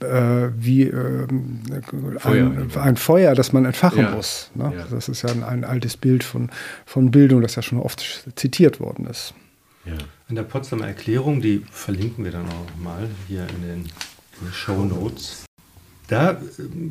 äh, 0.00 0.48
wie 0.58 0.88
äh, 0.88 1.28
Feuer, 2.18 2.46
ein, 2.50 2.70
ein, 2.74 2.96
Feuer, 2.96 3.36
das 3.36 3.52
man 3.52 3.64
entfachen 3.64 4.02
ja. 4.02 4.10
muss. 4.10 4.50
Ne? 4.56 4.72
Ja. 4.76 4.86
Das 4.90 5.08
ist 5.08 5.22
ja 5.22 5.30
ein, 5.30 5.44
ein, 5.44 5.62
altes 5.62 5.96
Bild 5.96 6.24
von, 6.24 6.50
von 6.84 7.12
Bildung, 7.12 7.42
das 7.42 7.54
ja 7.54 7.62
schon 7.62 7.78
oft 7.78 8.28
zitiert 8.34 8.80
worden 8.80 9.06
ist. 9.06 9.32
Ja. 9.84 9.92
In 10.28 10.36
der 10.36 10.42
Potsdamer 10.42 10.86
Erklärung, 10.86 11.40
die 11.40 11.62
verlinken 11.70 12.24
wir 12.24 12.32
dann 12.32 12.46
auch 12.46 12.82
mal 12.82 13.08
hier 13.28 13.46
in 13.48 13.62
den, 13.62 13.90
Show 14.52 14.84
Notes. 14.84 15.44
Da 16.08 16.32
äh, 16.32 16.36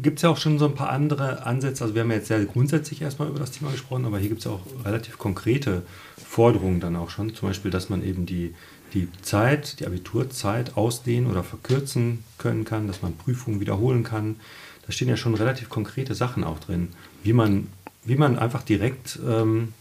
gibt 0.02 0.18
es 0.18 0.24
ja 0.24 0.30
auch 0.30 0.38
schon 0.38 0.58
so 0.58 0.66
ein 0.66 0.74
paar 0.74 0.90
andere 0.90 1.46
Ansätze. 1.46 1.84
Also 1.84 1.94
wir 1.94 2.02
haben 2.02 2.10
ja 2.10 2.18
jetzt 2.18 2.28
sehr 2.28 2.44
grundsätzlich 2.46 3.04
erstmal 3.04 3.28
über 3.28 3.38
das 3.38 3.52
Thema 3.52 3.70
gesprochen, 3.70 4.06
aber 4.06 4.18
hier 4.18 4.30
gibt 4.30 4.42
es 4.42 4.48
auch 4.48 4.62
relativ 4.84 5.20
konkrete 5.20 5.84
Forderungen 6.18 6.80
dann 6.80 6.96
auch 6.96 7.12
schon. 7.12 7.36
Zum 7.36 7.50
Beispiel, 7.50 7.70
dass 7.70 7.90
man 7.90 8.04
eben 8.04 8.26
die 8.26 8.56
die 8.96 9.10
Zeit, 9.22 9.80
die 9.80 9.86
Abiturzeit 9.86 10.78
ausdehnen 10.78 11.30
oder 11.30 11.44
verkürzen 11.44 12.24
können 12.38 12.66
kann, 12.66 12.88
dass 12.88 13.02
man 13.02 13.16
Prüfungen 13.16 13.60
wiederholen 13.60 14.04
kann. 14.04 14.38
Da 14.86 14.92
stehen 14.92 15.10
ja 15.10 15.18
schon 15.18 15.36
relativ 15.36 15.70
konkrete 15.70 16.16
Sachen 16.16 16.44
auch 16.44 16.60
drin, 16.60 16.90
wie 17.22 17.34
man, 17.34 17.68
wie 18.04 18.16
man 18.16 18.40
einfach 18.40 18.64
direkt 18.64 19.20
ähm, 19.28 19.74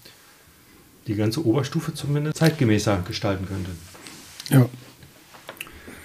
die 1.07 1.15
ganze 1.15 1.45
Oberstufe 1.45 1.95
zumindest 1.95 2.37
zeitgemäßer 2.37 3.03
gestalten 3.07 3.47
könnte. 3.47 3.71
Ja. 4.51 4.69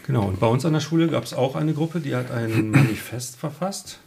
Genau, 0.05 0.27
und 0.27 0.39
bei 0.39 0.47
uns 0.47 0.65
an 0.65 0.73
der 0.73 0.79
Schule 0.79 1.07
gab 1.07 1.23
es 1.23 1.33
auch 1.33 1.55
eine 1.55 1.73
Gruppe, 1.73 1.99
die 1.99 2.15
hat 2.15 2.31
ein 2.31 2.71
Manifest 2.71 3.35
verfasst. 3.35 3.99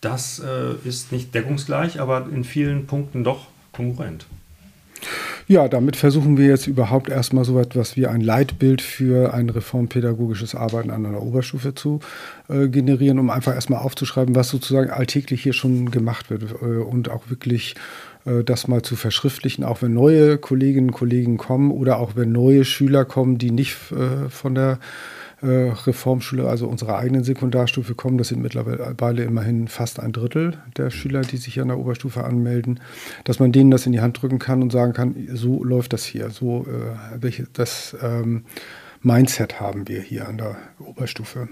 Das 0.00 0.38
äh, 0.38 0.74
ist 0.88 1.12
nicht 1.12 1.34
deckungsgleich, 1.34 2.00
aber 2.00 2.26
in 2.32 2.44
vielen 2.44 2.86
Punkten 2.86 3.24
doch 3.24 3.48
konkurrent. 3.72 4.26
Ja, 5.48 5.66
damit 5.66 5.96
versuchen 5.96 6.36
wir 6.36 6.46
jetzt 6.46 6.66
überhaupt 6.66 7.08
erstmal 7.08 7.44
so 7.44 7.58
etwas 7.58 7.96
wie 7.96 8.06
ein 8.06 8.20
Leitbild 8.20 8.82
für 8.82 9.32
ein 9.32 9.48
reformpädagogisches 9.48 10.54
Arbeiten 10.54 10.90
an 10.90 11.06
einer 11.06 11.22
Oberstufe 11.22 11.74
zu 11.74 12.00
äh, 12.48 12.68
generieren, 12.68 13.18
um 13.18 13.30
einfach 13.30 13.54
erstmal 13.54 13.80
aufzuschreiben, 13.80 14.34
was 14.34 14.50
sozusagen 14.50 14.90
alltäglich 14.90 15.42
hier 15.42 15.54
schon 15.54 15.90
gemacht 15.90 16.28
wird 16.28 16.42
äh, 16.60 16.64
und 16.64 17.08
auch 17.08 17.30
wirklich 17.30 17.76
das 18.44 18.68
mal 18.68 18.82
zu 18.82 18.96
verschriftlichen, 18.96 19.64
auch 19.64 19.80
wenn 19.82 19.94
neue 19.94 20.38
Kolleginnen 20.38 20.88
und 20.88 20.94
Kollegen 20.94 21.38
kommen 21.38 21.70
oder 21.70 21.98
auch 21.98 22.16
wenn 22.16 22.32
neue 22.32 22.64
Schüler 22.64 23.04
kommen, 23.04 23.38
die 23.38 23.50
nicht 23.50 23.76
äh, 23.92 24.28
von 24.28 24.54
der 24.54 24.78
äh, 25.40 25.70
Reformschule, 25.86 26.48
also 26.48 26.66
unserer 26.66 26.98
eigenen 26.98 27.22
Sekundarstufe 27.22 27.94
kommen. 27.94 28.18
Das 28.18 28.28
sind 28.28 28.42
mittlerweile 28.42 29.22
immerhin 29.22 29.68
fast 29.68 30.00
ein 30.00 30.12
Drittel 30.12 30.58
der 30.76 30.90
Schüler, 30.90 31.20
die 31.20 31.36
sich 31.36 31.60
an 31.60 31.68
der 31.68 31.78
Oberstufe 31.78 32.24
anmelden, 32.24 32.80
dass 33.24 33.38
man 33.38 33.52
denen 33.52 33.70
das 33.70 33.86
in 33.86 33.92
die 33.92 34.00
Hand 34.00 34.20
drücken 34.20 34.38
kann 34.38 34.62
und 34.62 34.72
sagen 34.72 34.92
kann, 34.92 35.14
so 35.32 35.62
läuft 35.62 35.92
das 35.92 36.04
hier, 36.04 36.30
so 36.30 36.66
äh, 36.66 37.22
welche, 37.22 37.46
das 37.52 37.96
ähm, 38.02 38.44
Mindset 39.00 39.60
haben 39.60 39.86
wir 39.86 40.00
hier 40.00 40.28
an 40.28 40.38
der 40.38 40.56
Oberstufe. 40.80 41.48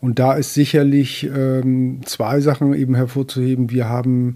Und 0.00 0.20
da 0.20 0.34
ist 0.34 0.54
sicherlich 0.54 1.24
ähm, 1.24 2.02
zwei 2.04 2.40
Sachen 2.40 2.72
eben 2.72 2.94
hervorzuheben. 2.94 3.70
Wir 3.70 3.88
haben 3.88 4.34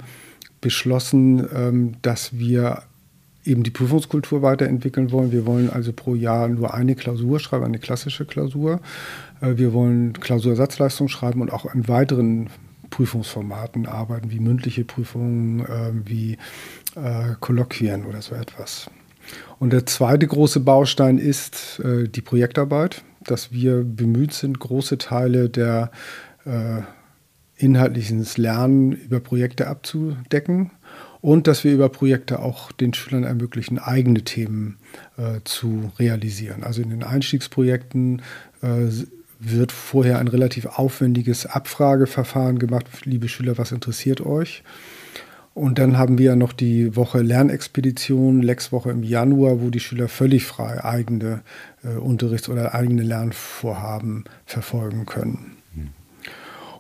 beschlossen, 0.63 1.47
ähm, 1.55 1.93
dass 2.01 2.39
wir 2.39 2.85
eben 3.45 3.63
die 3.65 3.71
Prüfungskultur 3.71 4.41
weiterentwickeln 4.41 5.11
wollen. 5.11 5.33
Wir 5.33 5.45
wollen 5.45 5.69
also 5.69 5.93
pro 5.93 6.15
Jahr 6.15 6.49
nur 6.49 6.73
eine 6.73 6.95
Klausur 6.95 7.41
schreiben, 7.41 7.65
eine 7.65 7.79
klassische 7.79 8.25
Klausur. 8.25 8.81
Äh, 9.43 9.59
wir 9.59 9.75
wollen 9.75 10.15
Klausurersatzleistung 10.15 11.09
schreiben 11.09 11.43
und 11.43 11.53
auch 11.53 11.67
an 11.67 11.89
weiteren 11.89 12.49
Prüfungsformaten 12.89 13.87
arbeiten, 13.87 14.31
wie 14.31 14.39
mündliche 14.39 14.85
Prüfungen, 14.85 15.67
ähm, 15.69 16.03
wie 16.07 16.39
äh, 16.95 17.35
Kolloquien 17.41 18.07
oder 18.07 18.23
so 18.23 18.35
etwas. 18.35 18.89
Und 19.59 19.73
der 19.73 19.87
zweite 19.87 20.27
große 20.27 20.61
Baustein 20.61 21.19
ist 21.19 21.81
äh, 21.81 22.09
die 22.09 22.21
Projektarbeit, 22.21 23.03
dass 23.25 23.53
wir 23.53 23.83
bemüht 23.83 24.33
sind, 24.33 24.59
große 24.59 24.99
Teile 24.99 25.49
der 25.49 25.91
inhaltlichen 27.57 28.27
Lernen 28.37 28.93
über 28.93 29.21
Projekte 29.21 29.69
abzudecken 29.69 30.71
und 31.21 31.47
dass 31.47 31.65
wir 31.65 31.73
über 31.73 31.89
Projekte 31.89 32.41
auch 32.41 32.73
den 32.73 32.93
Schülern 32.93 33.25
ermöglichen, 33.25 33.79
eigene 33.79 34.23
Themen 34.23 34.77
äh, 35.17 35.41
zu 35.45 35.93
realisieren. 35.99 36.65
Also 36.65 36.83
in 36.83 36.91
den 36.91 37.05
Einstiegsprojekten 37.05 38.23
äh, 38.63 38.89
wird 39.39 39.73
vorher 39.73 40.19
ein 40.19 40.29
relativ 40.29 40.67
aufwendiges 40.67 41.47
Abfrageverfahren 41.47 42.59
gemacht. 42.59 42.87
Liebe 43.05 43.29
Schüler, 43.29 43.59
was 43.59 43.73
interessiert 43.73 44.21
euch? 44.21 44.63
Und 45.55 45.79
dann 45.79 45.99
haben 45.99 46.19
wir 46.19 46.35
noch 46.35 46.53
die 46.53 46.97
Woche 46.97 47.21
Lernexpedition, 47.21 48.43
Lexwoche 48.43 48.91
im 48.91 49.03
Januar, 49.03 49.61
wo 49.61 49.69
die 49.69 49.81
Schüler 49.81 50.09
völlig 50.09 50.45
frei 50.45 50.83
eigene 50.83 51.43
äh, 51.85 51.99
Unterrichts- 51.99 52.49
oder 52.49 52.75
eigene 52.75 53.03
Lernvorhaben 53.03 54.25
verfolgen 54.47 55.05
können. 55.05 55.57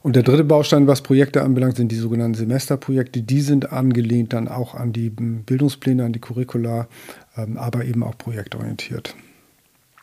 Und 0.03 0.16
der 0.16 0.24
dritte 0.24 0.44
Baustein, 0.44 0.86
was 0.86 1.03
Projekte 1.03 1.42
anbelangt, 1.42 1.76
sind 1.76 1.92
die 1.92 1.96
sogenannten 1.96 2.34
Semesterprojekte. 2.34 3.22
Die 3.22 3.40
sind 3.40 3.72
angelehnt 3.72 4.32
dann 4.32 4.48
auch 4.48 4.74
an 4.74 4.92
die 4.92 5.11
Bildungspläne, 5.11 6.05
an 6.05 6.12
die 6.12 6.18
Curricula, 6.18 6.88
ähm, 7.36 7.57
aber 7.57 7.84
eben 7.84 8.03
auch 8.03 8.18
projektorientiert. 8.18 9.14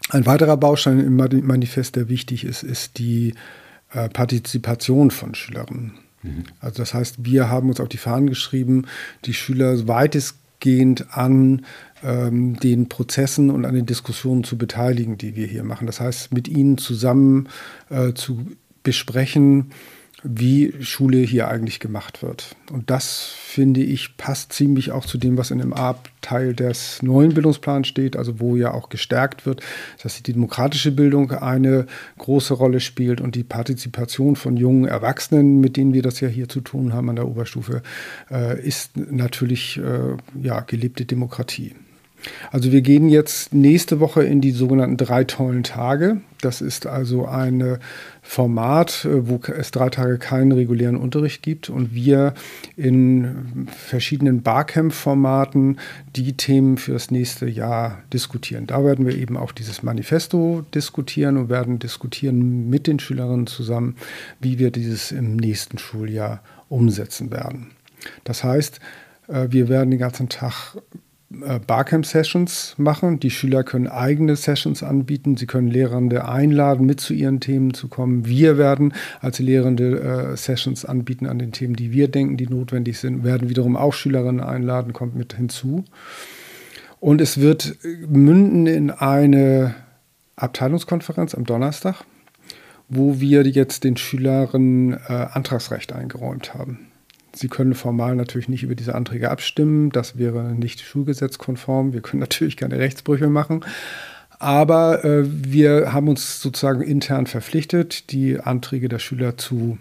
Ein 0.09 0.25
weiterer 0.25 0.57
Baustein 0.57 0.99
im 0.99 1.15
Manifest, 1.15 1.95
der 1.95 2.09
wichtig 2.09 2.43
ist, 2.45 2.63
ist 2.63 2.97
die 2.97 3.35
äh, 3.91 4.09
Partizipation 4.09 5.11
von 5.11 5.35
Schülerinnen. 5.35 5.93
Mhm. 6.23 6.43
Also 6.61 6.77
das 6.77 6.93
heißt, 6.93 7.25
wir 7.25 7.49
haben 7.49 7.69
uns 7.69 7.79
auf 7.79 7.89
die 7.89 7.97
Fahnen 7.97 8.27
geschrieben, 8.27 8.85
die 9.25 9.33
Schüler 9.33 9.87
weitestgehend 9.87 11.15
an 11.15 11.65
ähm, 12.03 12.57
den 12.59 12.89
Prozessen 12.89 13.49
und 13.49 13.65
an 13.65 13.75
den 13.75 13.85
Diskussionen 13.85 14.43
zu 14.43 14.57
beteiligen, 14.57 15.17
die 15.17 15.35
wir 15.35 15.45
hier 15.45 15.63
machen. 15.63 15.87
Das 15.87 15.99
heißt, 15.99 16.33
mit 16.33 16.47
ihnen 16.47 16.77
zusammen 16.77 17.49
äh, 17.89 18.13
zu 18.13 18.47
besprechen, 18.83 19.71
wie 20.23 20.73
Schule 20.81 21.19
hier 21.19 21.47
eigentlich 21.47 21.79
gemacht 21.79 22.21
wird. 22.21 22.55
Und 22.71 22.89
das, 22.89 23.31
finde 23.37 23.81
ich, 23.81 24.17
passt 24.17 24.51
ziemlich 24.51 24.91
auch 24.91 25.05
zu 25.05 25.17
dem, 25.17 25.37
was 25.37 25.51
in 25.51 25.59
dem 25.59 25.73
A-Teil 25.73 26.53
des 26.53 27.01
neuen 27.01 27.33
Bildungsplans 27.33 27.87
steht, 27.87 28.17
also 28.17 28.39
wo 28.39 28.55
ja 28.55 28.73
auch 28.73 28.89
gestärkt 28.89 29.45
wird, 29.45 29.61
dass 30.03 30.21
die 30.21 30.33
demokratische 30.33 30.91
Bildung 30.91 31.31
eine 31.31 31.87
große 32.17 32.53
Rolle 32.53 32.81
spielt 32.81 33.21
und 33.21 33.35
die 33.35 33.43
Partizipation 33.43 34.35
von 34.35 34.57
jungen 34.57 34.85
Erwachsenen, 34.85 35.61
mit 35.61 35.77
denen 35.77 35.93
wir 35.93 36.01
das 36.01 36.19
ja 36.19 36.27
hier 36.27 36.49
zu 36.49 36.61
tun 36.61 36.93
haben 36.93 37.09
an 37.09 37.15
der 37.15 37.27
Oberstufe, 37.27 37.81
äh, 38.29 38.59
ist 38.61 38.97
natürlich 38.97 39.77
äh, 39.77 40.17
ja, 40.41 40.59
gelebte 40.61 41.05
Demokratie. 41.05 41.75
Also 42.51 42.71
wir 42.71 42.81
gehen 42.81 43.07
jetzt 43.07 43.53
nächste 43.53 43.99
Woche 44.01 44.23
in 44.23 44.41
die 44.41 44.51
sogenannten 44.51 44.97
drei 44.97 45.23
tollen 45.23 45.63
Tage. 45.63 46.19
Das 46.41 46.61
ist 46.61 46.85
also 46.85 47.25
ein 47.25 47.77
Format, 48.29 49.05
äh, 49.05 49.27
wo 49.27 49.41
es 49.57 49.71
drei 49.71 49.89
Tage 49.89 50.19
keinen 50.19 50.51
regulären 50.51 50.97
Unterricht 50.97 51.41
gibt 51.41 51.67
und 51.67 51.95
wir 51.95 52.35
in 52.77 53.67
verschiedenen 53.75 54.43
Barcamp-Formaten 54.43 55.79
die 56.15 56.37
Themen 56.37 56.77
für 56.77 56.93
das 56.93 57.09
nächste 57.09 57.47
Jahr 57.47 58.03
diskutieren. 58.13 58.67
Da 58.67 58.85
werden 58.85 59.07
wir 59.07 59.17
eben 59.17 59.35
auch 59.35 59.51
dieses 59.51 59.81
Manifesto 59.81 60.63
diskutieren 60.75 61.37
und 61.37 61.49
werden 61.49 61.79
diskutieren 61.79 62.69
mit 62.69 62.85
den 62.85 62.99
Schülerinnen 62.99 63.47
zusammen, 63.47 63.95
wie 64.39 64.59
wir 64.59 64.69
dieses 64.69 65.11
im 65.11 65.35
nächsten 65.35 65.79
Schuljahr 65.79 66.43
umsetzen 66.69 67.31
werden. 67.31 67.71
Das 68.25 68.43
heißt, 68.43 68.79
äh, 69.27 69.47
wir 69.49 69.69
werden 69.69 69.89
den 69.89 69.99
ganzen 69.99 70.29
Tag 70.29 70.77
Barcamp-Sessions 71.29 72.75
machen. 72.77 73.19
Die 73.19 73.29
Schüler 73.29 73.63
können 73.63 73.87
eigene 73.87 74.35
Sessions 74.35 74.81
anbieten. 74.81 75.37
Sie 75.37 75.45
können 75.45 75.67
Lehrende 75.67 76.27
einladen, 76.27 76.85
mit 76.87 76.99
zu 76.99 77.13
ihren 77.13 77.39
Themen 77.39 77.73
zu 77.73 77.87
kommen. 77.87 78.25
Wir 78.25 78.57
werden 78.57 78.93
als 79.21 79.37
Lehrende 79.37 79.99
äh, 79.99 80.37
Sessions 80.37 80.85
anbieten 80.85 81.27
an 81.27 81.37
den 81.37 81.51
Themen, 81.51 81.75
die 81.75 81.91
wir 81.91 82.07
denken, 82.07 82.37
die 82.37 82.47
notwendig 82.47 82.97
sind. 82.97 83.23
Wir 83.23 83.31
werden 83.31 83.49
wiederum 83.49 83.77
auch 83.77 83.93
Schülerinnen 83.93 84.41
einladen, 84.41 84.91
kommt 84.91 85.15
mit 85.15 85.33
hinzu. 85.33 85.85
Und 86.99 87.21
es 87.21 87.39
wird 87.39 87.77
münden 88.07 88.65
in 88.65 88.89
eine 88.89 89.75
Abteilungskonferenz 90.35 91.35
am 91.35 91.45
Donnerstag, 91.45 92.03
wo 92.87 93.19
wir 93.19 93.45
jetzt 93.45 93.83
den 93.83 93.97
Schülerinnen 93.97 94.93
äh, 94.93 95.27
Antragsrecht 95.31 95.93
eingeräumt 95.93 96.55
haben. 96.55 96.88
Sie 97.39 97.47
können 97.47 97.73
formal 97.73 98.17
natürlich 98.17 98.49
nicht 98.49 98.63
über 98.63 98.75
diese 98.75 98.95
Anträge 98.95 99.31
abstimmen. 99.31 99.91
Das 99.91 100.17
wäre 100.17 100.51
nicht 100.53 100.81
schulgesetzkonform. 100.81 101.93
Wir 101.93 102.01
können 102.01 102.19
natürlich 102.19 102.57
keine 102.57 102.77
Rechtsbrüche 102.77 103.27
machen. 103.27 103.63
Aber 104.39 105.05
äh, 105.05 105.23
wir 105.25 105.93
haben 105.93 106.09
uns 106.09 106.41
sozusagen 106.41 106.81
intern 106.81 107.27
verpflichtet, 107.27 108.11
die 108.11 108.39
Anträge 108.39 108.89
der 108.89 108.99
Schüler 108.99 109.37
zu 109.37 109.77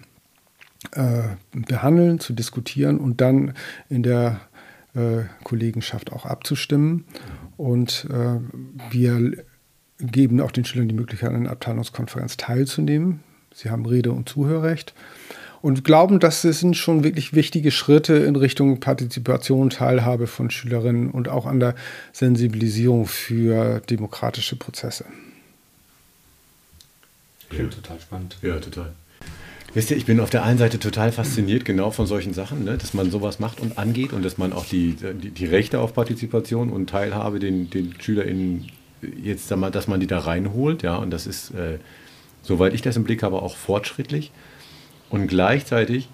äh, 0.92 1.22
behandeln, 1.52 2.20
zu 2.20 2.32
diskutieren 2.32 2.98
und 2.98 3.20
dann 3.20 3.54
in 3.88 4.04
der 4.04 4.40
äh, 4.94 5.22
Kollegenschaft 5.42 6.12
auch 6.12 6.26
abzustimmen. 6.26 7.06
Und 7.56 8.06
äh, 8.10 8.38
wir 8.90 9.44
geben 9.98 10.40
auch 10.40 10.52
den 10.52 10.64
Schülern 10.64 10.88
die 10.88 10.94
Möglichkeit, 10.94 11.30
an 11.32 11.42
der 11.42 11.52
Abteilungskonferenz 11.52 12.36
teilzunehmen. 12.36 13.20
Sie 13.52 13.70
haben 13.70 13.84
Rede- 13.84 14.12
und 14.12 14.28
Zuhörrecht 14.28 14.94
und 15.60 15.84
glauben, 15.84 16.20
das 16.20 16.42
sind 16.42 16.76
schon 16.76 17.04
wirklich 17.04 17.34
wichtige 17.34 17.70
Schritte 17.70 18.14
in 18.14 18.36
Richtung 18.36 18.80
Partizipation, 18.80 19.70
Teilhabe 19.70 20.26
von 20.26 20.50
Schülerinnen 20.50 21.10
und 21.10 21.28
auch 21.28 21.46
an 21.46 21.60
der 21.60 21.74
Sensibilisierung 22.12 23.06
für 23.06 23.80
demokratische 23.80 24.56
Prozesse. 24.56 25.04
Klingt 27.50 27.74
ja. 27.74 27.80
total 27.80 28.00
spannend. 28.00 28.36
Ja, 28.42 28.58
total. 28.58 28.92
Wisst 29.74 29.90
ihr, 29.90 29.96
ich 29.96 30.06
bin 30.06 30.18
auf 30.20 30.30
der 30.30 30.44
einen 30.44 30.58
Seite 30.58 30.78
total 30.78 31.12
fasziniert 31.12 31.64
genau 31.64 31.90
von 31.90 32.06
solchen 32.06 32.32
Sachen, 32.32 32.64
ne, 32.64 32.78
dass 32.78 32.94
man 32.94 33.10
sowas 33.10 33.38
macht 33.38 33.60
und 33.60 33.76
angeht 33.76 34.12
und 34.12 34.24
dass 34.24 34.38
man 34.38 34.52
auch 34.52 34.64
die, 34.64 34.94
die, 34.94 35.30
die 35.30 35.46
Rechte 35.46 35.80
auf 35.80 35.92
Partizipation 35.92 36.70
und 36.70 36.88
Teilhabe 36.88 37.38
den, 37.38 37.68
den 37.68 37.94
SchülerInnen 38.00 38.70
jetzt, 39.22 39.50
dass 39.50 39.86
man 39.86 40.00
die 40.00 40.06
da 40.06 40.20
reinholt, 40.20 40.82
ja, 40.82 40.96
und 40.96 41.10
das 41.10 41.26
ist, 41.26 41.50
äh, 41.50 41.78
soweit 42.42 42.74
ich 42.74 42.82
das 42.82 42.96
im 42.96 43.04
Blick 43.04 43.22
habe, 43.22 43.42
auch 43.42 43.56
fortschrittlich. 43.56 44.32
Und 45.10 45.26
gleichzeitig, 45.26 46.08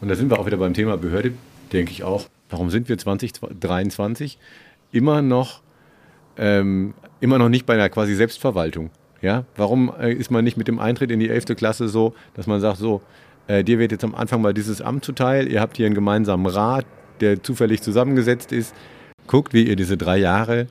und 0.00 0.08
da 0.08 0.14
sind 0.14 0.30
wir 0.30 0.38
auch 0.38 0.46
wieder 0.46 0.56
beim 0.56 0.74
Thema 0.74 0.96
Behörde, 0.96 1.32
denke 1.72 1.92
ich 1.92 2.02
auch, 2.02 2.26
warum 2.48 2.70
sind 2.70 2.88
wir 2.88 2.98
2023 2.98 4.38
immer 4.92 5.22
noch, 5.22 5.60
ähm, 6.36 6.94
immer 7.20 7.38
noch 7.38 7.48
nicht 7.48 7.66
bei 7.66 7.74
einer 7.74 7.88
quasi 7.88 8.14
Selbstverwaltung? 8.14 8.90
Ja? 9.22 9.44
Warum 9.56 9.92
äh, 10.00 10.12
ist 10.12 10.30
man 10.30 10.44
nicht 10.44 10.56
mit 10.56 10.68
dem 10.68 10.78
Eintritt 10.78 11.10
in 11.10 11.20
die 11.20 11.28
11. 11.28 11.56
Klasse 11.56 11.88
so, 11.88 12.14
dass 12.34 12.46
man 12.46 12.60
sagt, 12.60 12.78
so, 12.78 13.02
äh, 13.46 13.62
dir 13.62 13.78
wird 13.78 13.92
jetzt 13.92 14.04
am 14.04 14.14
Anfang 14.14 14.42
mal 14.42 14.54
dieses 14.54 14.82
Amt 14.82 15.04
zuteil, 15.04 15.48
ihr 15.48 15.60
habt 15.60 15.76
hier 15.76 15.86
einen 15.86 15.94
gemeinsamen 15.94 16.46
Rat, 16.46 16.86
der 17.20 17.42
zufällig 17.42 17.82
zusammengesetzt 17.82 18.52
ist, 18.52 18.74
guckt, 19.26 19.52
wie 19.52 19.64
ihr 19.64 19.76
diese 19.76 19.96
drei 19.96 20.18
Jahre 20.18 20.66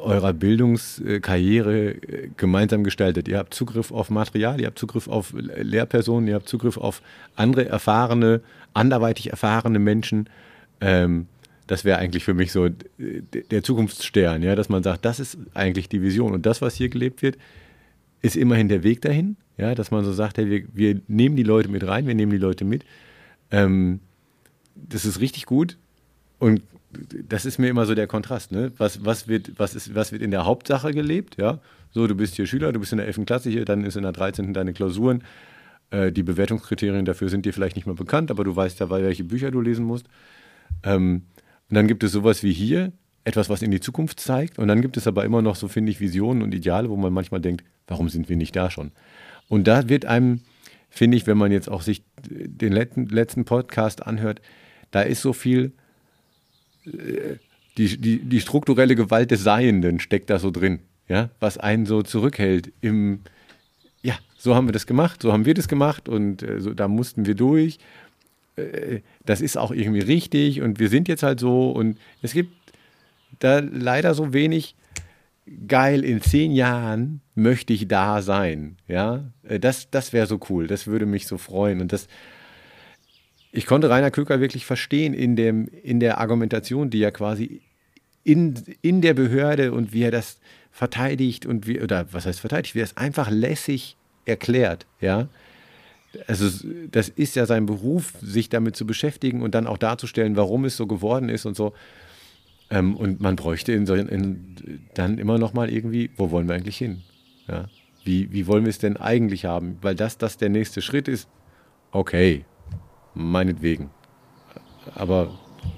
eurer 0.00 0.32
Bildungskarriere 0.32 1.90
äh, 1.90 2.30
gemeinsam 2.36 2.84
gestaltet. 2.84 3.28
Ihr 3.28 3.38
habt 3.38 3.52
Zugriff 3.52 3.92
auf 3.92 4.08
Material, 4.10 4.60
ihr 4.60 4.66
habt 4.66 4.78
Zugriff 4.78 5.08
auf 5.08 5.34
Lehrpersonen, 5.34 6.28
ihr 6.28 6.34
habt 6.34 6.48
Zugriff 6.48 6.78
auf 6.78 7.02
andere 7.36 7.66
erfahrene, 7.66 8.40
anderweitig 8.72 9.30
erfahrene 9.30 9.78
Menschen. 9.78 10.28
Ähm, 10.80 11.26
das 11.66 11.84
wäre 11.84 11.98
eigentlich 11.98 12.24
für 12.24 12.34
mich 12.34 12.52
so 12.52 12.68
der 12.98 13.62
Zukunftsstern, 13.62 14.42
ja, 14.42 14.54
dass 14.54 14.68
man 14.68 14.82
sagt, 14.82 15.04
das 15.04 15.20
ist 15.20 15.38
eigentlich 15.54 15.88
die 15.88 16.02
Vision. 16.02 16.32
Und 16.32 16.44
das, 16.44 16.60
was 16.60 16.74
hier 16.74 16.88
gelebt 16.88 17.22
wird, 17.22 17.36
ist 18.20 18.36
immerhin 18.36 18.68
der 18.68 18.82
Weg 18.82 19.00
dahin, 19.00 19.36
ja, 19.58 19.74
dass 19.74 19.90
man 19.90 20.04
so 20.04 20.12
sagt, 20.12 20.38
hey, 20.38 20.48
wir, 20.48 20.64
wir 20.72 21.00
nehmen 21.08 21.36
die 21.36 21.42
Leute 21.42 21.68
mit 21.68 21.86
rein, 21.86 22.06
wir 22.06 22.14
nehmen 22.14 22.32
die 22.32 22.38
Leute 22.38 22.64
mit. 22.64 22.84
Ähm, 23.50 24.00
das 24.74 25.04
ist 25.04 25.20
richtig 25.20 25.46
gut. 25.46 25.76
Und 26.38 26.62
das 27.28 27.44
ist 27.44 27.58
mir 27.58 27.68
immer 27.68 27.86
so 27.86 27.94
der 27.94 28.06
Kontrast. 28.06 28.52
Ne? 28.52 28.72
Was, 28.76 29.04
was, 29.04 29.28
wird, 29.28 29.58
was, 29.58 29.74
ist, 29.74 29.94
was 29.94 30.12
wird 30.12 30.22
in 30.22 30.30
der 30.30 30.44
Hauptsache 30.44 30.92
gelebt? 30.92 31.36
Ja? 31.38 31.60
So, 31.90 32.06
du 32.06 32.14
bist 32.14 32.36
hier 32.36 32.46
Schüler, 32.46 32.72
du 32.72 32.80
bist 32.80 32.92
in 32.92 32.98
der 32.98 33.06
11. 33.06 33.24
Klasse 33.26 33.50
hier, 33.50 33.64
dann 33.64 33.84
ist 33.84 33.96
in 33.96 34.02
der 34.02 34.12
13. 34.12 34.54
deine 34.54 34.72
Klausuren. 34.72 35.22
Äh, 35.90 36.12
die 36.12 36.22
Bewertungskriterien 36.22 37.04
dafür 37.04 37.28
sind 37.28 37.46
dir 37.46 37.52
vielleicht 37.52 37.76
nicht 37.76 37.86
mehr 37.86 37.94
bekannt, 37.94 38.30
aber 38.30 38.44
du 38.44 38.54
weißt 38.54 38.80
ja, 38.80 38.90
welche 38.90 39.24
Bücher 39.24 39.50
du 39.50 39.60
lesen 39.60 39.84
musst. 39.84 40.06
Ähm, 40.82 41.22
und 41.68 41.76
dann 41.76 41.88
gibt 41.88 42.02
es 42.04 42.12
sowas 42.12 42.42
wie 42.42 42.52
hier, 42.52 42.92
etwas, 43.24 43.48
was 43.48 43.62
in 43.62 43.70
die 43.70 43.80
Zukunft 43.80 44.20
zeigt. 44.20 44.58
Und 44.58 44.68
dann 44.68 44.82
gibt 44.82 44.96
es 44.96 45.06
aber 45.06 45.24
immer 45.24 45.42
noch 45.42 45.56
so, 45.56 45.68
finde 45.68 45.92
ich, 45.92 46.00
Visionen 46.00 46.42
und 46.42 46.54
Ideale, 46.54 46.90
wo 46.90 46.96
man 46.96 47.12
manchmal 47.12 47.40
denkt, 47.40 47.64
warum 47.86 48.08
sind 48.08 48.28
wir 48.28 48.36
nicht 48.36 48.56
da 48.56 48.70
schon? 48.70 48.90
Und 49.48 49.68
da 49.68 49.88
wird 49.88 50.04
einem, 50.04 50.40
finde 50.90 51.16
ich, 51.16 51.26
wenn 51.26 51.38
man 51.38 51.52
jetzt 51.52 51.70
auch 51.70 51.82
sich 51.82 52.04
den 52.28 52.72
letzten, 52.72 53.06
letzten 53.06 53.44
Podcast 53.44 54.06
anhört, 54.06 54.40
da 54.90 55.02
ist 55.02 55.22
so 55.22 55.32
viel 55.32 55.72
die, 56.84 57.96
die, 57.96 58.18
die 58.20 58.40
strukturelle 58.40 58.96
Gewalt 58.96 59.30
des 59.30 59.42
Seienden 59.42 60.00
steckt 60.00 60.30
da 60.30 60.38
so 60.38 60.50
drin, 60.50 60.80
ja, 61.08 61.30
was 61.40 61.58
einen 61.58 61.86
so 61.86 62.02
zurückhält 62.02 62.72
im, 62.80 63.20
ja, 64.02 64.14
so 64.36 64.54
haben 64.54 64.66
wir 64.66 64.72
das 64.72 64.86
gemacht, 64.86 65.22
so 65.22 65.32
haben 65.32 65.44
wir 65.44 65.54
das 65.54 65.68
gemacht 65.68 66.08
und 66.08 66.42
äh, 66.42 66.60
so, 66.60 66.74
da 66.74 66.88
mussten 66.88 67.26
wir 67.26 67.34
durch. 67.34 67.78
Äh, 68.56 69.00
das 69.24 69.40
ist 69.40 69.56
auch 69.56 69.70
irgendwie 69.70 70.00
richtig 70.00 70.60
und 70.60 70.78
wir 70.78 70.88
sind 70.88 71.08
jetzt 71.08 71.22
halt 71.22 71.40
so 71.40 71.70
und 71.70 71.98
es 72.20 72.32
gibt 72.32 72.52
da 73.38 73.60
leider 73.60 74.14
so 74.14 74.32
wenig 74.32 74.74
geil, 75.66 76.04
in 76.04 76.20
zehn 76.20 76.52
Jahren 76.52 77.20
möchte 77.34 77.72
ich 77.72 77.88
da 77.88 78.22
sein, 78.22 78.76
ja, 78.86 79.24
äh, 79.44 79.58
das, 79.58 79.90
das 79.90 80.12
wäre 80.12 80.26
so 80.26 80.38
cool, 80.50 80.66
das 80.66 80.86
würde 80.86 81.06
mich 81.06 81.26
so 81.26 81.38
freuen 81.38 81.80
und 81.80 81.92
das, 81.92 82.06
ich 83.52 83.66
konnte 83.66 83.90
Rainer 83.90 84.10
Köker 84.10 84.40
wirklich 84.40 84.64
verstehen 84.64 85.12
in, 85.12 85.36
dem, 85.36 85.68
in 85.82 86.00
der 86.00 86.18
Argumentation, 86.18 86.88
die 86.88 87.02
er 87.02 87.12
quasi 87.12 87.60
in, 88.24 88.54
in 88.80 89.02
der 89.02 89.12
Behörde 89.14 89.72
und 89.72 89.92
wie 89.92 90.02
er 90.02 90.10
das 90.10 90.40
verteidigt 90.70 91.44
und 91.44 91.66
wie, 91.66 91.80
oder 91.80 92.06
was 92.12 92.24
heißt 92.24 92.40
verteidigt, 92.40 92.74
wie 92.74 92.80
er 92.80 92.84
es 92.84 92.96
einfach 92.96 93.30
lässig 93.30 93.96
erklärt, 94.24 94.86
ja. 95.00 95.28
Also 96.26 96.48
das 96.90 97.08
ist 97.08 97.36
ja 97.36 97.46
sein 97.46 97.64
Beruf, 97.64 98.12
sich 98.20 98.50
damit 98.50 98.76
zu 98.76 98.86
beschäftigen 98.86 99.42
und 99.42 99.54
dann 99.54 99.66
auch 99.66 99.78
darzustellen, 99.78 100.36
warum 100.36 100.66
es 100.66 100.76
so 100.76 100.86
geworden 100.86 101.30
ist 101.30 101.46
und 101.46 101.56
so. 101.56 101.72
Ähm, 102.70 102.96
und 102.96 103.20
man 103.20 103.34
bräuchte 103.34 103.72
in, 103.72 103.86
in, 103.86 104.80
dann 104.94 105.16
immer 105.16 105.38
noch 105.38 105.54
mal 105.54 105.70
irgendwie, 105.70 106.10
wo 106.16 106.30
wollen 106.30 106.48
wir 106.48 106.54
eigentlich 106.54 106.76
hin? 106.76 107.00
Ja? 107.48 107.66
Wie, 108.04 108.30
wie 108.30 108.46
wollen 108.46 108.64
wir 108.64 108.70
es 108.70 108.78
denn 108.78 108.98
eigentlich 108.98 109.46
haben? 109.46 109.78
Weil 109.80 109.94
das, 109.94 110.18
das 110.18 110.36
der 110.36 110.50
nächste 110.50 110.82
Schritt 110.82 111.08
ist, 111.08 111.28
okay, 111.92 112.44
meinetwegen. 113.14 113.90
Aber 114.94 115.28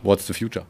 what's 0.02 0.26
the 0.26 0.32
future? 0.32 0.64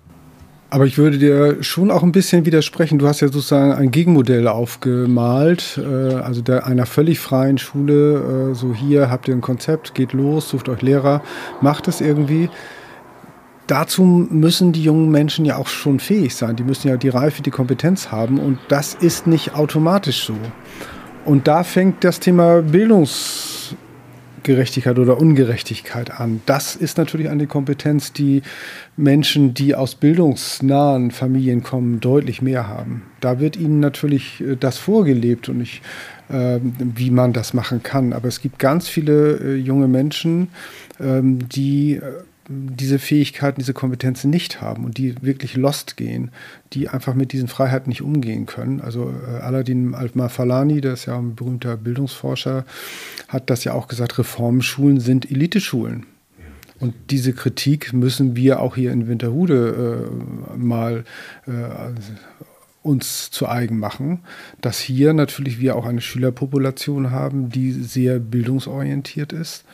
Aber 0.74 0.86
ich 0.86 0.98
würde 0.98 1.18
dir 1.18 1.62
schon 1.62 1.92
auch 1.92 2.02
ein 2.02 2.10
bisschen 2.10 2.46
widersprechen. 2.46 2.98
Du 2.98 3.06
hast 3.06 3.20
ja 3.20 3.28
sozusagen 3.28 3.72
ein 3.72 3.92
Gegenmodell 3.92 4.48
aufgemalt, 4.48 5.78
äh, 5.78 6.14
also 6.14 6.42
der, 6.42 6.66
einer 6.66 6.84
völlig 6.84 7.20
freien 7.20 7.58
Schule. 7.58 8.50
Äh, 8.50 8.54
so 8.54 8.74
hier 8.74 9.08
habt 9.08 9.28
ihr 9.28 9.34
ein 9.34 9.40
Konzept, 9.40 9.94
geht 9.94 10.12
los, 10.12 10.48
sucht 10.48 10.68
euch 10.68 10.82
Lehrer, 10.82 11.22
macht 11.60 11.86
es 11.86 12.00
irgendwie. 12.00 12.50
Dazu 13.68 14.02
müssen 14.02 14.72
die 14.72 14.82
jungen 14.82 15.10
Menschen 15.12 15.44
ja 15.44 15.58
auch 15.58 15.68
schon 15.68 16.00
fähig 16.00 16.34
sein. 16.34 16.56
Die 16.56 16.64
müssen 16.64 16.88
ja 16.88 16.96
die 16.96 17.08
Reife, 17.08 17.42
die 17.42 17.50
Kompetenz 17.50 18.10
haben. 18.10 18.40
Und 18.40 18.58
das 18.68 18.94
ist 18.94 19.28
nicht 19.28 19.54
automatisch 19.54 20.24
so. 20.24 20.34
Und 21.24 21.46
da 21.46 21.62
fängt 21.62 22.02
das 22.02 22.18
Thema 22.18 22.62
Bildungs 22.62 23.76
Gerechtigkeit 24.44 24.98
oder 24.98 25.18
Ungerechtigkeit 25.18 26.20
an. 26.20 26.40
Das 26.46 26.76
ist 26.76 26.96
natürlich 26.96 27.28
eine 27.28 27.48
Kompetenz, 27.48 28.12
die 28.12 28.42
Menschen, 28.96 29.54
die 29.54 29.74
aus 29.74 29.96
bildungsnahen 29.96 31.10
Familien 31.10 31.64
kommen, 31.64 32.00
deutlich 32.00 32.40
mehr 32.40 32.68
haben. 32.68 33.02
Da 33.20 33.40
wird 33.40 33.56
ihnen 33.56 33.80
natürlich 33.80 34.40
äh, 34.40 34.56
das 34.56 34.78
vorgelebt 34.78 35.48
und 35.48 35.60
ich, 35.60 35.82
äh, 36.28 36.60
wie 36.62 37.10
man 37.10 37.32
das 37.32 37.54
machen 37.54 37.82
kann. 37.82 38.12
Aber 38.12 38.28
es 38.28 38.40
gibt 38.40 38.58
ganz 38.60 38.86
viele 38.88 39.38
äh, 39.38 39.54
junge 39.56 39.88
Menschen, 39.88 40.48
ähm, 41.00 41.48
die 41.48 41.96
äh, 41.96 42.02
diese 42.48 42.98
Fähigkeiten, 42.98 43.60
diese 43.60 43.74
Kompetenzen 43.74 44.30
nicht 44.30 44.60
haben 44.60 44.84
und 44.84 44.98
die 44.98 45.14
wirklich 45.22 45.56
lost 45.56 45.96
gehen, 45.96 46.30
die 46.72 46.88
einfach 46.88 47.14
mit 47.14 47.32
diesen 47.32 47.48
Freiheiten 47.48 47.88
nicht 47.88 48.02
umgehen 48.02 48.46
können. 48.46 48.80
Also 48.80 49.10
äh, 49.10 49.40
Aladdin 49.40 49.94
Al-Mafalani, 49.94 50.80
der 50.80 50.92
ist 50.92 51.06
ja 51.06 51.18
ein 51.18 51.34
berühmter 51.34 51.76
Bildungsforscher, 51.76 52.64
hat 53.28 53.50
das 53.50 53.64
ja 53.64 53.72
auch 53.72 53.88
gesagt, 53.88 54.18
Reformschulen 54.18 55.00
sind 55.00 55.30
Eliteschulen. 55.30 56.06
Und 56.80 56.94
diese 57.10 57.32
Kritik 57.32 57.92
müssen 57.92 58.36
wir 58.36 58.60
auch 58.60 58.74
hier 58.74 58.92
in 58.92 59.08
Winterhude 59.08 60.10
äh, 60.52 60.56
mal 60.58 61.04
äh, 61.46 61.50
uns 62.82 63.30
zu 63.30 63.48
eigen 63.48 63.78
machen, 63.78 64.20
dass 64.60 64.78
hier 64.78 65.14
natürlich 65.14 65.58
wir 65.58 65.76
auch 65.76 65.86
eine 65.86 66.02
Schülerpopulation 66.02 67.10
haben, 67.10 67.48
die 67.48 67.72
sehr 67.72 68.18
bildungsorientiert 68.18 69.32
ist 69.32 69.64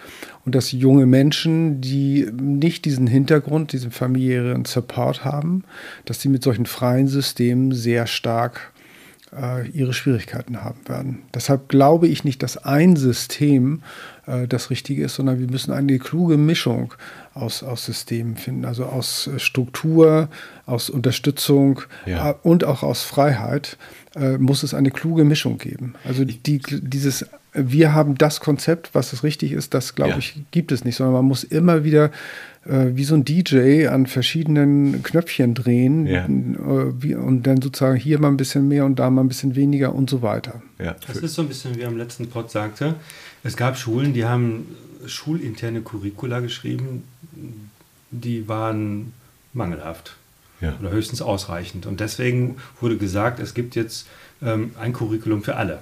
und 0.44 0.54
dass 0.54 0.72
junge 0.72 1.06
Menschen, 1.06 1.80
die 1.80 2.28
nicht 2.32 2.84
diesen 2.84 3.06
Hintergrund, 3.06 3.72
diesen 3.72 3.90
familiären 3.90 4.64
Support 4.64 5.24
haben, 5.24 5.64
dass 6.04 6.20
sie 6.20 6.28
mit 6.28 6.42
solchen 6.42 6.66
freien 6.66 7.08
Systemen 7.08 7.72
sehr 7.72 8.06
stark 8.06 8.72
äh, 9.32 9.68
ihre 9.68 9.92
Schwierigkeiten 9.92 10.62
haben 10.62 10.80
werden. 10.86 11.22
Deshalb 11.34 11.68
glaube 11.68 12.08
ich 12.08 12.24
nicht, 12.24 12.42
dass 12.42 12.56
ein 12.56 12.96
System 12.96 13.82
äh, 14.26 14.48
das 14.48 14.70
Richtige 14.70 15.04
ist, 15.04 15.16
sondern 15.16 15.38
wir 15.38 15.48
müssen 15.48 15.72
eine 15.72 15.98
kluge 15.98 16.36
Mischung 16.36 16.94
aus, 17.34 17.62
aus 17.62 17.84
Systemen 17.84 18.36
finden, 18.36 18.64
also 18.64 18.86
aus 18.86 19.28
äh, 19.28 19.38
Struktur, 19.38 20.28
aus 20.66 20.90
Unterstützung 20.90 21.82
ja. 22.06 22.30
Äh, 22.30 22.34
und 22.42 22.64
auch 22.64 22.82
aus 22.82 23.02
Freiheit 23.02 23.78
äh, 24.14 24.38
muss 24.38 24.62
es 24.62 24.74
eine 24.74 24.90
kluge 24.90 25.24
Mischung 25.24 25.58
geben. 25.58 25.94
Also 26.04 26.24
die, 26.24 26.60
dieses 26.60 27.26
wir 27.52 27.94
haben 27.94 28.16
das 28.16 28.40
Konzept, 28.40 28.90
was 28.94 29.12
es 29.12 29.24
richtig 29.24 29.52
ist, 29.52 29.74
das 29.74 29.94
glaube 29.94 30.12
ja. 30.12 30.18
ich, 30.18 30.40
gibt 30.50 30.72
es 30.72 30.84
nicht, 30.84 30.96
sondern 30.96 31.14
man 31.14 31.24
muss 31.24 31.44
immer 31.44 31.84
wieder 31.84 32.10
äh, 32.64 32.90
wie 32.94 33.04
so 33.04 33.14
ein 33.14 33.24
DJ 33.24 33.88
an 33.88 34.06
verschiedenen 34.06 35.02
Knöpfchen 35.02 35.54
drehen 35.54 36.06
ja. 36.06 36.26
äh, 36.26 37.02
wie, 37.02 37.14
und 37.14 37.44
dann 37.44 37.60
sozusagen 37.60 37.96
hier 37.96 38.20
mal 38.20 38.28
ein 38.28 38.36
bisschen 38.36 38.68
mehr 38.68 38.84
und 38.84 38.98
da 38.98 39.10
mal 39.10 39.22
ein 39.22 39.28
bisschen 39.28 39.56
weniger 39.56 39.94
und 39.94 40.08
so 40.08 40.22
weiter. 40.22 40.62
Ja. 40.78 40.94
Das 41.06 41.16
ist 41.16 41.34
so 41.34 41.42
ein 41.42 41.48
bisschen, 41.48 41.76
wie 41.76 41.84
am 41.84 41.96
letzten 41.96 42.28
Pod 42.28 42.50
sagte, 42.50 42.94
es 43.42 43.56
gab 43.56 43.76
Schulen, 43.76 44.12
die 44.12 44.24
haben 44.24 44.66
schulinterne 45.06 45.80
Curricula 45.80 46.40
geschrieben, 46.40 47.04
die 48.10 48.46
waren 48.48 49.12
mangelhaft 49.52 50.16
ja. 50.60 50.76
oder 50.80 50.90
höchstens 50.90 51.22
ausreichend. 51.22 51.86
Und 51.86 52.00
deswegen 52.00 52.56
wurde 52.80 52.96
gesagt, 52.96 53.40
es 53.40 53.54
gibt 53.54 53.76
jetzt 53.76 54.06
ähm, 54.42 54.72
ein 54.78 54.92
Curriculum 54.92 55.42
für 55.42 55.56
alle. 55.56 55.80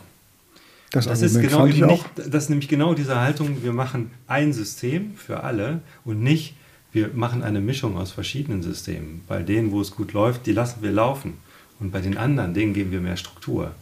Das, 0.90 1.06
das 1.06 1.20
ist 1.20 1.38
genau 1.38 1.66
nicht, 1.66 2.04
das 2.16 2.44
ist 2.44 2.48
nämlich 2.48 2.68
genau 2.68 2.94
diese 2.94 3.20
Haltung, 3.20 3.62
wir 3.62 3.74
machen 3.74 4.10
ein 4.26 4.54
System 4.54 5.14
für 5.16 5.44
alle 5.44 5.80
und 6.04 6.22
nicht, 6.22 6.54
wir 6.92 7.10
machen 7.12 7.42
eine 7.42 7.60
Mischung 7.60 7.98
aus 7.98 8.10
verschiedenen 8.10 8.62
Systemen. 8.62 9.22
Bei 9.28 9.42
denen, 9.42 9.70
wo 9.70 9.82
es 9.82 9.90
gut 9.90 10.14
läuft, 10.14 10.46
die 10.46 10.52
lassen 10.52 10.82
wir 10.82 10.90
laufen. 10.90 11.34
Und 11.78 11.92
bei 11.92 12.00
den 12.00 12.16
anderen, 12.16 12.54
denen 12.54 12.72
geben 12.72 12.90
wir 12.90 13.00
mehr 13.00 13.18
Struktur. 13.18 13.72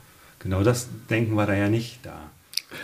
Genau 0.41 0.63
das 0.63 0.89
Denken 1.09 1.37
war 1.37 1.47
da 1.47 1.55
ja 1.55 1.69
nicht 1.69 2.01
da. 2.03 2.31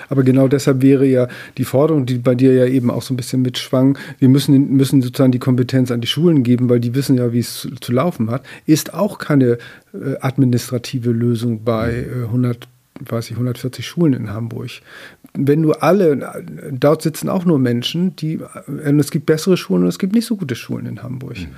Aber 0.08 0.22
genau 0.22 0.48
deshalb 0.48 0.82
wäre 0.82 1.06
ja 1.06 1.28
die 1.58 1.64
Forderung, 1.64 2.06
die 2.06 2.18
bei 2.18 2.34
dir 2.34 2.54
ja 2.54 2.66
eben 2.66 2.90
auch 2.90 3.02
so 3.02 3.12
ein 3.12 3.16
bisschen 3.16 3.42
mitschwang, 3.42 3.98
wir 4.18 4.28
müssen, 4.28 4.76
müssen 4.76 5.02
sozusagen 5.02 5.32
die 5.32 5.38
Kompetenz 5.38 5.90
an 5.90 6.00
die 6.00 6.06
Schulen 6.06 6.42
geben, 6.42 6.68
weil 6.68 6.80
die 6.80 6.94
wissen 6.94 7.18
ja, 7.18 7.32
wie 7.32 7.40
es 7.40 7.60
zu, 7.60 7.74
zu 7.76 7.92
laufen 7.92 8.30
hat, 8.30 8.44
ist 8.66 8.94
auch 8.94 9.18
keine 9.18 9.58
äh, 9.92 10.16
administrative 10.20 11.10
Lösung 11.10 11.64
bei 11.64 12.06
äh, 12.08 12.24
100 12.24 12.68
weiß 13.08 13.30
ich, 13.30 13.32
140 13.32 13.86
Schulen 13.86 14.12
in 14.12 14.30
Hamburg. 14.30 14.70
Wenn 15.34 15.62
du 15.62 15.72
alle, 15.72 16.44
dort 16.70 17.02
sitzen 17.02 17.28
auch 17.28 17.44
nur 17.44 17.58
Menschen, 17.58 18.14
die, 18.16 18.34
äh, 18.34 18.92
es 18.98 19.10
gibt 19.10 19.26
bessere 19.26 19.56
Schulen 19.56 19.82
und 19.82 19.88
es 19.88 19.98
gibt 19.98 20.14
nicht 20.14 20.26
so 20.26 20.36
gute 20.36 20.54
Schulen 20.54 20.86
in 20.86 21.02
Hamburg. 21.02 21.38
Mhm. 21.38 21.48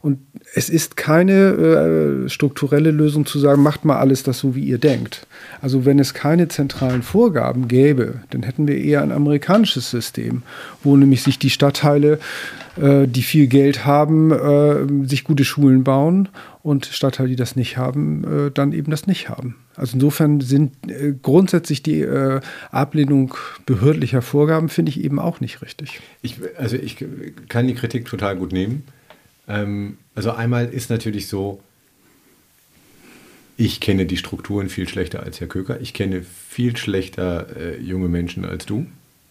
Und 0.00 0.20
es 0.54 0.68
ist 0.68 0.96
keine 0.96 1.32
äh, 1.32 2.28
strukturelle 2.28 2.90
Lösung 2.90 3.26
zu 3.26 3.38
sagen, 3.38 3.62
macht 3.62 3.84
mal 3.84 3.98
alles 3.98 4.22
das 4.22 4.38
so, 4.38 4.54
wie 4.54 4.64
ihr 4.64 4.78
denkt. 4.78 5.26
Also 5.60 5.84
wenn 5.84 5.98
es 5.98 6.14
keine 6.14 6.48
zentralen 6.48 7.02
Vorgaben 7.02 7.68
gäbe, 7.68 8.20
dann 8.30 8.42
hätten 8.42 8.68
wir 8.68 8.78
eher 8.78 9.02
ein 9.02 9.12
amerikanisches 9.12 9.90
System, 9.90 10.42
wo 10.82 10.96
nämlich 10.96 11.22
sich 11.22 11.38
die 11.38 11.50
Stadtteile, 11.50 12.18
äh, 12.80 13.06
die 13.06 13.22
viel 13.22 13.48
Geld 13.48 13.84
haben, 13.84 14.30
äh, 14.30 15.06
sich 15.08 15.24
gute 15.24 15.44
Schulen 15.44 15.84
bauen 15.84 16.28
und 16.62 16.86
Stadtteile, 16.86 17.30
die 17.30 17.36
das 17.36 17.56
nicht 17.56 17.76
haben, 17.76 18.24
äh, 18.24 18.50
dann 18.52 18.72
eben 18.72 18.90
das 18.90 19.06
nicht 19.06 19.28
haben. 19.28 19.56
Also 19.74 19.94
insofern 19.94 20.40
sind 20.40 20.72
äh, 20.88 21.14
grundsätzlich 21.20 21.82
die 21.82 22.00
äh, 22.00 22.40
Ablehnung 22.70 23.34
behördlicher 23.66 24.22
Vorgaben, 24.22 24.68
finde 24.68 24.90
ich 24.90 25.02
eben 25.02 25.18
auch 25.18 25.40
nicht 25.40 25.62
richtig. 25.62 26.00
Ich, 26.22 26.36
also 26.56 26.76
ich 26.76 27.04
kann 27.48 27.66
die 27.66 27.74
Kritik 27.74 28.04
total 28.04 28.36
gut 28.36 28.52
nehmen. 28.52 28.84
Ähm, 29.48 29.98
also 30.14 30.32
einmal 30.32 30.66
ist 30.66 30.90
natürlich 30.90 31.26
so, 31.28 31.60
ich 33.56 33.80
kenne 33.80 34.06
die 34.06 34.16
Strukturen 34.16 34.68
viel 34.68 34.88
schlechter 34.88 35.22
als 35.22 35.40
Herr 35.40 35.48
Köker. 35.48 35.80
Ich 35.80 35.92
kenne 35.92 36.22
viel 36.22 36.76
schlechter 36.76 37.56
äh, 37.56 37.80
junge 37.80 38.08
Menschen 38.08 38.44
als 38.44 38.66
du. 38.66 38.86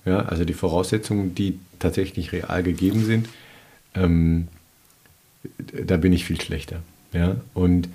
Ja, 0.06 0.20
also 0.20 0.46
die 0.46 0.54
Voraussetzungen, 0.54 1.36
die 1.36 1.60
tatsächlich 1.80 2.32
real 2.32 2.64
gegeben 2.64 3.04
sind, 3.06 3.30
ähm, 3.94 4.48
da 5.86 5.98
bin 5.98 6.14
ich 6.14 6.26
viel 6.26 6.40
schlechter. 6.42 6.82
Ja, 7.14 7.38
und 7.54 7.90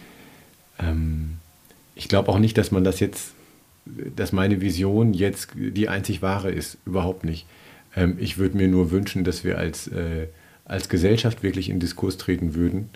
ähm, 0.78 1.38
ich 1.94 2.08
glaube 2.08 2.30
auch 2.30 2.38
nicht, 2.38 2.56
dass 2.56 2.70
man 2.70 2.84
das 2.84 3.00
jetzt, 3.00 3.32
dass 3.84 4.32
meine 4.32 4.60
Vision 4.60 5.12
jetzt 5.12 5.50
die 5.54 5.88
einzig 5.88 6.22
wahre 6.22 6.50
ist. 6.50 6.78
Überhaupt 6.86 7.24
nicht. 7.24 7.46
Ähm, 7.94 8.16
ich 8.18 8.38
würde 8.38 8.56
mir 8.56 8.68
nur 8.68 8.90
wünschen, 8.90 9.24
dass 9.24 9.44
wir 9.44 9.58
als 9.58 9.88
äh, 9.88 10.28
als 10.64 10.88
Gesellschaft 10.88 11.42
wirklich 11.42 11.68
in 11.68 11.80
Diskurs 11.80 12.16
treten 12.16 12.54
würden, 12.54 12.90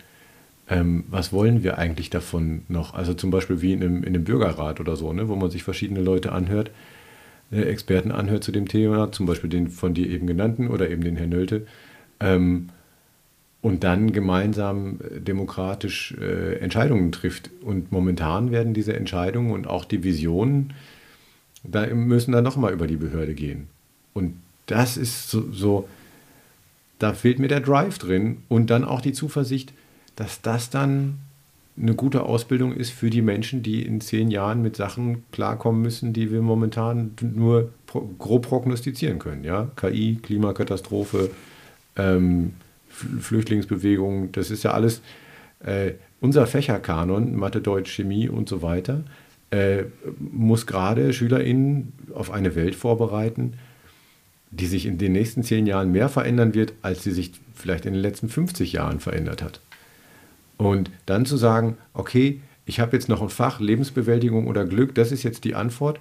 ähm, 0.69 1.05
was 1.09 1.31
wollen 1.31 1.63
wir 1.63 1.77
eigentlich 1.77 2.09
davon 2.09 2.63
noch? 2.67 2.93
Also 2.93 3.13
zum 3.13 3.31
Beispiel 3.31 3.61
wie 3.61 3.73
in 3.73 3.81
einem, 3.81 4.03
in 4.03 4.09
einem 4.09 4.23
Bürgerrat 4.23 4.79
oder 4.79 4.95
so, 4.95 5.13
ne, 5.13 5.29
wo 5.29 5.35
man 5.35 5.49
sich 5.49 5.63
verschiedene 5.63 6.01
Leute 6.01 6.31
anhört, 6.31 6.71
äh, 7.51 7.61
Experten 7.61 8.11
anhört 8.11 8.43
zu 8.43 8.51
dem 8.51 8.67
Thema, 8.67 9.11
zum 9.11 9.25
Beispiel 9.25 9.49
den 9.49 9.69
von 9.69 9.93
dir 9.93 10.09
eben 10.09 10.27
genannten 10.27 10.67
oder 10.67 10.89
eben 10.89 11.03
den 11.03 11.15
Herrn 11.15 11.29
Nölte, 11.29 11.65
ähm, 12.19 12.69
und 13.61 13.83
dann 13.83 14.11
gemeinsam 14.11 14.99
äh, 15.01 15.19
demokratisch 15.19 16.15
äh, 16.19 16.57
Entscheidungen 16.59 17.11
trifft. 17.11 17.49
Und 17.61 17.91
momentan 17.91 18.51
werden 18.51 18.73
diese 18.73 18.95
Entscheidungen 18.95 19.51
und 19.51 19.67
auch 19.67 19.85
die 19.85 20.03
Visionen, 20.03 20.73
da 21.63 21.85
müssen 21.87 22.31
dann 22.31 22.43
nochmal 22.43 22.73
über 22.73 22.87
die 22.87 22.97
Behörde 22.97 23.33
gehen. 23.33 23.67
Und 24.13 24.35
das 24.67 24.95
ist 24.97 25.29
so, 25.29 25.51
so 25.51 25.87
da 26.99 27.13
fehlt 27.13 27.39
mir 27.39 27.47
der 27.47 27.59
Drive 27.59 27.97
drin 27.97 28.37
und 28.47 28.69
dann 28.69 28.83
auch 28.83 29.01
die 29.01 29.13
Zuversicht, 29.13 29.73
dass 30.15 30.41
das 30.41 30.69
dann 30.69 31.19
eine 31.79 31.93
gute 31.93 32.23
Ausbildung 32.23 32.73
ist 32.73 32.89
für 32.89 33.09
die 33.09 33.21
Menschen, 33.21 33.61
die 33.61 33.83
in 33.83 34.01
zehn 34.01 34.31
Jahren 34.31 34.63
mit 34.63 34.75
Sachen 34.75 35.23
klarkommen 35.31 35.81
müssen, 35.81 36.11
die 36.11 36.31
wir 36.31 36.41
momentan 36.41 37.11
nur 37.21 37.71
grob 38.17 38.47
prognostizieren 38.47 39.19
können. 39.19 39.43
Ja? 39.43 39.69
KI, 39.75 40.17
Klimakatastrophe, 40.21 41.29
ähm, 41.95 42.53
Flüchtlingsbewegung, 42.89 44.31
das 44.31 44.49
ist 44.49 44.63
ja 44.63 44.71
alles 44.71 45.01
äh, 45.63 45.93
unser 46.19 46.47
Fächerkanon, 46.47 47.35
Mathe, 47.35 47.61
Deutsch, 47.61 47.93
Chemie 47.93 48.27
und 48.27 48.49
so 48.49 48.63
weiter, 48.63 49.03
äh, 49.51 49.83
muss 50.19 50.65
gerade 50.65 51.13
SchülerInnen 51.13 51.93
auf 52.13 52.31
eine 52.31 52.55
Welt 52.55 52.75
vorbereiten, 52.75 53.53
die 54.51 54.67
sich 54.67 54.85
in 54.85 54.97
den 54.97 55.11
nächsten 55.11 55.43
zehn 55.43 55.67
Jahren 55.67 55.91
mehr 55.91 56.09
verändern 56.09 56.53
wird, 56.53 56.73
als 56.81 57.03
sie 57.03 57.11
sich 57.11 57.31
vielleicht 57.53 57.85
in 57.85 57.93
den 57.93 58.01
letzten 58.01 58.29
50 58.29 58.73
Jahren 58.73 58.99
verändert 58.99 59.41
hat. 59.41 59.59
Und 60.57 60.89
dann 61.05 61.25
zu 61.25 61.37
sagen, 61.37 61.77
okay, 61.93 62.41
ich 62.65 62.79
habe 62.79 62.95
jetzt 62.95 63.09
noch 63.09 63.21
ein 63.21 63.29
Fach, 63.29 63.59
Lebensbewältigung 63.59 64.47
oder 64.47 64.65
Glück, 64.65 64.95
das 64.95 65.11
ist 65.11 65.23
jetzt 65.23 65.43
die 65.43 65.55
Antwort. 65.55 65.99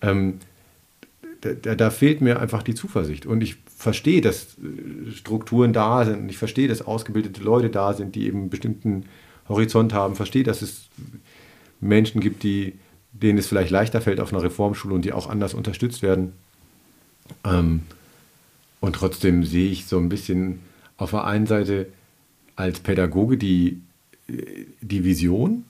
Ähm, 0.00 0.38
da, 1.40 1.74
da, 1.74 1.90
fehlt 1.90 2.22
mir 2.22 2.40
einfach 2.40 2.62
die 2.62 2.74
Zuversicht. 2.74 3.26
Und 3.26 3.42
ich 3.42 3.56
verstehe, 3.66 4.20
dass 4.20 4.56
äh, 4.58 5.10
Strukturen 5.12 5.72
da 5.72 6.04
sind. 6.04 6.20
Und 6.22 6.28
ich 6.28 6.38
verstehe, 6.38 6.68
dass 6.68 6.82
ausgebildete 6.82 7.42
Leute 7.42 7.68
da 7.68 7.92
sind, 7.92 8.14
die 8.14 8.26
eben 8.26 8.40
einen 8.40 8.50
bestimmten 8.50 9.04
Horizont 9.48 9.92
haben. 9.92 10.12
Ich 10.12 10.16
verstehe, 10.16 10.44
dass 10.44 10.62
es 10.62 10.88
Menschen 11.80 12.20
gibt, 12.20 12.42
die, 12.42 12.78
denen 13.12 13.38
es 13.38 13.46
vielleicht 13.46 13.70
leichter 13.70 14.00
fällt 14.00 14.20
auf 14.20 14.32
einer 14.32 14.42
Reformschule 14.42 14.94
und 14.94 15.04
die 15.04 15.12
auch 15.12 15.28
anders 15.28 15.54
unterstützt 15.54 16.02
werden. 16.02 16.32
Ähm, 17.44 17.82
und 18.80 18.94
trotzdem 18.94 19.44
sehe 19.44 19.70
ich 19.70 19.86
so 19.86 19.98
ein 19.98 20.08
bisschen 20.08 20.60
auf 20.96 21.10
der 21.10 21.24
einen 21.24 21.46
Seite 21.46 21.86
als 22.56 22.80
Pädagoge 22.80 23.36
die, 23.36 23.82
die 24.80 25.04
Vision 25.04 25.64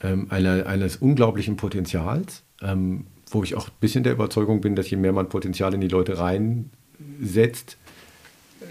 ähm, 0.00 0.26
einer, 0.30 0.66
eines 0.66 0.96
unglaublichen 0.96 1.56
Potenzials, 1.56 2.42
ähm, 2.62 3.06
wo 3.30 3.42
ich 3.42 3.54
auch 3.54 3.68
ein 3.68 3.74
bisschen 3.80 4.04
der 4.04 4.12
Überzeugung 4.12 4.60
bin, 4.60 4.76
dass 4.76 4.90
je 4.90 4.96
mehr 4.96 5.12
man 5.12 5.28
Potenzial 5.28 5.74
in 5.74 5.80
die 5.80 5.88
Leute 5.88 6.18
reinsetzt, 6.18 7.76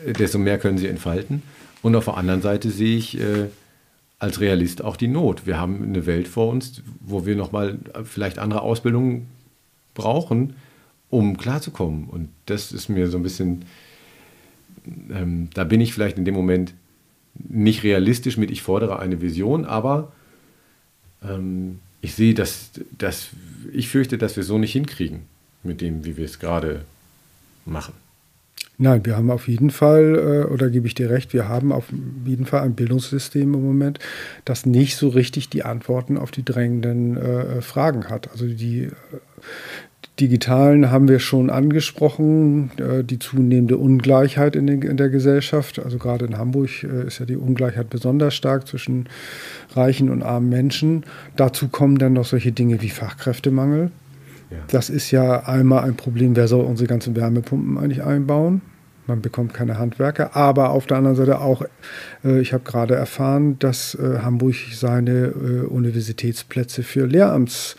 äh, 0.06 0.14
desto 0.14 0.38
mehr 0.38 0.58
können 0.58 0.78
sie 0.78 0.88
entfalten. 0.88 1.42
Und 1.82 1.96
auf 1.96 2.06
der 2.06 2.18
anderen 2.18 2.42
Seite 2.42 2.70
sehe 2.72 2.98
ich 2.98 3.20
äh, 3.20 3.48
als 4.20 4.40
Realist 4.40 4.84
auch 4.84 4.98
die 4.98 5.08
Not. 5.08 5.46
Wir 5.46 5.60
haben 5.60 5.84
eine 5.84 6.06
Welt 6.06 6.28
vor 6.28 6.50
uns, 6.50 6.82
wo 7.00 7.26
wir 7.26 7.36
nochmal 7.36 7.80
vielleicht 8.04 8.40
andere 8.40 8.62
Ausbildungen 8.62 9.28
brauchen, 9.94 10.56
um 11.10 11.38
klarzukommen. 11.38 12.06
Und 12.06 12.30
das 12.46 12.72
ist 12.72 12.90
mir 12.90 13.08
so 13.08 13.18
ein 13.18 13.24
bisschen, 13.24 13.66
ähm, 15.12 15.50
da 15.54 15.64
bin 15.64 15.82
ich 15.82 15.94
vielleicht 15.94 16.18
in 16.18 16.26
dem 16.26 16.36
Moment 16.36 16.74
nicht 17.34 17.84
realistisch 17.84 18.38
mit, 18.38 18.52
ich 18.52 18.62
fordere 18.62 19.00
eine 19.00 19.22
Vision, 19.22 19.66
aber 19.66 20.12
ähm, 21.24 21.80
ich 22.02 22.16
sehe, 22.16 22.34
dass, 22.34 22.72
dass 22.98 23.30
ich 23.74 23.90
fürchte, 23.90 24.18
dass 24.18 24.36
wir 24.36 24.44
so 24.44 24.58
nicht 24.58 24.72
hinkriegen 24.72 25.22
mit 25.64 25.82
dem, 25.82 26.06
wie 26.06 26.18
wir 26.18 26.26
es 26.26 26.40
gerade 26.40 26.86
machen. 27.66 27.94
Nein, 28.78 29.06
wir 29.06 29.16
haben 29.16 29.32
auf 29.32 29.48
jeden 29.48 29.70
Fall, 29.70 30.16
äh, 30.16 30.52
oder 30.52 30.70
gebe 30.70 30.86
ich 30.86 30.96
dir 30.96 31.10
recht, 31.10 31.34
wir 31.34 31.48
haben 31.48 31.72
auf 31.72 31.86
jeden 32.26 32.46
Fall 32.46 32.62
ein 32.62 32.76
Bildungssystem 32.76 33.54
im 33.54 33.66
Moment, 33.66 34.00
das 34.44 34.66
nicht 34.66 34.98
so 34.98 35.08
richtig 35.10 35.50
die 35.50 35.64
Antworten 35.64 36.18
auf 36.18 36.32
die 36.32 36.44
drängenden 36.44 37.16
äh, 37.16 37.62
Fragen 37.62 38.10
hat. 38.10 38.30
Also 38.32 38.48
die 38.48 38.84
äh, 38.84 38.92
Digitalen 40.20 40.92
haben 40.92 41.10
wir 41.10 41.20
schon 41.20 41.50
angesprochen, 41.50 42.72
äh, 42.78 43.04
die 43.04 43.20
zunehmende 43.20 43.78
Ungleichheit 43.78 44.56
in, 44.56 44.98
der 44.98 45.10
Gesellschaft. 45.10 45.80
Also 45.80 45.98
gerade 45.98 46.26
in 46.26 46.38
Hamburg 46.38 46.84
äh, 46.84 47.08
ist 47.08 47.20
ja 47.20 47.26
die 47.26 47.36
Ungleichheit 47.36 47.90
besonders 47.90 48.34
stark 48.34 48.66
zwischen 48.68 49.10
reichen 49.76 50.10
und 50.10 50.24
armen 50.24 50.48
Menschen. 50.48 51.04
Dazu 51.36 51.68
kommen 51.68 51.98
dann 51.98 52.14
noch 52.14 52.26
solche 52.26 52.54
Dinge 52.54 52.82
wie 52.82 52.90
Fachkräftemangel. 52.90 53.92
Ja. 54.52 54.58
Das 54.70 54.90
ist 54.90 55.12
ja 55.12 55.48
einmal 55.48 55.84
ein 55.84 55.96
Problem, 55.96 56.36
wer 56.38 56.48
soll 56.48 56.64
unsere 56.64 56.88
ganzen 56.88 57.16
Wärmepumpen 57.16 57.78
eigentlich 57.78 58.04
einbauen? 58.04 58.62
Man 59.08 59.22
bekommt 59.22 59.54
keine 59.54 59.78
Handwerker, 59.78 60.36
aber 60.36 60.70
auf 60.72 60.88
der 60.88 60.98
anderen 60.98 61.18
Seite 61.18 61.42
auch, 61.42 61.64
äh, 62.24 62.40
ich 62.40 62.54
habe 62.54 62.64
gerade 62.64 62.96
erfahren, 62.96 63.60
dass 63.60 63.98
Hamburg 64.00 64.56
seine 64.72 65.34
Universitätsplätze 65.68 66.84
für 66.84 67.06
Lehramts 67.06 67.76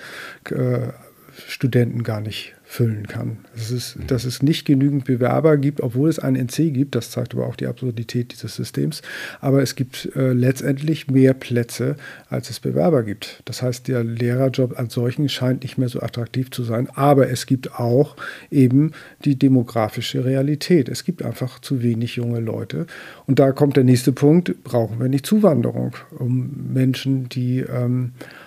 Studenten 1.48 2.02
gar 2.02 2.20
nicht 2.20 2.54
füllen 2.64 3.06
kann. 3.06 3.38
Es 3.54 3.70
ist, 3.70 3.96
dass 4.08 4.24
es 4.24 4.42
nicht 4.42 4.66
genügend 4.66 5.04
Bewerber 5.04 5.56
gibt, 5.56 5.80
obwohl 5.80 6.08
es 6.08 6.18
einen 6.18 6.34
NC 6.34 6.74
gibt, 6.74 6.96
das 6.96 7.12
zeigt 7.12 7.34
aber 7.34 7.46
auch 7.46 7.54
die 7.54 7.68
Absurdität 7.68 8.32
dieses 8.32 8.56
Systems. 8.56 9.02
Aber 9.40 9.62
es 9.62 9.76
gibt 9.76 10.10
äh, 10.16 10.32
letztendlich 10.32 11.08
mehr 11.08 11.32
Plätze, 11.32 11.94
als 12.28 12.50
es 12.50 12.58
Bewerber 12.58 13.04
gibt. 13.04 13.40
Das 13.44 13.62
heißt, 13.62 13.86
der 13.86 14.02
Lehrerjob 14.02 14.76
als 14.76 14.94
solchen 14.94 15.28
scheint 15.28 15.62
nicht 15.62 15.78
mehr 15.78 15.88
so 15.88 16.00
attraktiv 16.00 16.50
zu 16.50 16.64
sein. 16.64 16.88
Aber 16.92 17.30
es 17.30 17.46
gibt 17.46 17.78
auch 17.78 18.16
eben 18.50 18.90
die 19.24 19.38
demografische 19.38 20.24
Realität. 20.24 20.88
Es 20.88 21.04
gibt 21.04 21.22
einfach 21.22 21.60
zu 21.60 21.84
wenig 21.84 22.16
junge 22.16 22.40
Leute. 22.40 22.86
Und 23.26 23.38
da 23.38 23.52
kommt 23.52 23.76
der 23.76 23.84
nächste 23.84 24.10
Punkt, 24.10 24.64
brauchen 24.64 24.98
wir 24.98 25.08
nicht 25.08 25.24
Zuwanderung, 25.24 25.94
um 26.18 26.72
Menschen, 26.72 27.28
die 27.28 27.60
ähm, 27.60 28.14
äh, 28.18 28.45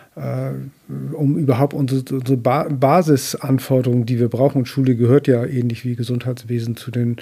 um 1.13 1.37
überhaupt 1.37 1.73
unsere, 1.73 2.03
unsere 2.15 2.37
ba 2.37 2.67
Basisanforderungen, 2.69 4.05
die 4.05 4.19
wir 4.19 4.27
brauchen, 4.27 4.59
und 4.59 4.67
Schule 4.67 4.95
gehört 4.95 5.27
ja 5.27 5.45
ähnlich 5.45 5.85
wie 5.85 5.95
Gesundheitswesen 5.95 6.75
zu 6.75 6.91
den 6.91 7.17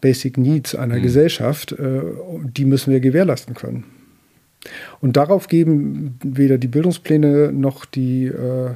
Basic 0.00 0.36
Needs 0.36 0.74
einer 0.74 0.98
mhm. 0.98 1.02
Gesellschaft, 1.02 1.72
äh, 1.72 2.00
die 2.42 2.64
müssen 2.64 2.92
wir 2.92 3.00
gewährleisten 3.00 3.54
können. 3.54 3.84
Und 5.00 5.16
darauf 5.16 5.48
geben 5.48 6.18
weder 6.22 6.58
die 6.58 6.68
Bildungspläne 6.68 7.52
noch 7.52 7.84
die 7.84 8.26
äh, 8.26 8.70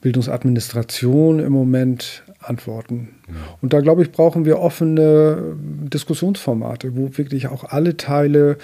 Bildungsadministration 0.00 1.40
im 1.40 1.52
Moment 1.52 2.22
antworten. 2.40 3.10
Ja. 3.28 3.34
Und 3.60 3.72
da, 3.72 3.80
glaube 3.80 4.02
ich, 4.02 4.12
brauchen 4.12 4.44
wir 4.44 4.58
offene 4.58 5.56
Diskussionsformate, 5.58 6.96
wo 6.96 7.16
wirklich 7.16 7.48
auch 7.48 7.64
alle 7.64 7.96
Teile 7.96 8.56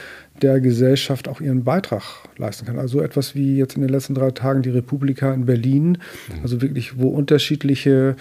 der 0.43 0.61
Gesellschaft 0.61 1.29
auch 1.29 1.41
ihren 1.41 1.65
Beitrag 1.65 2.03
leisten 2.37 2.67
kann. 2.67 2.79
Also 2.79 3.01
etwas 3.01 3.35
wie 3.35 3.57
jetzt 3.57 3.77
in 3.77 3.83
den 3.83 3.91
letzten 3.91 4.15
drei 4.15 4.31
Tagen 4.31 4.63
die 4.63 4.71
Republika 4.71 5.33
in 5.33 5.47
Berlin, 5.47 5.99
mhm. 6.29 6.43
also 6.43 6.63
wirklich, 6.63 6.99
wo 6.99 7.09
unterschiedliche 7.09 8.17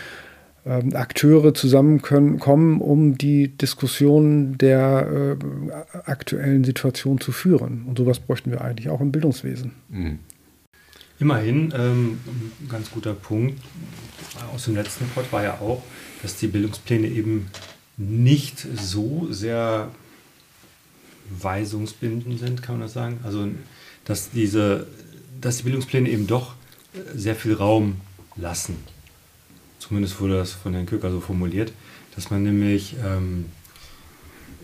ähm, 0.65 0.95
Akteure 0.95 1.53
zusammenkommen, 1.53 2.81
um 2.81 3.17
die 3.17 3.49
Diskussion 3.49 4.57
der 4.57 5.37
äh, 5.39 5.99
aktuellen 6.05 6.63
Situation 6.63 7.19
zu 7.19 7.31
führen. 7.31 7.85
Und 7.87 7.97
sowas 7.97 8.19
bräuchten 8.19 8.51
wir 8.51 8.61
eigentlich 8.61 8.89
auch 8.89 9.01
im 9.01 9.11
Bildungswesen. 9.11 9.71
Mhm. 9.89 10.19
Immerhin, 11.19 11.73
ähm, 11.75 12.19
ein 12.61 12.67
ganz 12.69 12.91
guter 12.91 13.13
Punkt 13.13 13.61
aus 14.53 14.65
dem 14.65 14.75
letzten 14.75 15.07
Pod 15.09 15.31
war 15.31 15.43
ja 15.43 15.59
auch, 15.59 15.81
dass 16.21 16.37
die 16.37 16.47
Bildungspläne 16.47 17.07
eben 17.07 17.49
nicht 17.97 18.59
so 18.75 19.27
sehr 19.31 19.91
weisungsbindend 21.29 22.39
sind, 22.39 22.61
kann 22.61 22.75
man 22.75 22.81
das 22.81 22.93
sagen. 22.93 23.19
Also, 23.23 23.47
dass, 24.03 24.31
diese, 24.31 24.87
dass 25.39 25.57
die 25.57 25.63
Bildungspläne 25.63 26.09
eben 26.09 26.27
doch 26.27 26.53
sehr 27.13 27.35
viel 27.35 27.53
Raum 27.53 28.01
lassen. 28.35 28.75
Zumindest 29.79 30.19
wurde 30.19 30.37
das 30.37 30.51
von 30.51 30.73
Herrn 30.73 30.85
Köcker 30.85 31.11
so 31.11 31.21
formuliert, 31.21 31.71
dass 32.15 32.29
man 32.29 32.43
nämlich, 32.43 32.95
ähm, 33.03 33.45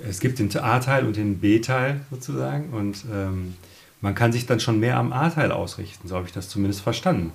es 0.07 0.19
gibt 0.19 0.39
den 0.39 0.55
A-Teil 0.57 1.05
und 1.05 1.15
den 1.15 1.39
B-Teil 1.39 2.01
sozusagen 2.09 2.69
und 2.69 3.05
ähm, 3.11 3.55
man 4.01 4.15
kann 4.15 4.31
sich 4.31 4.45
dann 4.45 4.59
schon 4.59 4.79
mehr 4.79 4.97
am 4.97 5.13
A-Teil 5.13 5.51
ausrichten, 5.51 6.07
so 6.07 6.15
habe 6.15 6.25
ich 6.27 6.33
das 6.33 6.49
zumindest 6.49 6.81
verstanden. 6.81 7.31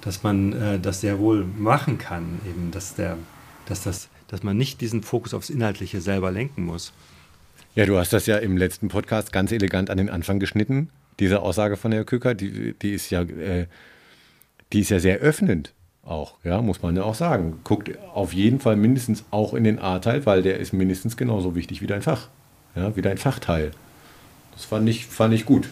Dass 0.00 0.22
man 0.22 0.52
äh, 0.52 0.80
das 0.80 1.00
sehr 1.00 1.18
wohl 1.18 1.44
machen 1.44 1.98
kann, 1.98 2.40
eben, 2.46 2.70
dass, 2.70 2.94
der, 2.94 3.16
dass, 3.66 3.82
das, 3.82 4.08
dass 4.28 4.42
man 4.42 4.56
nicht 4.56 4.80
diesen 4.80 5.02
Fokus 5.02 5.34
aufs 5.34 5.50
Inhaltliche 5.50 6.00
selber 6.00 6.30
lenken 6.30 6.64
muss. 6.64 6.92
Ja, 7.74 7.86
du 7.86 7.98
hast 7.98 8.12
das 8.12 8.26
ja 8.26 8.38
im 8.38 8.56
letzten 8.56 8.88
Podcast 8.88 9.32
ganz 9.32 9.52
elegant 9.52 9.90
an 9.90 9.98
den 9.98 10.10
Anfang 10.10 10.40
geschnitten, 10.40 10.90
diese 11.20 11.40
Aussage 11.40 11.76
von 11.76 11.92
Herrn 11.92 12.06
Kücker, 12.06 12.34
die, 12.34 12.74
die, 12.74 12.94
ist, 12.94 13.10
ja, 13.10 13.22
äh, 13.22 13.66
die 14.72 14.80
ist 14.80 14.88
ja 14.88 14.98
sehr 14.98 15.18
öffnend 15.18 15.72
auch, 16.02 16.34
ja, 16.44 16.60
muss 16.62 16.82
man 16.82 16.96
ja 16.96 17.02
auch 17.02 17.14
sagen. 17.14 17.60
Guckt 17.62 17.90
auf 18.12 18.32
jeden 18.32 18.58
Fall 18.58 18.76
mindestens 18.76 19.24
auch 19.30 19.54
in 19.54 19.64
den 19.64 19.78
A-Teil, 19.78 20.24
weil 20.26 20.42
der 20.42 20.58
ist 20.58 20.72
mindestens 20.72 21.16
genauso 21.16 21.54
wichtig 21.54 21.82
wie 21.82 21.86
dein 21.86 22.02
Fach, 22.02 22.28
ja, 22.74 22.96
wie 22.96 23.02
dein 23.02 23.18
Fachteil. 23.18 23.70
Das 24.52 24.64
fand 24.64 24.88
ich, 24.88 25.06
fand 25.06 25.34
ich 25.34 25.44
gut. 25.44 25.68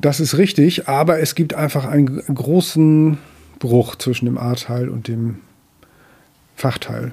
Das 0.00 0.18
ist 0.20 0.38
richtig, 0.38 0.88
aber 0.88 1.20
es 1.20 1.34
gibt 1.34 1.54
einfach 1.54 1.84
einen 1.84 2.22
großen 2.34 3.18
Bruch 3.58 3.96
zwischen 3.96 4.24
dem 4.24 4.38
A-Teil 4.38 4.88
und 4.88 5.08
dem 5.08 5.40
Fachteil. 6.56 7.12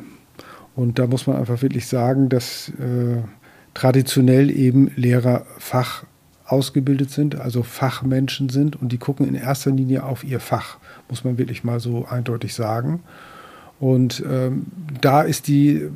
Und 0.76 1.00
da 1.00 1.08
muss 1.08 1.28
man 1.28 1.38
einfach 1.38 1.62
wirklich 1.62 1.88
sagen, 1.88 2.30
dass 2.30 2.70
äh, 2.70 3.22
traditionell 3.74 4.50
eben 4.52 4.92
Lehrer 4.96 5.46
Fach 5.58 6.06
ausgebildet 6.46 7.12
sind, 7.12 7.36
also 7.36 7.64
Fachmenschen 7.64 8.48
sind 8.50 8.82
und 8.82 8.92
die 8.92 8.98
gucken 8.98 9.28
in 9.28 9.36
erster 9.36 9.72
Linie 9.72 10.04
auf 10.04 10.24
ihr 10.24 10.40
Fach, 10.40 10.78
muss 11.10 11.26
man 11.26 11.38
wirklich 11.38 11.64
mal 11.64 11.80
so 11.82 12.06
eindeutig 12.06 12.54
sagen. 12.54 13.04
Und 13.80 14.24
ähm, 14.28 14.66
da 15.02 15.22
ist 15.22 15.48
die, 15.48 15.90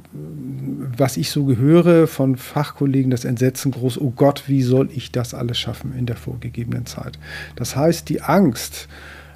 was 0.97 1.17
ich 1.17 1.31
so 1.31 1.45
gehöre 1.45 2.07
von 2.07 2.37
Fachkollegen, 2.37 3.09
das 3.09 3.25
Entsetzen 3.25 3.71
groß, 3.71 3.99
oh 3.99 4.13
Gott, 4.15 4.43
wie 4.47 4.61
soll 4.61 4.89
ich 4.93 5.11
das 5.11 5.33
alles 5.33 5.57
schaffen 5.57 5.93
in 5.97 6.05
der 6.05 6.15
vorgegebenen 6.15 6.85
Zeit? 6.85 7.17
Das 7.55 7.75
heißt, 7.75 8.07
die 8.09 8.21
Angst, 8.21 8.87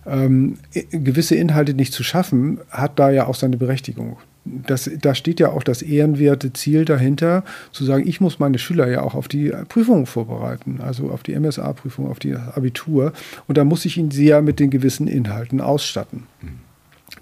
ähm, 0.05 0.57
gewisse 0.91 1.35
Inhalte 1.35 1.73
nicht 1.73 1.93
zu 1.93 2.03
schaffen, 2.03 2.59
hat 2.69 2.99
da 2.99 3.09
ja 3.09 3.25
auch 3.25 3.35
seine 3.35 3.57
Berechtigung. 3.57 4.17
Das, 4.43 4.87
da 5.01 5.15
steht 5.15 5.39
ja 5.39 5.49
auch 5.49 5.63
das 5.63 5.81
ehrenwerte 5.81 6.53
Ziel 6.53 6.85
dahinter, 6.85 7.43
zu 7.71 7.83
sagen, 7.83 8.07
ich 8.07 8.21
muss 8.21 8.37
meine 8.37 8.59
Schüler 8.59 8.87
ja 8.87 9.01
auch 9.01 9.15
auf 9.15 9.27
die 9.27 9.51
Prüfungen 9.69 10.05
vorbereiten, 10.05 10.81
also 10.85 11.09
auf 11.09 11.23
die 11.23 11.33
MSA-Prüfung, 11.33 12.07
auf 12.07 12.19
die 12.19 12.35
Abitur. 12.35 13.11
Und 13.47 13.57
da 13.57 13.63
muss 13.63 13.85
ich 13.85 13.97
ihn 13.97 14.11
sehr 14.11 14.43
mit 14.43 14.59
den 14.59 14.69
gewissen 14.69 15.07
Inhalten 15.07 15.61
ausstatten. 15.61 16.27
Mhm. 16.43 16.59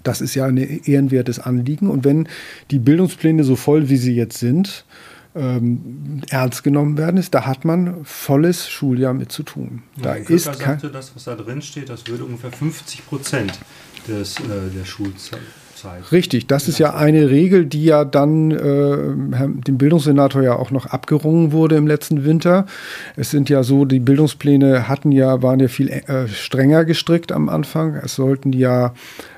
Das 0.02 0.20
ist 0.20 0.34
ja 0.34 0.46
ein 0.46 0.56
ehrenwertes 0.56 1.38
Anliegen. 1.38 1.88
Und 1.88 2.04
wenn 2.04 2.28
die 2.70 2.78
Bildungspläne 2.78 3.44
so 3.44 3.56
voll, 3.56 3.88
wie 3.88 3.96
sie 3.96 4.14
jetzt 4.14 4.38
sind, 4.38 4.84
ähm, 5.34 6.22
ernst 6.30 6.62
genommen 6.62 6.96
werden 6.96 7.16
ist, 7.16 7.34
da 7.34 7.44
hat 7.46 7.64
man 7.64 8.04
volles 8.04 8.68
Schuljahr 8.68 9.14
mit 9.14 9.32
zu 9.32 9.42
tun. 9.42 9.82
Da 10.00 10.16
ja, 10.16 10.24
ist 10.28 10.46
kein 10.46 10.78
sagte, 10.78 10.90
das, 10.90 11.14
was 11.14 11.24
da 11.24 11.34
drin 11.34 11.60
steht, 11.60 11.88
das 11.88 12.06
würde 12.06 12.24
ungefähr 12.24 12.52
50 12.52 13.06
Prozent 13.06 13.58
des, 14.06 14.38
äh, 14.38 14.70
der 14.76 14.84
Schulzeit 14.84 15.40
Zeit. 15.84 16.12
Richtig, 16.12 16.46
das 16.46 16.68
ist 16.68 16.78
ja 16.78 16.94
eine 16.94 17.30
Regel, 17.30 17.66
die 17.66 17.84
ja 17.84 18.04
dann 18.04 18.50
äh, 18.50 19.46
dem 19.62 19.78
Bildungssenator 19.78 20.42
ja 20.42 20.56
auch 20.56 20.70
noch 20.70 20.86
abgerungen 20.86 21.52
wurde 21.52 21.76
im 21.76 21.86
letzten 21.86 22.24
Winter. 22.24 22.66
Es 23.16 23.30
sind 23.30 23.48
ja 23.48 23.62
so, 23.62 23.84
die 23.84 24.00
Bildungspläne 24.00 24.88
hatten 24.88 25.12
ja, 25.12 25.42
waren 25.42 25.60
ja 25.60 25.68
viel 25.68 25.88
äh, 25.88 26.28
strenger 26.28 26.84
gestrickt 26.84 27.32
am 27.32 27.48
Anfang. 27.48 27.94
Es 27.96 28.16
sollten 28.16 28.52
ja 28.52 28.94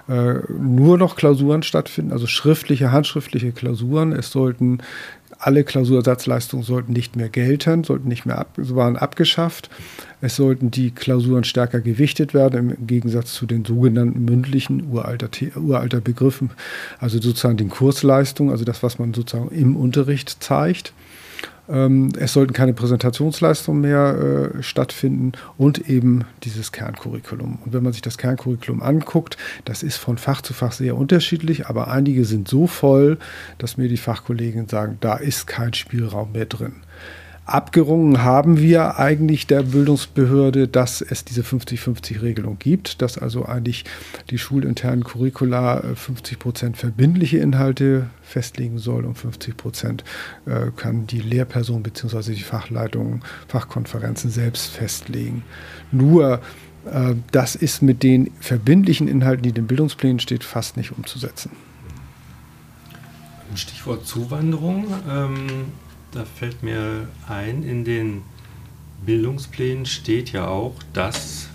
nur 0.09 0.99
noch 0.99 1.17
Klausuren 1.17 1.63
stattfinden, 1.63 2.13
also 2.13 2.27
schriftliche, 2.27 2.93
handschriftliche 2.93 3.53
Klausuren. 3.53 4.13
Es 4.13 4.31
sollten 4.31 4.79
alle 5.39 5.65
Klausursatzleistungen 5.65 6.65
sollten 6.65 6.93
nicht 6.93 7.17
mehr 7.17 7.29
gelten, 7.29 7.85
sollten 7.85 8.09
nicht 8.09 8.27
mehr 8.27 8.39
ab, 8.39 8.53
waren 8.57 8.97
abgeschafft. 8.97 9.69
Es 10.21 10.37
sollten 10.37 10.71
die 10.71 10.91
Klausuren 10.91 11.45
stärker 11.45 11.81
gewichtet 11.81 12.33
werden, 12.33 12.71
im 12.71 12.87
Gegensatz 12.87 13.35
zu 13.35 13.47
den 13.47 13.65
sogenannten 13.65 14.25
mündlichen 14.25 14.91
uralter, 14.91 15.29
uralter 15.57 16.01
Begriffen, 16.01 16.51
also 16.99 17.21
sozusagen 17.21 17.59
den 17.59 17.69
Kursleistungen, 17.69 18.51
also 18.51 18.65
das, 18.65 18.83
was 18.83 18.99
man 18.99 19.13
sozusagen 19.13 19.51
im 19.51 19.77
Unterricht 19.77 20.43
zeigt. 20.43 20.93
Ähm, 21.69 22.12
es 22.19 22.33
sollten 22.33 22.53
keine 22.53 22.73
Präsentationsleistungen 22.73 23.81
mehr 23.81 24.53
äh, 24.59 24.62
stattfinden 24.62 25.33
und 25.57 25.89
eben 25.89 26.25
dieses 26.45 26.73
Kerncurriculum. 26.73 27.59
Und 27.64 27.73
wenn 27.73 27.83
man 27.83 27.93
sich 27.93 28.03
das 28.03 28.19
Kerncurriculum 28.19 28.83
anguckt, 28.83 29.37
das 29.64 29.83
ist 29.83 29.97
von 29.97 30.19
Fach 30.19 30.43
zu 30.43 30.55
Fach 30.55 30.73
sehr 30.73 30.97
unterschiedlich, 30.97 31.67
aber 31.67 31.89
einige 31.89 32.25
sind 32.25 32.49
so 32.49 32.67
voll, 32.67 33.19
dass 33.59 33.77
mir 33.77 33.89
die 33.89 33.97
Fachkollegen 33.97 34.69
sagen, 34.69 34.99
da 35.01 35.17
ist 35.17 35.47
kein 35.47 35.75
Spielraum 35.75 36.33
mehr 36.33 36.47
drin. 36.47 36.77
Abgerungen 37.47 38.25
haben 38.25 38.59
wir 38.59 38.99
eigentlich 38.99 39.47
der 39.47 39.63
Bildungsbehörde, 39.63 40.67
dass 40.67 41.01
es 41.01 41.25
diese 41.25 41.43
50-50-Regelung 41.43 42.59
gibt, 42.59 43.01
dass 43.03 43.19
also 43.19 43.45
eigentlich 43.45 43.85
die 44.31 44.39
schulinternen 44.39 45.05
Curricula 45.05 45.81
50 45.95 46.33
äh, 46.33 46.37
Prozent 46.41 46.77
verbindliche 46.77 47.39
Inhalte 47.39 48.11
festlegen 48.21 48.79
soll 48.79 49.05
und 49.05 49.15
50 49.15 49.57
Prozent 49.57 50.03
äh, 50.47 50.73
kann 50.77 51.07
die 51.07 51.21
Lehrperson 51.21 51.85
bzw. 51.85 52.35
die 52.35 52.43
Fachleitungen, 52.43 53.23
Fachkonferenzen 53.47 54.29
selbst 54.33 54.67
festlegen. 54.67 55.45
Nur 55.93 56.41
äh, 56.87 57.15
das 57.31 57.55
ist 57.55 57.81
mit 57.81 58.03
den 58.03 58.33
verbindlichen 58.41 59.07
Inhalten, 59.07 59.45
die 59.45 59.51
in 59.51 59.55
den 59.55 59.67
Bildungsplänen 59.69 60.19
steht, 60.19 60.43
fast 60.43 60.77
nicht 60.77 60.91
umzusetzen. 60.99 61.53
Stichwort 63.55 64.05
Zuwanderung. 64.05 64.87
Ähm 65.09 65.67
da 66.17 66.25
fällt 66.25 66.62
mir 66.62 67.09
ein, 67.29 67.62
in 67.62 67.85
den 67.85 68.23
Bildungsplänen 69.05 69.85
steht 69.85 70.33
ja 70.33 70.49
auch, 70.49 70.75
dass 70.95 71.49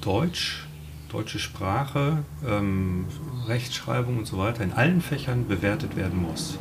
Deutsch, 0.00 0.66
deutsche 1.08 1.38
Sprache, 1.38 2.18
ähm, 2.46 3.04
Rechtschreibung 3.46 4.18
und 4.18 4.26
so 4.26 4.38
weiter 4.38 4.64
in 4.64 4.72
allen 4.72 5.00
Fächern 5.00 5.46
bewertet 5.46 5.96
werden 5.96 6.20
muss, 6.20 6.58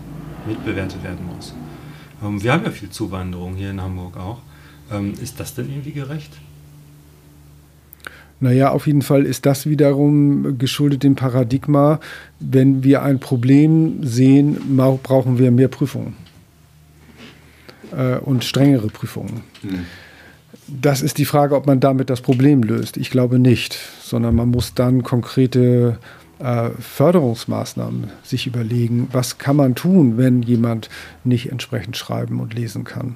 mitbewertet 0.48 1.04
werden 1.04 1.26
muss. 1.26 1.56
Ähm, 2.24 2.44
wir 2.44 2.54
haben 2.54 2.64
ja 2.64 2.70
viel 2.70 2.92
Zuwanderung 2.92 3.56
hier 3.56 3.72
in 3.72 3.82
Hamburg 3.82 4.16
auch. 4.16 4.42
Ähm, 4.92 5.16
ist 5.20 5.40
das 5.40 5.56
denn 5.56 5.70
irgendwie 5.70 5.94
gerecht? 5.94 6.38
Naja, 8.40 8.70
auf 8.70 8.86
jeden 8.86 9.02
Fall 9.02 9.26
ist 9.26 9.48
das 9.48 9.66
wiederum 9.66 10.60
geschuldet 10.60 11.02
dem 11.02 11.16
Paradigma, 11.16 12.00
wenn 12.40 12.84
wir 12.84 13.02
ein 13.02 13.20
Problem 13.20 14.04
sehen, 14.04 14.78
brauchen 15.02 15.40
wir 15.40 15.50
mehr 15.50 15.70
Prüfungen 15.70 16.23
äh, 17.98 18.18
und 18.18 18.44
strengere 18.44 18.88
Prüfungen. 18.88 19.42
Mhm. 19.62 19.86
Das 20.68 21.02
ist 21.02 21.18
die 21.18 21.26
Frage, 21.26 21.56
ob 21.56 21.68
man 21.68 21.80
damit 21.80 22.10
das 22.10 22.22
Problem 22.22 22.64
löst. 22.64 22.98
Ich 22.98 23.10
glaube 23.10 23.40
nicht, 23.40 23.78
sondern 24.02 24.36
man 24.36 24.50
muss 24.50 24.74
dann 24.74 25.04
konkrete 25.04 25.98
äh, 26.40 26.70
Förderungsmaßnahmen 26.80 28.12
sich 28.24 28.48
überlegen, 28.48 29.08
was 29.12 29.38
kann 29.38 29.56
man 29.56 29.76
tun, 29.76 30.18
wenn 30.18 30.42
jemand 30.42 30.90
nicht 31.24 31.52
entsprechend 31.52 31.98
schreiben 31.98 32.40
und 32.40 32.54
lesen 32.54 32.84
kann. 32.84 33.16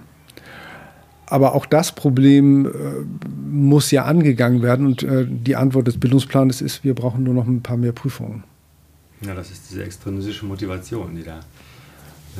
Aber 1.25 1.55
auch 1.55 1.65
das 1.65 1.91
Problem 1.91 2.65
äh, 2.65 2.69
muss 3.49 3.91
ja 3.91 4.05
angegangen 4.05 4.61
werden 4.61 4.86
und 4.86 5.03
äh, 5.03 5.25
die 5.28 5.55
Antwort 5.55 5.88
des 5.88 5.99
Bildungsplanes 5.99 6.61
ist, 6.61 6.84
wir 6.84 6.95
brauchen 6.95 7.23
nur 7.23 7.34
noch 7.34 7.47
ein 7.47 7.61
paar 7.61 7.78
mehr 7.78 7.91
Prüfungen. 7.91 8.43
Ja, 9.21 9.34
das 9.34 9.51
ist 9.51 9.69
diese 9.69 9.84
extrinsische 9.84 10.45
Motivation, 10.45 11.15
die 11.15 11.23
da 11.23 11.39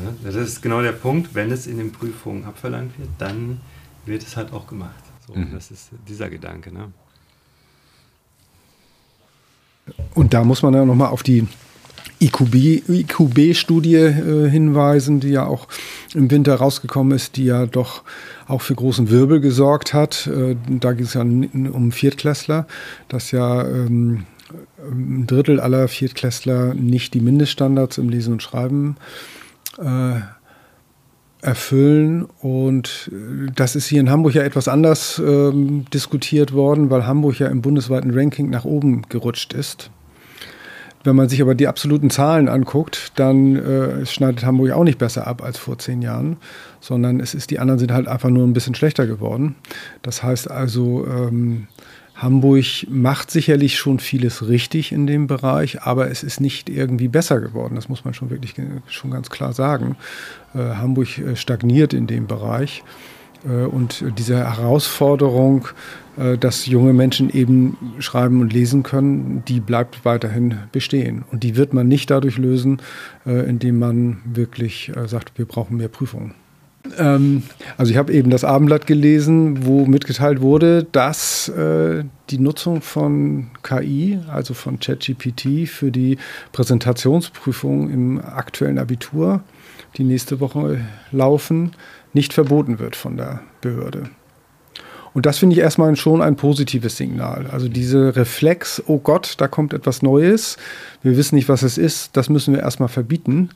ja, 0.04 0.14
das 0.24 0.36
ist 0.36 0.62
genau 0.62 0.82
der 0.82 0.92
Punkt, 0.92 1.34
wenn 1.36 1.52
es 1.52 1.68
in 1.68 1.78
den 1.78 1.92
Prüfungen 1.92 2.46
abverlangt 2.46 2.98
wird, 3.00 3.10
dann 3.18 3.62
wird 4.06 4.24
es 4.24 4.38
halt 4.38 4.54
auch 4.54 4.68
gemacht. 4.68 5.04
So, 5.28 5.34
mhm. 5.34 5.52
Das 5.54 5.72
ist 5.72 5.90
dieser 6.08 6.30
Gedanke. 6.30 6.74
Ne? 6.74 6.92
Und 10.14 10.34
da 10.34 10.44
muss 10.44 10.64
man 10.64 10.74
ja 10.74 10.86
nochmal 10.86 11.10
auf 11.10 11.24
die 11.24 11.48
IQB-Studie 12.20 13.96
äh, 13.96 14.50
hinweisen, 14.50 15.20
die 15.20 15.30
ja 15.30 15.46
auch 15.46 15.68
im 16.14 16.32
Winter 16.32 16.56
rausgekommen 16.56 17.16
ist, 17.16 17.38
die 17.38 17.46
ja 17.46 17.66
doch 17.66 18.04
auch 18.48 18.62
für 18.62 18.76
großen 18.76 19.10
Wirbel 19.10 19.40
gesorgt 19.40 19.94
hat. 19.94 20.28
Äh, 20.28 20.56
da 20.68 20.94
ging 20.94 21.06
es 21.06 21.14
ja 21.14 21.22
um 21.22 21.92
Viertklässler, 21.92 22.66
dass 23.08 23.32
ja 23.32 23.68
ähm, 23.68 24.26
ein 24.80 25.28
Drittel 25.28 25.60
aller 25.60 25.88
Viertklässler 25.88 26.74
nicht 26.74 27.14
die 27.14 27.20
Mindeststandards 27.20 27.98
im 27.98 28.10
Lesen 28.10 28.34
und 28.34 28.44
Schreiben 28.44 28.96
äh, 28.98 29.37
erfüllen. 31.42 32.26
Und 32.42 33.12
äh, 33.12 33.52
das 33.56 33.76
ist 33.76 33.88
hier 33.88 34.00
in 34.00 34.10
Hamburg 34.10 34.34
ja 34.34 34.44
etwas 34.44 34.68
anders 34.68 35.22
ähm, 35.26 35.86
diskutiert 35.94 36.54
worden, 36.54 36.90
weil 36.90 37.06
Hamburg 37.06 37.40
ja 37.40 37.48
im 37.48 37.62
bundesweiten 37.62 38.12
Ranking 38.14 38.50
nach 38.50 38.66
oben 38.66 39.04
gerutscht 39.10 39.54
ist. 39.54 39.90
Wenn 41.04 41.16
man 41.16 41.30
sich 41.30 41.42
aber 41.42 41.56
die 41.56 41.68
absoluten 41.68 42.10
Zahlen 42.10 42.50
anguckt, 42.50 43.14
dann 43.16 43.56
äh, 43.56 44.06
schneidet 44.06 44.44
Hamburg 44.44 44.72
auch 44.72 44.84
nicht 44.84 44.98
besser 44.98 45.26
ab 45.26 45.42
als 45.42 45.58
vor 45.58 45.78
zehn 45.78 46.02
Jahren, 46.02 46.38
sondern 46.82 47.22
es 47.22 47.34
ist, 47.34 47.50
die 47.50 47.60
anderen 47.60 47.80
sind 47.80 47.94
halt 47.94 48.08
einfach 48.08 48.30
nur 48.30 48.46
ein 48.46 48.52
bisschen 48.52 48.76
schlechter 48.76 49.08
geworden. 49.08 49.56
Das 50.02 50.22
heißt 50.22 50.52
also, 50.52 51.08
ähm, 51.08 51.68
Hamburg 52.18 52.88
macht 52.90 53.30
sicherlich 53.30 53.78
schon 53.78 54.00
vieles 54.00 54.48
richtig 54.48 54.92
in 54.92 55.06
dem 55.06 55.28
Bereich, 55.28 55.84
aber 55.84 56.10
es 56.10 56.24
ist 56.24 56.42
nicht 56.42 56.68
irgendwie 56.68 57.08
besser 57.08 57.40
geworden. 57.40 57.76
Das 57.76 57.90
muss 57.90 58.06
man 58.06 58.16
schon 58.16 58.32
wirklich 58.32 58.56
schon 58.88 59.12
ganz 59.12 59.30
klar 59.30 59.54
sagen. 59.54 59.96
Äh, 60.56 60.60
Hamburg 60.76 61.20
äh, 61.20 61.36
stagniert 61.36 61.94
in 61.94 62.08
dem 62.08 62.26
Bereich. 62.26 62.84
Äh, 63.46 63.66
und 63.66 64.04
diese 64.18 64.38
Herausforderung, 64.38 65.68
äh, 66.18 66.40
dass 66.40 66.66
junge 66.66 66.94
Menschen 66.94 67.30
eben 67.30 67.78
schreiben 68.00 68.42
und 68.42 68.52
lesen 68.52 68.82
können, 68.82 69.44
die 69.48 69.60
bleibt 69.60 70.04
weiterhin 70.04 70.58
bestehen. 70.72 71.24
Und 71.32 71.44
die 71.44 71.56
wird 71.56 71.74
man 71.74 71.88
nicht 71.88 72.10
dadurch 72.10 72.38
lösen, 72.40 72.82
äh, 73.28 73.48
indem 73.48 73.78
man 73.78 74.18
wirklich 74.26 74.92
äh, 74.96 75.08
sagt, 75.08 75.38
wir 75.38 75.46
brauchen 75.46 75.78
mehr 75.78 75.90
Prüfungen. 75.90 76.34
Ähm, 76.98 77.44
also 77.78 77.92
ich 77.92 77.98
habe 77.98 78.14
eben 78.14 78.30
das 78.30 78.44
Abendblatt 78.44 78.88
gelesen, 78.88 79.66
wo 79.66 79.86
mitgeteilt 79.86 80.42
wurde, 80.42 80.86
dass 80.92 81.50
äh, 81.50 82.04
die 82.30 82.40
Nutzung 82.40 82.82
von 82.82 83.48
KI, 83.64 84.20
also 84.32 84.54
von 84.54 84.80
ChatGPT, 84.80 85.68
für 85.68 85.92
die 85.92 86.18
Präsentationsprüfung 86.52 87.90
im 87.90 88.20
aktuellen 88.20 88.80
Abitur, 88.80 89.42
die 89.98 90.04
nächste 90.04 90.40
Woche 90.40 90.82
laufen, 91.12 91.72
nicht 92.14 92.34
verboten 92.34 92.80
wird 92.80 92.96
von 92.96 93.18
der 93.18 93.42
Behörde. 93.62 94.10
Und 95.14 95.26
das 95.26 95.40
finde 95.40 95.56
ich 95.56 95.62
erstmal 95.62 95.96
schon 95.96 96.22
ein 96.22 96.36
positives 96.36 96.96
Signal. 96.96 97.48
Also 97.52 97.70
diese 97.70 98.16
Reflex, 98.16 98.84
oh 98.86 99.00
Gott, 99.00 99.34
da 99.40 99.48
kommt 99.48 99.74
etwas 99.74 100.04
Neues, 100.04 100.58
wir 101.02 101.18
wissen 101.18 101.36
nicht, 101.36 101.50
was 101.50 101.64
es 101.64 101.80
ist, 101.80 102.16
das 102.16 102.30
müssen 102.30 102.54
wir 102.54 102.62
erstmal 102.62 102.90
verbieten 102.90 103.50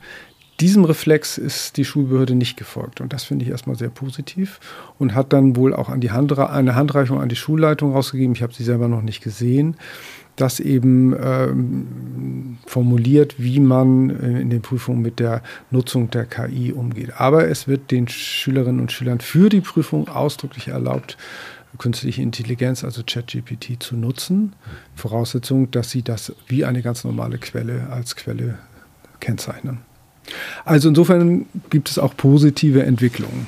diesem 0.60 0.84
Reflex 0.84 1.38
ist 1.38 1.76
die 1.76 1.84
Schulbehörde 1.84 2.34
nicht 2.34 2.56
gefolgt. 2.56 3.00
Und 3.00 3.12
das 3.12 3.24
finde 3.24 3.44
ich 3.44 3.50
erstmal 3.50 3.76
sehr 3.76 3.88
positiv 3.88 4.60
und 4.98 5.14
hat 5.14 5.32
dann 5.32 5.56
wohl 5.56 5.74
auch 5.74 5.88
an 5.88 6.00
die 6.00 6.10
Hand, 6.10 6.38
eine 6.38 6.74
Handreichung 6.74 7.20
an 7.20 7.28
die 7.28 7.36
Schulleitung 7.36 7.92
rausgegeben. 7.92 8.34
Ich 8.34 8.42
habe 8.42 8.54
sie 8.54 8.64
selber 8.64 8.88
noch 8.88 9.02
nicht 9.02 9.22
gesehen, 9.22 9.76
das 10.36 10.60
eben 10.60 11.14
ähm, 11.20 12.58
formuliert, 12.66 13.34
wie 13.38 13.60
man 13.60 14.10
äh, 14.10 14.40
in 14.40 14.50
den 14.50 14.62
Prüfungen 14.62 15.02
mit 15.02 15.18
der 15.18 15.42
Nutzung 15.70 16.10
der 16.10 16.26
KI 16.26 16.72
umgeht. 16.72 17.20
Aber 17.20 17.48
es 17.48 17.68
wird 17.68 17.90
den 17.90 18.08
Schülerinnen 18.08 18.80
und 18.80 18.92
Schülern 18.92 19.20
für 19.20 19.48
die 19.48 19.60
Prüfung 19.60 20.08
ausdrücklich 20.08 20.68
erlaubt, 20.68 21.16
künstliche 21.78 22.22
Intelligenz, 22.22 22.84
also 22.84 23.02
ChatGPT, 23.04 23.82
zu 23.82 23.96
nutzen. 23.96 24.52
Voraussetzung, 24.94 25.70
dass 25.70 25.90
sie 25.90 26.02
das 26.02 26.34
wie 26.46 26.64
eine 26.64 26.82
ganz 26.82 27.04
normale 27.04 27.38
Quelle 27.38 27.88
als 27.90 28.16
Quelle 28.16 28.58
kennzeichnen. 29.20 29.78
Also 30.64 30.88
insofern 30.88 31.46
gibt 31.70 31.90
es 31.90 31.98
auch 31.98 32.16
positive 32.16 32.82
Entwicklungen. 32.82 33.46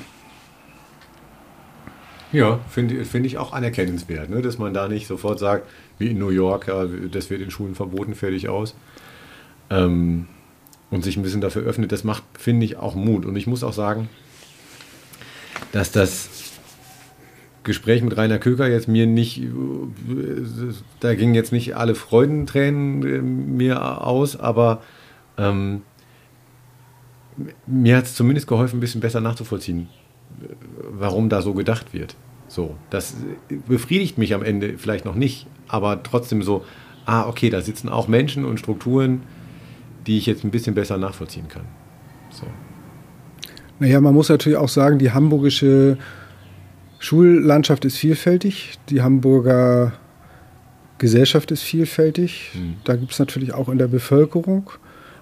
Ja, 2.33 2.59
finde 2.68 3.05
find 3.05 3.27
ich 3.27 3.39
auch 3.39 3.53
anerkennenswert, 3.53 4.29
ne? 4.29 4.43
dass 4.43 4.59
man 4.59 4.75
da 4.75 4.89
nicht 4.89 5.07
sofort 5.07 5.39
sagt, 5.39 5.68
wie 5.99 6.09
in 6.09 6.18
New 6.18 6.31
York, 6.31 6.66
ja, 6.66 6.85
das 6.85 7.31
wird 7.31 7.41
in 7.41 7.53
Schulen 7.53 7.77
verboten, 7.77 8.16
fertig 8.16 8.49
aus. 8.49 8.75
Ähm, 9.70 10.27
und 10.91 11.05
sich 11.05 11.16
ein 11.16 11.22
bisschen 11.22 11.41
dafür 11.41 11.62
öffnet, 11.62 11.93
das 11.93 12.03
macht, 12.03 12.25
finde 12.37 12.66
ich, 12.66 12.77
auch 12.77 12.95
Mut. 12.95 13.25
Und 13.25 13.37
ich 13.37 13.47
muss 13.47 13.62
auch 13.62 13.72
sagen, 13.72 14.09
dass 15.72 15.93
das 15.93 16.29
Gespräch 17.64 18.03
mit 18.03 18.16
Rainer 18.16 18.39
Köker 18.39 18.68
jetzt 18.68 18.89
mir 18.89 19.07
nicht, 19.07 19.43
da 21.01 21.14
gingen 21.14 21.35
jetzt 21.35 21.53
nicht 21.53 21.77
alle 21.77 21.95
Freudentränen 21.95 23.03
äh, 23.03 23.22
mir 23.22 24.03
aus, 24.05 24.37
aber 24.37 24.83
ähm, 25.39 25.83
mir 27.66 27.97
hat 27.97 28.05
es 28.05 28.14
zumindest 28.14 28.47
geholfen, 28.47 28.78
ein 28.78 28.80
bisschen 28.80 29.01
besser 29.01 29.20
nachzuvollziehen, 29.20 29.89
warum 30.91 31.28
da 31.28 31.43
so 31.43 31.55
gedacht 31.55 31.93
wird. 31.93 32.16
So, 32.49 32.76
das 32.91 33.16
befriedigt 33.66 34.18
mich 34.18 34.35
am 34.35 34.43
Ende 34.43 34.78
vielleicht 34.78 35.05
noch 35.05 35.14
nicht, 35.14 35.47
aber 35.66 36.03
trotzdem 36.03 36.43
so, 36.43 36.64
ah, 37.07 37.26
okay, 37.26 37.51
da 37.51 37.61
sitzen 37.61 37.89
auch 37.89 38.07
Menschen 38.07 38.45
und 38.45 38.59
Strukturen, 38.59 39.22
die 40.07 40.18
ich 40.18 40.26
jetzt 40.26 40.45
ein 40.45 40.51
bisschen 40.51 40.74
besser 40.74 40.99
nachvollziehen 40.99 41.49
kann. 41.49 41.64
So. 42.30 42.47
Naja, 43.80 44.01
man 44.01 44.14
muss 44.14 44.28
natürlich 44.28 44.59
auch 44.59 44.68
sagen, 44.68 44.99
die 44.99 45.11
hamburgische 45.11 45.99
Schullandschaft 46.99 47.85
ist 47.85 47.97
vielfältig, 47.97 48.78
die 48.89 49.03
Hamburger 49.03 49.93
Gesellschaft 50.99 51.51
ist 51.51 51.62
vielfältig. 51.62 52.53
Mhm. 52.55 52.76
Da 52.85 52.97
gibt 52.97 53.12
es 53.12 53.18
natürlich 53.18 53.53
auch 53.53 53.68
in 53.68 53.78
der 53.78 53.89
Bevölkerung 53.89 54.70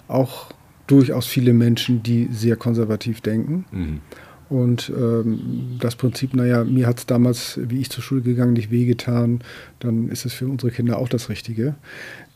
auch 0.07 0.52
durchaus 0.87 1.25
viele 1.25 1.53
Menschen, 1.53 2.03
die 2.03 2.27
sehr 2.31 2.55
konservativ 2.55 3.21
denken. 3.21 3.65
Mhm. 3.71 4.01
Und 4.49 4.91
ähm, 4.95 5.77
das 5.79 5.95
Prinzip, 5.95 6.35
naja, 6.35 6.63
mir 6.63 6.85
hat 6.85 6.99
es 6.99 7.05
damals, 7.05 7.59
wie 7.63 7.81
ich 7.81 7.89
zur 7.89 8.03
Schule 8.03 8.21
gegangen, 8.21 8.53
nicht 8.53 8.69
wehgetan, 8.69 9.39
dann 9.79 10.09
ist 10.09 10.25
es 10.25 10.33
für 10.33 10.47
unsere 10.47 10.71
Kinder 10.71 10.99
auch 10.99 11.09
das 11.09 11.29
Richtige. 11.29 11.75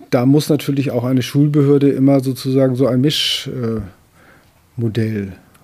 Da 0.09 0.25
muss 0.25 0.49
natürlich 0.49 0.89
auch 0.91 1.03
eine 1.03 1.21
Schulbehörde 1.21 1.89
immer 1.89 2.21
sozusagen 2.21 2.75
so 2.75 2.87
ein 2.87 3.01
Mischmodell 3.01 3.63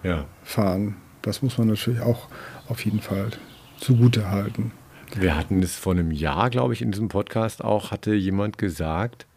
äh, 0.04 0.08
ja. 0.08 0.26
fahren. 0.44 0.96
Das 1.22 1.42
muss 1.42 1.58
man 1.58 1.70
natürlich 1.70 2.02
auch 2.02 2.28
auf 2.68 2.84
jeden 2.86 3.00
Fall 3.00 3.30
zugute 3.80 4.30
halten. 4.30 4.72
Wir 5.16 5.38
hatten 5.38 5.64
es 5.64 5.76
vor 5.76 5.94
einem 5.94 6.12
Jahr, 6.12 6.50
glaube 6.50 6.74
ich, 6.74 6.82
in 6.82 6.92
diesem 6.92 7.08
Podcast 7.08 7.64
auch, 7.64 7.92
hatte 7.92 8.14
jemand 8.14 8.58
gesagt, 8.58 9.28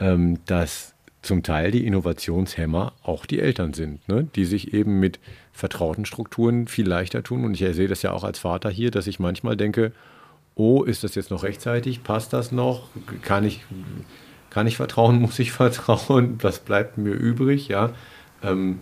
ähm, 0.00 0.38
dass 0.46 0.94
zum 1.22 1.42
Teil 1.42 1.70
die 1.70 1.86
Innovationshemmer 1.86 2.92
auch 3.02 3.26
die 3.26 3.40
Eltern 3.40 3.74
sind, 3.74 4.06
ne? 4.08 4.28
die 4.36 4.44
sich 4.44 4.72
eben 4.72 5.00
mit 5.00 5.18
vertrauten 5.52 6.04
Strukturen 6.04 6.68
viel 6.68 6.86
leichter 6.86 7.22
tun. 7.22 7.44
Und 7.44 7.60
ich 7.60 7.74
sehe 7.74 7.88
das 7.88 8.02
ja 8.02 8.12
auch 8.12 8.24
als 8.24 8.38
Vater 8.38 8.70
hier, 8.70 8.90
dass 8.90 9.06
ich 9.06 9.18
manchmal 9.18 9.56
denke, 9.56 9.92
oh, 10.54 10.82
ist 10.82 11.04
das 11.04 11.14
jetzt 11.14 11.30
noch 11.30 11.42
rechtzeitig? 11.42 12.02
Passt 12.02 12.32
das 12.32 12.52
noch? 12.52 12.88
Kann 13.22 13.44
ich, 13.44 13.64
kann 14.50 14.66
ich 14.66 14.76
vertrauen? 14.76 15.20
Muss 15.20 15.38
ich 15.38 15.52
vertrauen? 15.52 16.38
Was 16.42 16.60
bleibt 16.60 16.98
mir 16.98 17.14
übrig? 17.14 17.68
Ja, 17.68 17.90
ähm, 18.42 18.80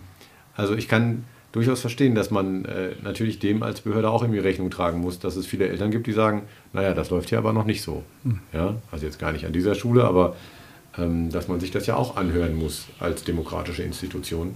also 0.55 0.75
ich 0.75 0.87
kann 0.87 1.25
durchaus 1.51 1.81
verstehen, 1.81 2.13
dass 2.13 2.29
man 2.29 2.65
äh, 2.65 2.91
natürlich 3.01 3.39
dem 3.39 3.63
als 3.63 3.81
Behörde 3.81 4.09
auch 4.09 4.21
irgendwie 4.21 4.39
Rechnung 4.39 4.69
tragen 4.69 4.99
muss, 4.99 5.19
dass 5.19 5.35
es 5.35 5.47
viele 5.47 5.67
Eltern 5.67 5.91
gibt, 5.91 6.05
die 6.05 6.11
sagen, 6.11 6.43
naja, 6.73 6.93
das 6.93 7.09
läuft 7.09 7.29
hier 7.29 7.37
aber 7.39 7.53
noch 7.53 7.65
nicht 7.65 7.81
so. 7.81 8.03
Hm. 8.23 8.41
Ja, 8.53 8.75
also 8.91 9.05
jetzt 9.05 9.17
gar 9.17 9.31
nicht 9.31 9.45
an 9.45 9.53
dieser 9.53 9.73
Schule, 9.73 10.03
aber 10.03 10.35
dass 10.97 11.47
man 11.47 11.59
sich 11.59 11.71
das 11.71 11.85
ja 11.85 11.95
auch 11.95 12.17
anhören 12.17 12.55
muss 12.55 12.87
als 12.99 13.23
demokratische 13.23 13.83
Institution, 13.83 14.55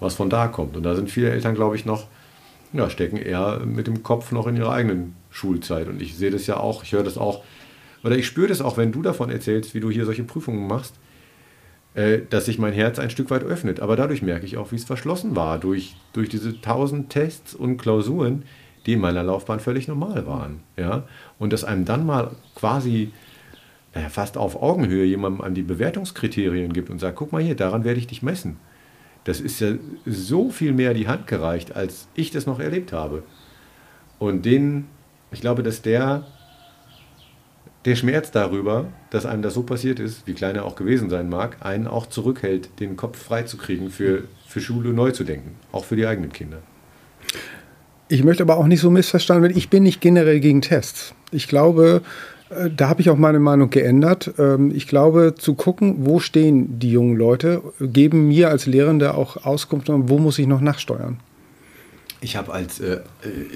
was 0.00 0.14
von 0.14 0.28
da 0.28 0.48
kommt. 0.48 0.76
Und 0.76 0.82
da 0.82 0.94
sind 0.94 1.10
viele 1.10 1.30
Eltern, 1.30 1.54
glaube 1.54 1.76
ich, 1.76 1.84
noch, 1.84 2.06
ja, 2.72 2.90
stecken 2.90 3.16
eher 3.16 3.60
mit 3.64 3.86
dem 3.86 4.02
Kopf 4.02 4.32
noch 4.32 4.46
in 4.46 4.56
ihrer 4.56 4.72
eigenen 4.72 5.14
Schulzeit. 5.30 5.88
Und 5.88 6.02
ich 6.02 6.16
sehe 6.16 6.30
das 6.30 6.46
ja 6.46 6.56
auch, 6.56 6.82
ich 6.82 6.92
höre 6.92 7.04
das 7.04 7.16
auch, 7.16 7.44
oder 8.02 8.16
ich 8.16 8.26
spüre 8.26 8.48
das 8.48 8.60
auch, 8.60 8.76
wenn 8.76 8.92
du 8.92 9.02
davon 9.02 9.30
erzählst, 9.30 9.74
wie 9.74 9.80
du 9.80 9.90
hier 9.90 10.04
solche 10.04 10.24
Prüfungen 10.24 10.66
machst, 10.66 10.94
äh, 11.94 12.20
dass 12.28 12.46
sich 12.46 12.58
mein 12.58 12.72
Herz 12.72 12.98
ein 12.98 13.10
Stück 13.10 13.30
weit 13.30 13.42
öffnet. 13.42 13.80
Aber 13.80 13.96
dadurch 13.96 14.22
merke 14.22 14.44
ich 14.44 14.56
auch, 14.56 14.72
wie 14.72 14.76
es 14.76 14.84
verschlossen 14.84 15.36
war, 15.36 15.58
durch, 15.58 15.96
durch 16.12 16.28
diese 16.28 16.60
tausend 16.60 17.10
Tests 17.10 17.54
und 17.54 17.78
Klausuren, 17.78 18.44
die 18.86 18.92
in 18.92 19.00
meiner 19.00 19.22
Laufbahn 19.22 19.60
völlig 19.60 19.88
normal 19.88 20.26
waren. 20.26 20.60
Ja? 20.76 21.04
Und 21.38 21.52
dass 21.52 21.64
einem 21.64 21.84
dann 21.84 22.06
mal 22.06 22.32
quasi 22.54 23.12
naja, 23.96 24.10
fast 24.10 24.36
auf 24.36 24.60
Augenhöhe 24.60 25.06
jemandem 25.06 25.40
an 25.40 25.54
die 25.54 25.62
Bewertungskriterien 25.62 26.74
gibt 26.74 26.90
und 26.90 26.98
sagt, 26.98 27.16
guck 27.16 27.32
mal 27.32 27.42
hier, 27.42 27.54
daran 27.54 27.82
werde 27.84 27.98
ich 27.98 28.06
dich 28.06 28.22
messen. 28.22 28.58
Das 29.24 29.40
ist 29.40 29.58
ja 29.58 29.72
so 30.04 30.50
viel 30.50 30.74
mehr 30.74 30.92
die 30.92 31.08
Hand 31.08 31.26
gereicht, 31.26 31.74
als 31.74 32.06
ich 32.14 32.30
das 32.30 32.44
noch 32.44 32.60
erlebt 32.60 32.92
habe. 32.92 33.22
Und 34.18 34.44
den, 34.44 34.84
ich 35.30 35.40
glaube, 35.40 35.62
dass 35.62 35.80
der, 35.80 36.26
der 37.86 37.96
Schmerz 37.96 38.30
darüber, 38.30 38.84
dass 39.08 39.24
einem 39.24 39.40
das 39.40 39.54
so 39.54 39.62
passiert 39.62 39.98
ist, 39.98 40.26
wie 40.26 40.34
klein 40.34 40.56
er 40.56 40.66
auch 40.66 40.76
gewesen 40.76 41.08
sein 41.08 41.30
mag, 41.30 41.64
einen 41.64 41.86
auch 41.86 42.04
zurückhält, 42.04 42.78
den 42.78 42.98
Kopf 42.98 43.18
freizukriegen 43.18 43.88
für, 43.88 44.24
für 44.46 44.60
Schule 44.60 44.90
neu 44.90 45.10
zu 45.12 45.24
denken, 45.24 45.54
auch 45.72 45.86
für 45.86 45.96
die 45.96 46.06
eigenen 46.06 46.34
Kinder. 46.34 46.58
Ich 48.08 48.24
möchte 48.24 48.42
aber 48.42 48.58
auch 48.58 48.66
nicht 48.66 48.80
so 48.80 48.90
missverstanden 48.90 49.44
werden, 49.44 49.56
ich 49.56 49.70
bin 49.70 49.84
nicht 49.84 50.02
generell 50.02 50.40
gegen 50.40 50.60
Tests. 50.60 51.14
Ich 51.30 51.48
glaube, 51.48 52.02
da 52.48 52.88
habe 52.88 53.00
ich 53.00 53.10
auch 53.10 53.16
meine 53.16 53.40
Meinung 53.40 53.70
geändert. 53.70 54.32
Ähm, 54.38 54.70
ich 54.74 54.86
glaube, 54.86 55.34
zu 55.36 55.54
gucken, 55.54 56.06
wo 56.06 56.20
stehen 56.20 56.78
die 56.78 56.90
jungen 56.90 57.16
Leute, 57.16 57.62
geben 57.80 58.28
mir 58.28 58.50
als 58.50 58.66
Lehrende 58.66 59.14
auch 59.14 59.44
Auskunft, 59.44 59.88
wo 59.90 60.18
muss 60.18 60.38
ich 60.38 60.46
noch 60.46 60.60
nachsteuern. 60.60 61.18
Ich 62.20 62.36
habe 62.36 62.52
als 62.52 62.80
äh, 62.80 63.00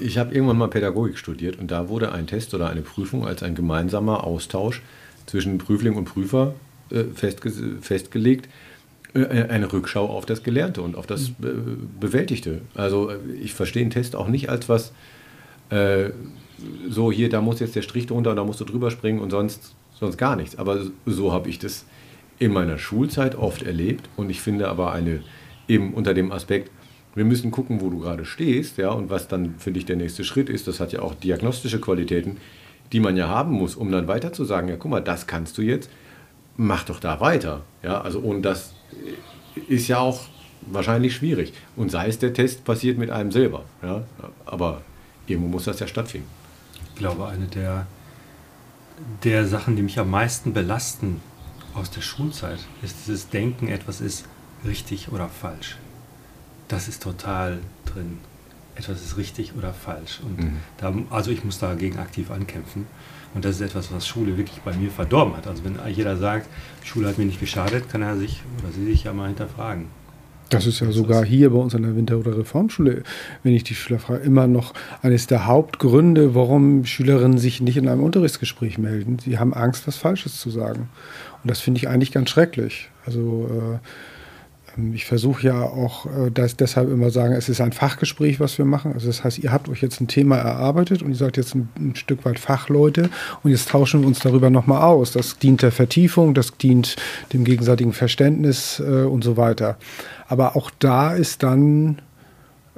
ich 0.01 0.17
habe 0.17 0.33
irgendwann 0.33 0.57
mal 0.57 0.67
Pädagogik 0.67 1.17
studiert 1.17 1.57
und 1.59 1.71
da 1.71 1.89
wurde 1.89 2.11
ein 2.11 2.27
Test 2.27 2.53
oder 2.53 2.69
eine 2.69 2.81
Prüfung 2.81 3.25
als 3.25 3.43
ein 3.43 3.55
gemeinsamer 3.55 4.23
Austausch 4.23 4.81
zwischen 5.25 5.57
Prüfling 5.57 5.95
und 5.95 6.05
Prüfer 6.05 6.53
äh, 6.89 7.03
festge 7.15 7.51
festgelegt. 7.81 8.47
Äh, 9.13 9.47
eine 9.49 9.71
Rückschau 9.71 10.05
auf 10.05 10.25
das 10.25 10.43
Gelernte 10.43 10.81
und 10.81 10.95
auf 10.95 11.07
das 11.07 11.29
äh, 11.29 11.31
Bewältigte. 11.99 12.61
Also 12.75 13.09
äh, 13.09 13.17
ich 13.41 13.53
verstehe 13.53 13.81
einen 13.81 13.91
Test 13.91 14.15
auch 14.15 14.27
nicht 14.27 14.49
als 14.49 14.69
was 14.69 14.91
so 16.89 17.11
hier, 17.11 17.29
da 17.29 17.41
muss 17.41 17.59
jetzt 17.59 17.75
der 17.75 17.81
Strich 17.81 18.07
drunter 18.07 18.35
da 18.35 18.43
musst 18.43 18.59
du 18.59 18.65
drüber 18.65 18.91
springen 18.91 19.19
und 19.19 19.29
sonst, 19.29 19.75
sonst 19.93 20.17
gar 20.17 20.35
nichts. 20.35 20.57
Aber 20.57 20.79
so 21.05 21.31
habe 21.31 21.49
ich 21.49 21.59
das 21.59 21.85
in 22.39 22.51
meiner 22.53 22.77
Schulzeit 22.77 23.35
oft 23.35 23.63
erlebt 23.63 24.09
und 24.17 24.29
ich 24.29 24.41
finde 24.41 24.67
aber 24.67 24.91
eine, 24.91 25.21
eben 25.67 25.93
unter 25.93 26.13
dem 26.13 26.31
Aspekt, 26.31 26.71
wir 27.13 27.25
müssen 27.25 27.51
gucken, 27.51 27.81
wo 27.81 27.89
du 27.89 27.99
gerade 27.99 28.25
stehst, 28.25 28.77
ja, 28.77 28.89
und 28.89 29.09
was 29.09 29.27
dann 29.27 29.55
für 29.57 29.71
dich 29.71 29.85
der 29.85 29.97
nächste 29.97 30.23
Schritt 30.23 30.49
ist. 30.49 30.67
Das 30.67 30.79
hat 30.79 30.93
ja 30.93 31.01
auch 31.01 31.13
diagnostische 31.13 31.79
Qualitäten, 31.81 32.37
die 32.93 32.99
man 32.99 33.17
ja 33.17 33.27
haben 33.27 33.51
muss, 33.51 33.75
um 33.75 33.91
dann 33.91 34.07
weiter 34.07 34.33
zu 34.33 34.45
sagen, 34.45 34.69
ja, 34.69 34.75
guck 34.77 34.89
mal, 34.89 35.01
das 35.01 35.27
kannst 35.27 35.57
du 35.57 35.61
jetzt, 35.61 35.89
mach 36.57 36.83
doch 36.83 36.99
da 36.99 37.19
weiter, 37.19 37.61
ja, 37.83 38.01
also 38.01 38.19
und 38.19 38.43
das 38.43 38.73
ist 39.67 39.87
ja 39.87 39.99
auch 39.99 40.21
wahrscheinlich 40.61 41.13
schwierig. 41.15 41.53
Und 41.75 41.91
sei 41.91 42.07
es 42.07 42.17
der 42.17 42.33
Test 42.33 42.63
passiert 42.63 42.97
mit 42.97 43.09
einem 43.09 43.31
selber, 43.31 43.65
ja, 43.83 44.03
aber 44.45 44.81
irgendwo 45.27 45.49
muss 45.49 45.65
das 45.65 45.79
ja 45.79 45.87
stattfinden 45.87 46.40
glaube, 47.01 47.27
eine 47.27 47.47
der, 47.47 47.87
der 49.23 49.47
Sachen, 49.47 49.75
die 49.75 49.81
mich 49.81 49.99
am 49.99 50.09
meisten 50.09 50.53
belasten 50.53 51.21
aus 51.73 51.91
der 51.91 52.01
Schulzeit, 52.01 52.59
ist 52.81 52.95
dieses 53.05 53.29
Denken, 53.29 53.67
etwas 53.67 54.01
ist 54.01 54.25
richtig 54.65 55.11
oder 55.11 55.27
falsch. 55.27 55.77
Das 56.67 56.87
ist 56.87 57.03
total 57.03 57.59
drin. 57.85 58.19
Etwas 58.75 59.01
ist 59.01 59.17
richtig 59.17 59.53
oder 59.57 59.73
falsch. 59.73 60.21
Und 60.23 60.39
mhm. 60.39 60.59
da, 60.77 60.93
also 61.09 61.31
ich 61.31 61.43
muss 61.43 61.59
dagegen 61.59 61.99
aktiv 61.99 62.31
ankämpfen. 62.31 62.87
Und 63.33 63.45
das 63.45 63.55
ist 63.55 63.61
etwas, 63.61 63.91
was 63.91 64.07
Schule 64.07 64.37
wirklich 64.37 64.61
bei 64.61 64.73
mir 64.73 64.91
verdorben 64.91 65.35
hat. 65.35 65.47
Also 65.47 65.63
wenn 65.63 65.77
jeder 65.93 66.17
sagt, 66.17 66.47
Schule 66.83 67.07
hat 67.07 67.17
mir 67.17 67.25
nicht 67.25 67.39
geschadet, 67.39 67.89
kann 67.89 68.01
er 68.01 68.17
sich 68.17 68.41
oder 68.59 68.71
sie 68.71 68.85
sich 68.85 69.03
ja 69.03 69.13
mal 69.13 69.27
hinterfragen. 69.27 69.87
Das 70.51 70.67
ist 70.67 70.81
ja 70.81 70.91
sogar 70.91 71.23
hier 71.25 71.49
bei 71.49 71.57
uns 71.57 71.73
an 71.75 71.83
der 71.83 71.95
Winter- 71.95 72.17
oder 72.17 72.37
Reformschule, 72.37 73.03
wenn 73.43 73.53
ich 73.53 73.63
die 73.63 73.73
Schüler 73.73 73.99
frage, 73.99 74.21
immer 74.23 74.47
noch 74.47 74.73
eines 75.01 75.27
der 75.27 75.45
Hauptgründe, 75.45 76.35
warum 76.35 76.85
Schülerinnen 76.85 77.37
sich 77.37 77.61
nicht 77.61 77.77
in 77.77 77.87
einem 77.87 78.03
Unterrichtsgespräch 78.03 78.77
melden. 78.77 79.17
Sie 79.19 79.39
haben 79.39 79.53
Angst, 79.53 79.87
was 79.87 79.97
Falsches 79.97 80.39
zu 80.39 80.49
sagen. 80.49 80.89
Und 81.43 81.49
das 81.49 81.61
finde 81.61 81.79
ich 81.79 81.87
eigentlich 81.87 82.11
ganz 82.11 82.29
schrecklich. 82.29 82.89
Also 83.05 83.49
äh, 83.49 83.79
ähm, 84.77 84.93
ich 84.93 85.05
versuche 85.05 85.47
ja 85.47 85.61
auch 85.61 86.05
äh, 86.05 86.31
das 86.33 86.55
deshalb 86.55 86.89
immer 86.89 87.09
sagen, 87.09 87.33
es 87.33 87.49
ist 87.49 87.61
ein 87.61 87.71
Fachgespräch, 87.71 88.39
was 88.39 88.57
wir 88.57 88.65
machen. 88.65 88.93
Also 88.93 89.07
das 89.07 89.23
heißt, 89.23 89.39
ihr 89.39 89.51
habt 89.51 89.69
euch 89.69 89.81
jetzt 89.81 90.01
ein 90.01 90.07
Thema 90.07 90.37
erarbeitet 90.37 91.01
und 91.01 91.09
ihr 91.09 91.15
seid 91.15 91.37
jetzt 91.37 91.55
ein, 91.55 91.69
ein 91.77 91.95
Stück 91.95 92.25
weit 92.25 92.39
Fachleute 92.39 93.09
und 93.43 93.51
jetzt 93.51 93.69
tauschen 93.69 94.01
wir 94.01 94.07
uns 94.07 94.19
darüber 94.19 94.49
nochmal 94.49 94.81
aus. 94.83 95.11
Das 95.11 95.37
dient 95.37 95.61
der 95.61 95.71
Vertiefung, 95.71 96.33
das 96.33 96.57
dient 96.57 96.95
dem 97.33 97.43
gegenseitigen 97.43 97.93
Verständnis 97.93 98.79
äh, 98.79 99.03
und 99.03 99.23
so 99.23 99.37
weiter. 99.37 99.77
Aber 100.31 100.55
auch 100.55 100.71
da 100.79 101.11
ist 101.11 101.43
dann 101.43 102.01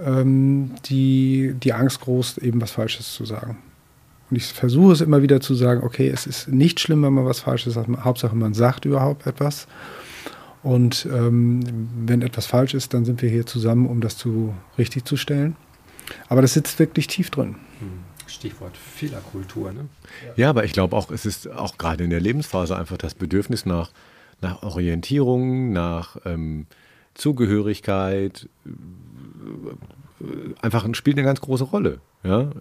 ähm, 0.03 0.71
die, 0.85 1.53
die 1.53 1.73
Angst 1.73 2.01
groß, 2.01 2.39
eben 2.39 2.59
was 2.59 2.71
Falsches 2.71 3.13
zu 3.13 3.25
sagen. 3.25 3.59
Und 4.31 4.37
ich 4.37 4.47
versuche 4.47 4.93
es 4.93 5.01
immer 5.01 5.21
wieder 5.21 5.39
zu 5.39 5.53
sagen, 5.53 5.83
okay, 5.83 6.07
es 6.07 6.25
ist 6.25 6.47
nicht 6.47 6.79
schlimm, 6.79 7.03
wenn 7.03 7.13
man 7.13 7.27
was 7.27 7.41
Falsches 7.41 7.75
sagt. 7.75 7.89
Hauptsache, 8.03 8.35
man 8.35 8.55
sagt 8.55 8.85
überhaupt 8.85 9.27
etwas. 9.27 9.67
Und 10.63 11.07
ähm, 11.13 11.59
wenn 12.07 12.23
etwas 12.23 12.47
falsch 12.47 12.73
ist, 12.73 12.95
dann 12.95 13.05
sind 13.05 13.21
wir 13.21 13.29
hier 13.29 13.45
zusammen, 13.45 13.85
um 13.85 14.01
das 14.01 14.17
zu 14.17 14.55
richtig 14.79 15.05
zu 15.05 15.15
stellen. 15.15 15.55
Aber 16.29 16.41
das 16.41 16.53
sitzt 16.53 16.79
wirklich 16.79 17.05
tief 17.05 17.29
drin. 17.29 17.57
Hm. 17.77 17.99
Stichwort 18.25 18.75
Fehlerkultur. 18.75 19.73
Ne? 19.73 19.89
Ja, 20.37 20.49
aber 20.49 20.63
ich 20.63 20.73
glaube 20.73 20.95
auch, 20.95 21.11
es 21.11 21.27
ist 21.27 21.51
auch 21.51 21.77
gerade 21.77 22.03
in 22.03 22.09
der 22.09 22.19
Lebensphase 22.19 22.75
einfach 22.75 22.97
das 22.97 23.13
Bedürfnis 23.13 23.67
nach, 23.67 23.91
nach 24.41 24.63
Orientierung, 24.63 25.71
nach 25.71 26.17
ähm, 26.25 26.65
Zugehörigkeit, 27.13 28.49
einfach 30.61 30.87
spielt 30.93 31.17
eine 31.17 31.25
ganz 31.25 31.41
große 31.41 31.65
Rolle. 31.65 31.99
Ja? 32.23 32.51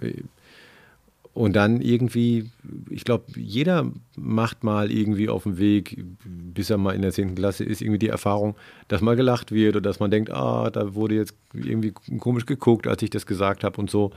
und 1.34 1.56
dann 1.56 1.80
irgendwie, 1.80 2.50
ich 2.90 3.04
glaube, 3.04 3.24
jeder 3.36 3.90
macht 4.16 4.64
mal 4.64 4.90
irgendwie 4.90 5.30
auf 5.30 5.44
dem 5.44 5.58
Weg, 5.58 6.04
bis 6.24 6.68
er 6.68 6.76
mal 6.76 6.94
in 6.94 7.02
der 7.02 7.12
10. 7.12 7.34
Klasse 7.34 7.64
ist, 7.64 7.80
irgendwie 7.80 7.98
die 7.98 8.08
Erfahrung, 8.08 8.54
dass 8.88 9.00
mal 9.00 9.16
gelacht 9.16 9.50
wird 9.50 9.76
oder 9.76 9.88
dass 9.88 9.98
man 9.98 10.10
denkt, 10.10 10.30
ah, 10.30 10.68
da 10.70 10.94
wurde 10.94 11.14
jetzt 11.14 11.34
irgendwie 11.54 11.92
komisch 12.18 12.44
geguckt, 12.44 12.86
als 12.86 13.02
ich 13.02 13.08
das 13.08 13.24
gesagt 13.24 13.64
habe 13.64 13.80
und 13.80 13.90
so. 13.90 14.10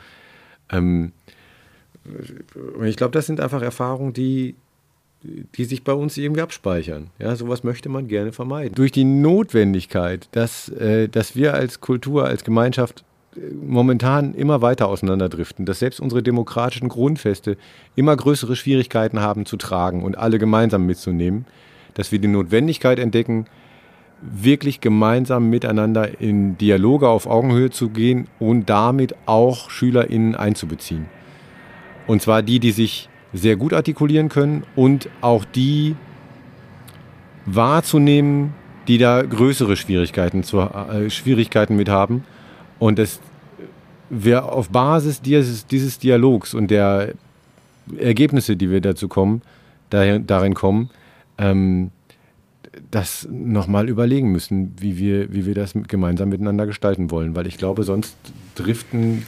Ähm, 0.69 1.13
ich 2.83 2.97
glaube, 2.97 3.13
das 3.13 3.27
sind 3.27 3.39
einfach 3.39 3.61
Erfahrungen, 3.61 4.11
die, 4.11 4.55
die 5.55 5.65
sich 5.65 5.84
bei 5.84 5.93
uns 5.93 6.17
irgendwie 6.17 6.41
abspeichern. 6.41 7.09
Ja, 7.19 7.36
sowas 7.36 7.63
möchte 7.63 7.89
man 7.89 8.07
gerne 8.07 8.32
vermeiden. 8.32 8.76
Durch 8.76 8.91
die 8.91 9.03
Notwendigkeit, 9.03 10.28
dass, 10.32 10.69
äh, 10.69 11.07
dass 11.09 11.36
wir 11.36 11.53
als 11.53 11.82
Kultur, 11.82 12.26
als 12.26 12.43
Gemeinschaft 12.43 13.03
äh, 13.36 13.39
momentan 13.53 14.34
immer 14.34 14.61
weiter 14.61 14.88
auseinanderdriften, 14.88 15.65
dass 15.65 15.80
selbst 15.80 15.99
unsere 15.99 16.23
demokratischen 16.23 16.89
Grundfeste 16.89 17.57
immer 17.95 18.15
größere 18.15 18.55
Schwierigkeiten 18.55 19.19
haben 19.19 19.45
zu 19.45 19.57
tragen 19.57 20.03
und 20.03 20.17
alle 20.17 20.39
gemeinsam 20.39 20.86
mitzunehmen, 20.86 21.45
dass 21.93 22.11
wir 22.11 22.19
die 22.19 22.28
Notwendigkeit 22.28 22.99
entdecken, 22.99 23.45
wirklich 24.21 24.82
gemeinsam 24.82 25.49
miteinander 25.49 26.19
in 26.21 26.57
Dialoge 26.57 27.09
auf 27.09 27.28
Augenhöhe 27.28 27.69
zu 27.69 27.89
gehen 27.89 28.28
und 28.39 28.69
damit 28.69 29.15
auch 29.26 29.69
SchülerInnen 29.69 30.36
einzubeziehen. 30.36 31.07
Und 32.07 32.21
zwar 32.21 32.41
die, 32.41 32.59
die 32.59 32.71
sich 32.71 33.09
sehr 33.36 33.57
gut 33.57 33.73
artikulieren 33.73 34.29
können 34.29 34.63
und 34.75 35.09
auch 35.21 35.45
die 35.45 35.95
wahrzunehmen, 37.45 38.53
die 38.88 38.97
da 38.97 39.21
größere 39.21 39.75
Schwierigkeiten, 39.75 40.43
zu, 40.43 40.59
äh, 40.61 41.09
Schwierigkeiten 41.09 41.75
mit 41.75 41.89
haben. 41.89 42.23
Und 42.79 42.99
dass 42.99 43.19
wir 44.09 44.45
auf 44.45 44.69
Basis 44.69 45.21
dieses, 45.21 45.67
dieses 45.67 45.99
Dialogs 45.99 46.53
und 46.53 46.71
der 46.71 47.13
Ergebnisse, 47.97 48.55
die 48.55 48.69
wir 48.69 48.81
dazu 48.81 49.07
kommen, 49.07 49.41
dahin, 49.89 50.25
darin 50.27 50.53
kommen, 50.53 50.89
ähm, 51.38 51.91
das 52.91 53.27
nochmal 53.31 53.89
überlegen 53.89 54.31
müssen, 54.31 54.73
wie 54.79 54.97
wir, 54.97 55.33
wie 55.33 55.45
wir 55.45 55.55
das 55.55 55.73
gemeinsam 55.88 56.29
miteinander 56.29 56.65
gestalten 56.65 57.11
wollen. 57.11 57.36
Weil 57.36 57.47
ich 57.47 57.57
glaube, 57.57 57.83
sonst 57.83 58.17
driften 58.55 59.25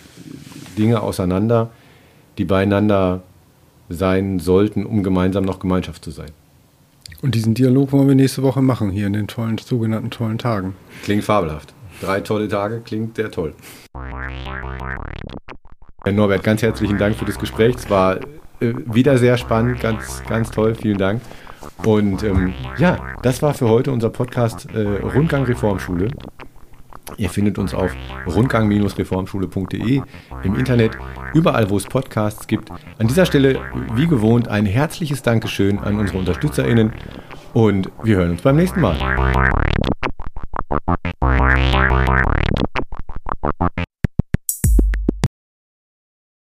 Dinge 0.78 1.02
auseinander, 1.02 1.72
die 2.38 2.46
beieinander 2.46 3.24
sein 3.90 4.40
sollten, 4.40 4.86
um 4.86 5.04
gemeinsam 5.04 5.44
noch 5.44 5.60
Gemeinschaft 5.60 6.04
zu 6.04 6.12
sein. 6.12 6.32
Und 7.22 7.34
diesen 7.36 7.54
Dialog 7.54 7.92
wollen 7.92 8.08
wir 8.08 8.16
nächste 8.16 8.44
Woche 8.44 8.62
machen, 8.62 8.92
hier 8.92 9.08
in 9.08 9.14
den 9.14 9.28
tollen, 9.28 9.58
sogenannten 9.58 10.12
tollen 10.12 10.38
Tagen. 10.38 10.76
Klingt 11.04 11.24
fabelhaft. 11.24 11.74
Drei 12.02 12.22
tolle 12.22 12.48
Tage, 12.48 12.82
klingt 12.82 13.16
sehr 13.16 13.32
toll. 13.32 13.54
Herr 16.04 16.14
Norbert, 16.14 16.44
ganz 16.44 16.62
herzlichen 16.62 16.98
Dank 16.98 17.16
für 17.16 17.26
das 17.26 17.40
Gespräch. 17.40 17.76
Es 17.76 17.90
war 17.90 18.18
äh, 18.60 18.74
wieder 18.86 19.18
sehr 19.18 19.38
spannend, 19.38 19.80
ganz, 19.80 20.24
ganz 20.28 20.52
toll. 20.52 20.76
Vielen 20.76 20.98
Dank. 20.98 21.22
Und 21.84 22.24
ähm, 22.24 22.54
ja, 22.78 23.00
das 23.24 23.42
war 23.42 23.54
für 23.54 23.68
heute 23.68 23.92
unser 23.92 24.10
Podcast 24.10 24.68
äh, 24.74 24.80
Rundgang 25.00 25.44
Reformschule. 25.44 26.10
Ihr 27.18 27.30
findet 27.30 27.58
uns 27.58 27.74
auf 27.74 27.92
rundgang-reformschule.de 28.28 30.02
im 30.44 30.56
Internet, 30.56 30.98
überall, 31.34 31.70
wo 31.70 31.78
es 31.78 31.86
Podcasts 31.86 32.48
gibt. 32.48 32.70
An 32.98 33.08
dieser 33.08 33.26
Stelle, 33.26 33.60
wie 33.94 34.08
gewohnt, 34.08 34.48
ein 34.48 34.66
herzliches 34.66 35.22
Dankeschön 35.22 35.80
an 35.80 36.00
unsere 36.00 36.20
UnterstützerInnen 36.20 36.94
und 37.54 37.90
wir 38.04 38.18
hören 38.18 38.32
uns 38.32 38.42
beim 38.42 38.56
nächsten 38.56 38.82
Mal. 38.82 38.98